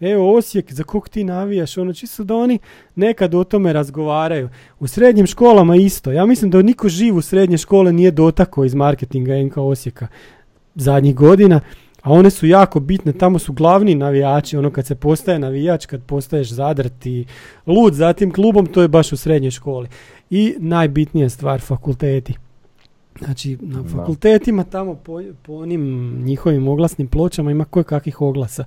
[0.00, 2.58] Evo Osijek, za kog ti navijaš, ono čisto da oni
[2.94, 4.48] nekad o tome razgovaraju.
[4.80, 6.12] U srednjim školama isto.
[6.12, 10.06] Ja mislim da niko živ u srednje škole nije dotakao iz marketinga NK Osijeka
[10.74, 11.60] zadnjih godina,
[12.02, 16.02] a one su jako bitne, tamo su glavni navijači, ono kad se postaje navijač, kad
[16.02, 17.24] postaješ zadrt i
[17.66, 19.88] lud za tim klubom, to je baš u srednjoj školi.
[20.30, 22.34] I najbitnija stvar, fakulteti.
[23.24, 28.64] Znači, na fakultetima tamo po, po onim njihovim oglasnim pločama ima koje kakvih oglasa.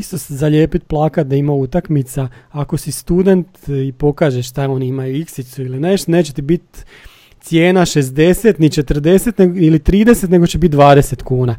[0.00, 2.28] Isto se zalijepit plakat da ima utakmica.
[2.50, 6.78] Ako si student i pokažeš šta oni imaju iksicu ili nešto, neće ti biti
[7.40, 11.56] cijena 60 ni 40 nego- ili 30, nego će biti 20 kuna.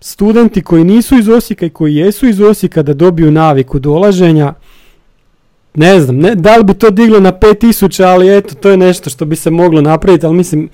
[0.00, 4.54] Studenti koji nisu iz Osijeka i koji jesu iz Osijeka da dobiju naviku dolaženja,
[5.74, 9.10] ne znam, ne, da li bi to diglo na 5000, ali eto, to je nešto
[9.10, 10.68] što bi se moglo napraviti, ali mislim,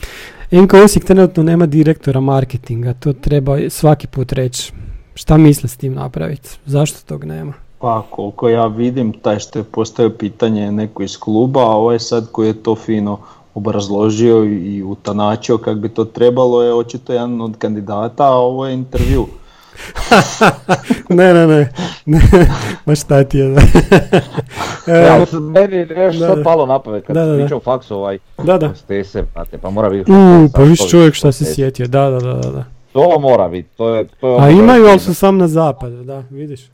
[0.51, 4.73] NK Osijek trenutno nema direktora marketinga, to treba svaki put reći.
[5.15, 6.49] Šta misle s tim napraviti?
[6.67, 7.53] Zašto tog nema?
[7.79, 11.99] Pa koliko ja vidim, taj što je postavio pitanje je neko iz kluba, a ovaj
[11.99, 13.19] sad koji je to fino
[13.55, 18.75] obrazložio i utanačio kako bi to trebalo je očito jedan od kandidata, a ovo je
[18.75, 19.27] intervju.
[21.09, 21.73] ne, ne, ne,
[22.07, 22.21] ne,
[22.87, 23.49] ma šta ti je?
[23.49, 23.61] da.
[24.87, 28.59] Ja, E, meni da, sad palo na pamet kad Da, da, pričao faksu ovaj da,
[28.59, 28.73] da.
[29.35, 32.51] brate, pa mora biti hostesa, pa viš čovjek šta se sjetio, da, da, da, da,
[32.51, 32.65] da.
[32.93, 34.07] To mora biti, to je...
[34.21, 36.71] To je A ono imaju, ali su sam na zapadu, da, vidiš.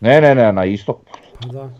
[0.00, 0.96] Ne, ne, ne, na istok.
[1.40, 1.70] Pa da.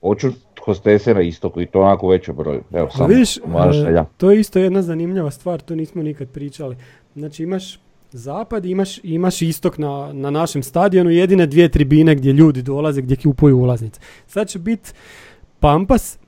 [0.00, 0.28] Hoću
[0.64, 2.60] hostese na istoku i to onako veći broj.
[2.72, 6.28] Evo, A samo vidiš, moja e, to je isto jedna zanimljiva stvar, to nismo nikad
[6.28, 6.76] pričali.
[7.14, 7.78] Znači imaš
[8.12, 13.16] zapad, imaš, imaš istok na, na našem stadionu, jedine dvije tribine gdje ljudi dolaze, gdje
[13.16, 14.00] kupuju ulaznice.
[14.26, 14.92] Sad će biti
[15.60, 16.18] Pampas,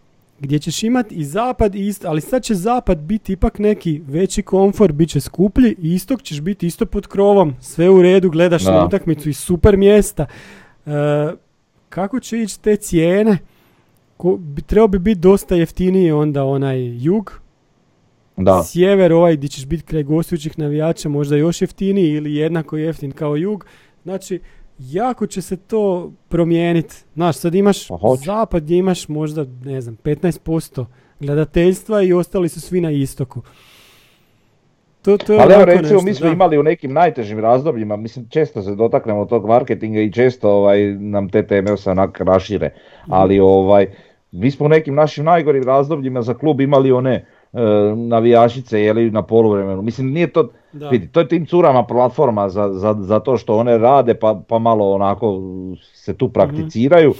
[0.40, 4.43] gdje ćeš imati i zapad i istok, ali sad će zapad biti ipak neki veći
[4.43, 8.65] komfor, bit će skuplji i istok ćeš biti isto pod krovom, sve u redu, gledaš
[8.65, 8.73] Da.
[8.73, 10.27] na utakmicu iz super mjesta.
[10.86, 10.90] E,
[11.89, 13.39] kako će ići te cijene?
[14.16, 17.40] Ko, bi, trebao bi biti dosta jeftiniji onda onaj jug,
[18.36, 18.62] Da.
[18.62, 23.36] sjever ovaj gdje ćeš biti kraj gostujućih navijača možda još jeftiniji ili jednako jeftin kao
[23.36, 23.66] jug.
[24.02, 24.40] Znači,
[24.79, 26.97] jako će se to promijeniti.
[27.15, 30.85] Znaš, sad imaš Pa zapad gdje imaš možda, ne znam, 15%
[31.21, 33.43] gledateljstva i ostali su svi na istoku.
[35.03, 36.33] To, to je Ali evo recimo nešto, mi smo da.
[36.33, 41.29] imali u nekim najtežim razdobljima, mislim često se dotaknemo tog marketinga i često ovaj, nam
[41.29, 42.71] te teme se onak rašire,
[43.09, 43.87] ali ovaj,
[44.33, 47.25] mi smo u nekim našim najgorim razdobljima za klub imali one e,
[47.97, 50.89] navijačice jeli, na poluvremenu, mislim nije to, Da.
[50.89, 54.59] vidi, to je tim curama platforma za, za, za to što one rade pa, pa
[54.59, 55.40] malo onako
[55.95, 57.15] se tu prakticiraju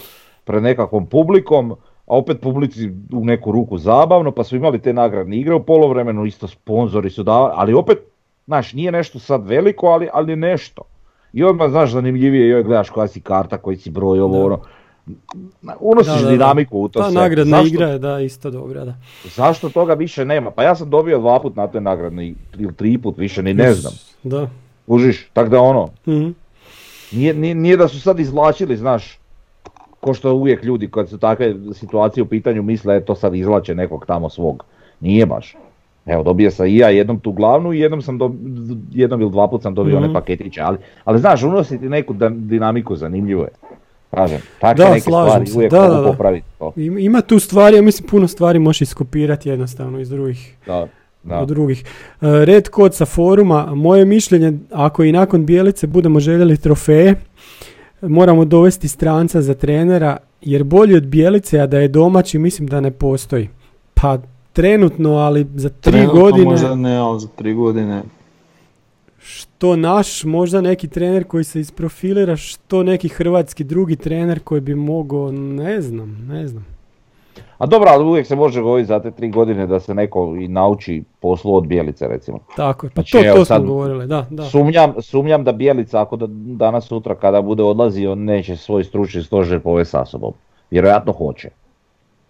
[0.45, 1.73] pred nekakvom publikom,
[2.07, 6.27] a opet publici u neku ruku zabavno, pa su imali te nagradne igre u poluvremenu,
[6.27, 7.99] isto sponzori su davali, ali opet,
[8.47, 10.83] znaš, nije nešto sad veliko, ali, ali nešto.
[11.33, 14.61] I odmah, znaš, zanimljivije, joj, gledaš koja si karta, koji si broj, ovo, ono.
[15.81, 17.15] Unosiš Da, da, dinamiku u to Ta sve.
[17.15, 18.95] nagradna Zašto- igra je da, isto dobra, da.
[19.27, 20.51] Zašto toga više nema?
[20.51, 23.73] Pa ja sam dobio dva put na toj nagradnoj, ili tri put više, ni ne
[23.73, 23.93] znam.
[24.23, 24.49] Da.
[24.87, 26.29] Užiš, tak da ono, Mhm.
[27.13, 29.19] nije, nije, nije da su sad izvlačili, znaš,
[30.01, 34.07] ko što uvijek ljudi kad su takve situacije u pitanju misle to sad izvlače nekog
[34.07, 34.65] tamo svog.
[35.01, 35.57] Nije baš.
[36.07, 38.37] Evo, dobio sam i ja jednom tu glavnu i jednom sam dob-
[38.93, 40.05] jednom ili dva put sam dobio Mhm.
[40.05, 43.51] one paketiće, ali, ali znaš, unositi neku da- dinamiku zanimljivo je.
[44.11, 45.57] Kažem, takve Da, neke slažem stvari se.
[45.57, 46.73] uvijek Da, mogu popraviti to.
[46.77, 50.87] Ima, ima tu stvari, ja mislim puno stvari možeš iskopirati jednostavno iz drugih Da,
[51.23, 51.39] da.
[51.39, 51.85] od drugih.
[51.85, 51.87] E,
[52.45, 57.15] Red kod sa foruma, moje mišljenje, ako i nakon bijelice budemo željeli trofeje,
[58.03, 62.81] moramo dovesti stranca za trenera, jer bolji od bijelice, a da je domaći, mislim da
[62.81, 63.49] ne postoji.
[63.95, 64.19] Pa
[64.53, 68.03] trenutno, ali za tri Trenutno godine, Možda ne, ali za tri godine.
[69.31, 74.75] Što naš, možda neki trener koji se isprofilira, što neki hrvatski drugi trener koji bi
[74.75, 76.67] mogao, ne znam, ne znam.
[77.59, 80.49] A dobro, ali uvijek se može govoriti za te tri godine da se neko i
[80.49, 82.39] nauči poslu od bijelice recimo.
[82.57, 84.45] Tako je, pa Znači, to, evo to sad- smo govorili, da, da.
[84.45, 86.27] Sumnjam, sumnjam da Bijelica ako da
[86.57, 90.33] danas sutra kada bude odlazio neće svoj stručni stožer povesti sa sobom.
[90.71, 91.51] Vjerojatno hoće.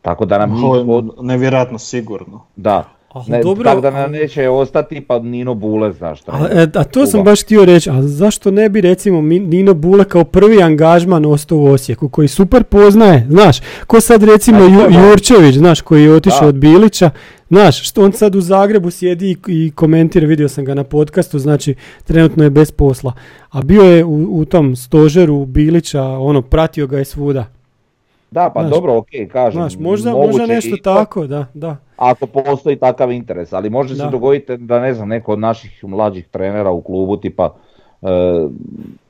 [0.02, 2.40] Tako da nam njih Ovo je od- nevjerojatno sigurno.
[2.56, 2.84] da.
[3.28, 6.32] Ne, dobro, tako da nam neće ostati pa Nino Bule, znaš šta.
[6.32, 10.04] A, e, a to sam baš htio reći, a zašto ne bi recimo Nino Bule
[10.04, 13.56] kao prvi angažman ostao u Osijeku, koji super poznaje, znaš,
[13.86, 15.08] ko sad recimo Ju-.
[15.10, 16.46] Jurčević, znaš, koji je otišao Da.
[16.46, 17.10] od Bilića,
[17.48, 21.38] znaš, što on sad u Zagrebu sjedi i, i komentira, vidio sam ga na podcastu,
[21.38, 21.74] znači
[22.04, 23.12] trenutno je bez posla,
[23.50, 27.46] a bio je u, u tom stožeru Bilića, ono, pratio ga je svuda,
[28.30, 29.60] Da, pa Znaš, dobro, ok, kažem.
[29.60, 31.76] znaš, možda, možda nešto i- tako, da, da.
[31.98, 34.04] Ako postoji takav interes, ali može Da.
[34.04, 37.54] se dogoditi da ne znam, neko od naših mlađih trenera u klubu tipa
[38.02, 38.06] e,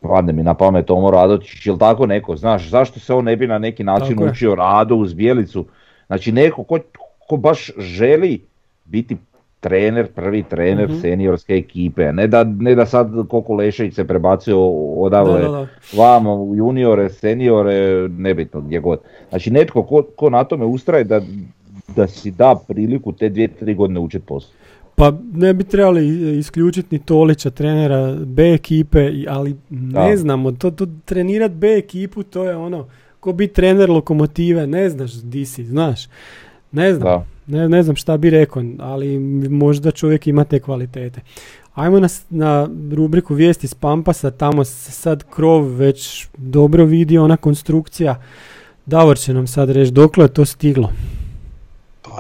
[0.03, 3.47] padne mi na pamet Tomo Radotić ili tako neko, znaš, zašto se on ne bi
[3.47, 5.65] na neki način učio radu uz bijelicu,
[6.07, 6.79] znači neko ko,
[7.21, 8.41] ko baš želi
[8.85, 9.17] biti
[9.61, 10.99] trener, prvi trener Mhm.
[10.99, 14.57] seniorske ekipe, ne da, ne da sad Koko Lešević se prebacuje
[14.97, 15.67] odavle Da, da, da.
[15.95, 17.75] vamo u juniore, seniore,
[18.09, 19.01] nebitno gdje god.
[19.29, 21.21] Znači netko ko, ko na tome ustraje da,
[21.97, 24.51] da si da priliku te dvije, tri godine učiti posao.
[24.95, 30.17] Pa ne bi trebali isključiti ni Tolića, trenera B ekipe, ali ne Da.
[30.17, 32.87] znamo, to, to trenirat B ekipu to je ono,
[33.21, 36.09] ko biti trener lokomotive, ne znaš di si, znaš.
[36.73, 37.25] Ne znam, Da.
[37.59, 39.19] ne, ne znam šta bi rekao, ali
[39.51, 41.21] možda čovjek ima te kvalitete.
[41.75, 47.37] Ajmo na, na rubriku vijesti s Pampasa, tamo se sad krov već dobro vidi, ona
[47.37, 48.23] konstrukcija.
[48.87, 50.93] Davor će nam sad reći dokle je to stiglo.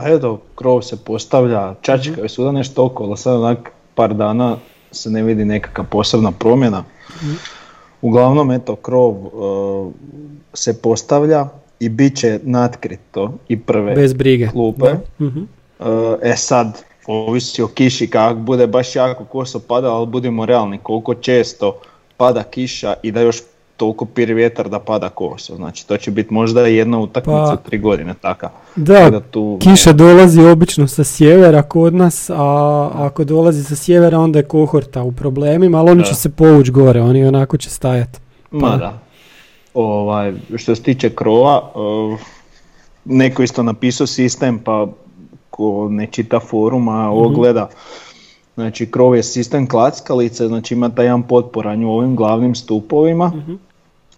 [0.06, 4.56] Eto, krov se postavlja, čačka je svuda nešto okolo, sad onak par dana
[4.92, 6.84] se ne vidi nekakva posebna promjena.
[8.02, 9.20] Uglavnom, eto, krov e,
[10.54, 11.48] se postavlja
[11.80, 14.48] i bit će natkrito i prve Bez brige.
[14.48, 14.94] klupe.
[15.20, 15.40] Mhm.
[16.22, 21.14] E sad, ovisi o kiši, kako bude baš jako koso pada, ali budimo realni koliko
[21.14, 21.80] često
[22.16, 23.42] pada kiša i da još
[23.78, 25.56] toliko piri vjetar da pada koso.
[25.56, 28.50] Znači, to će biti možda jedna utakmica Pa- tri godine, taka.
[28.76, 34.18] Da, da tu Kiša dolazi obično sa sjevera kod nas, a ako dolazi sa sjevera
[34.18, 36.08] onda je kohorta u problemima, ali oni Da.
[36.08, 38.18] će se povući gore, oni onako će stajati.
[38.50, 38.98] Ma da.
[39.74, 42.18] Ovaj, što se tiče krova, uh,
[43.04, 44.86] neko isto napisao sistem, pa
[45.50, 47.68] ko ne čita forum, a ovo gleda.
[48.54, 53.32] Znači, krov je sistem klackalice, znači ima taj jedan potporanj u ovim glavnim stupovima,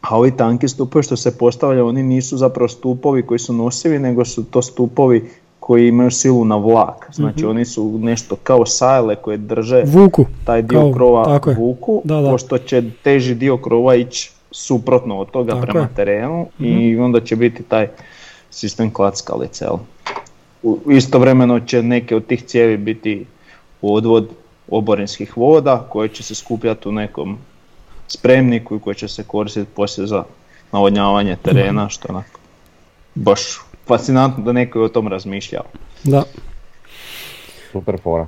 [0.00, 4.24] a ovi tanki stupovi što se postavlja, oni nisu zapravo stupovi koji su nosivi, nego
[4.24, 7.10] su to stupovi koji imaju silu na vlak.
[7.12, 10.24] Znači, oni su nešto kao sajle koje drže Vuku.
[10.44, 12.30] taj dio Kao- krova tako vuku, Da, da.
[12.30, 15.84] pošto će teži dio krova ići suprotno od toga Tako prema je.
[15.84, 15.94] Mhm.
[15.94, 17.88] terenu i onda će biti taj
[18.50, 19.66] sistem klackalice.
[20.88, 23.26] Istovremeno će neke od tih cijevi biti
[23.82, 24.28] odvod
[24.70, 27.38] oborinskih voda koje će se skupljati u nekom
[28.12, 30.24] spremniku i koje će se koristiti poslije za
[30.72, 32.40] navodnjavanje terena, što je onako
[33.14, 33.40] baš
[33.86, 35.64] fascinantno da neko je o tom razmišljao.
[36.04, 36.22] Da.
[37.72, 38.26] Super fora.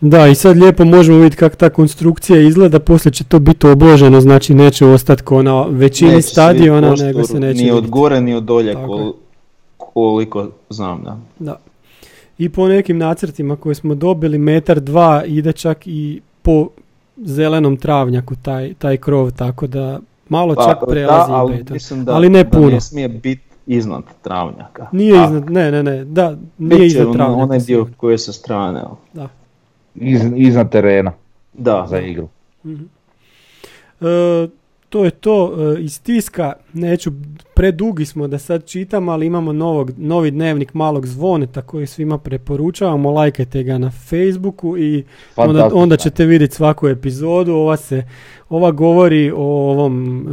[0.00, 4.20] Da, i sad lijepo možemo vidjeti kako ta konstrukcija izgleda, poslije će to biti obloženo,
[4.20, 8.34] znači neće ostati ko na većini Neće stadiona, nego se neće Ni od gore ni
[8.34, 9.12] od dolje kol-
[9.76, 11.18] koliko znam da.
[11.38, 11.56] Da.
[12.38, 16.68] I po nekim nacrtima koje smo dobili, metar dva ide čak i po
[17.16, 21.74] zelenom travnjaku taj, taj krov, tako da malo čak prelazi Pa, da, ali, beton.
[21.74, 22.68] mislim da, ali ne da puno.
[22.68, 24.86] ne smije biti iznad travnjaka.
[24.92, 27.42] Nije A, iznad, ne, ne, ne, da, nije iznad travnjaka.
[27.42, 28.80] onaj dio koji je sa strane.
[28.80, 28.88] jel?
[29.14, 29.28] Da.
[29.94, 31.12] Iz, iznad terena
[31.52, 32.28] Da, za igru.
[34.00, 34.48] E,
[34.92, 37.12] to je to e, iz tiska, neću,
[37.54, 43.10] predugi smo da sad čitam, ali imamo novog, novi dnevnik malog zvoneta koji svima preporučavamo,
[43.10, 45.04] lajkajte ga na Facebooku i
[45.36, 48.04] onda, onda ćete vidjeti svaku epizodu, ova se,
[48.48, 50.26] ova govori o ovom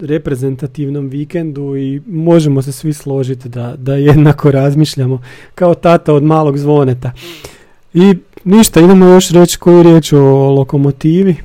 [0.00, 5.22] reprezentativnom vikendu i možemo se svi složiti da, da jednako razmišljamo
[5.54, 7.12] kao tata od malog zvoneta.
[7.94, 8.14] I
[8.44, 11.36] ništa, idemo još reći koju riječ o lokomotivi.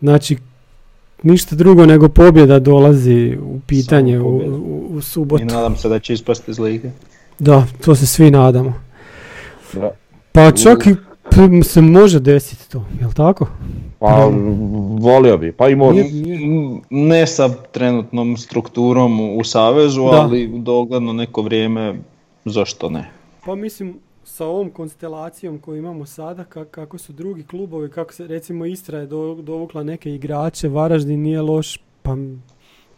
[0.00, 0.36] Znači,
[1.22, 4.40] ništa drugo nego pobjeda dolazi u pitanje u, u,
[4.90, 5.44] u I subotu.
[5.44, 6.90] nadam se da će ispasti iz lige.
[7.38, 8.72] Da, to se svi nadamo.
[9.72, 9.90] Da.
[10.32, 10.94] Pa čak i
[11.30, 13.46] p- se može desiti to, jel tako?
[13.98, 14.30] Pa
[14.92, 16.04] volio bi, pa i može.
[16.90, 20.06] Ne sa trenutnom strukturom u- Savezu, Da.
[20.12, 21.94] ali dogledno neko vrijeme,
[22.44, 23.10] zašto ne?
[23.46, 23.94] Pa mislim,
[24.40, 28.98] sa ovom konstelacijom koju imamo sada, ka- kako su drugi klubovi, kako se recimo Istra
[28.98, 32.16] je do- dovukla neke igrače, Varaždin nije loš, pa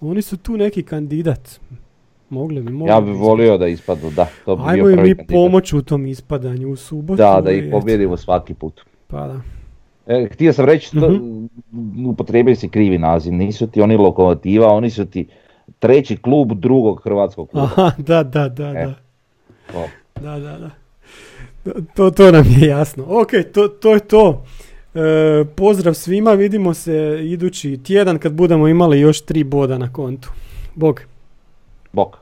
[0.03, 1.61] oni su tu neki kandidat.
[2.31, 4.27] Mogli bi, mogli Ja bi bi volio da ispadnu, da.
[4.45, 7.17] To bi Ajmo bio im mi pomoć u tom ispadanju u subotu.
[7.17, 8.81] Da, da i ih pobjedimo svaki put.
[9.07, 9.41] Pa da.
[10.09, 12.07] E, htio sam reći, to, Mhm.
[12.07, 15.27] upotrijebili si krivi naziv, nisu ti oni lokomotiva, oni su ti
[15.79, 17.67] treći klub drugog hrvatskog kluba.
[17.67, 18.73] Aha, da, da, da, E.
[18.77, 18.95] da.
[19.75, 19.85] O.
[20.21, 20.71] Da, da, da.
[21.95, 23.05] To, to nam je jasno.
[23.09, 24.45] Ok, to, to je to.
[24.95, 30.31] E, pozdrav svima, vidimo se idući tjedan kad budemo imali još tri boda na kontu.
[30.75, 31.01] Bog.
[31.93, 32.22] Bok.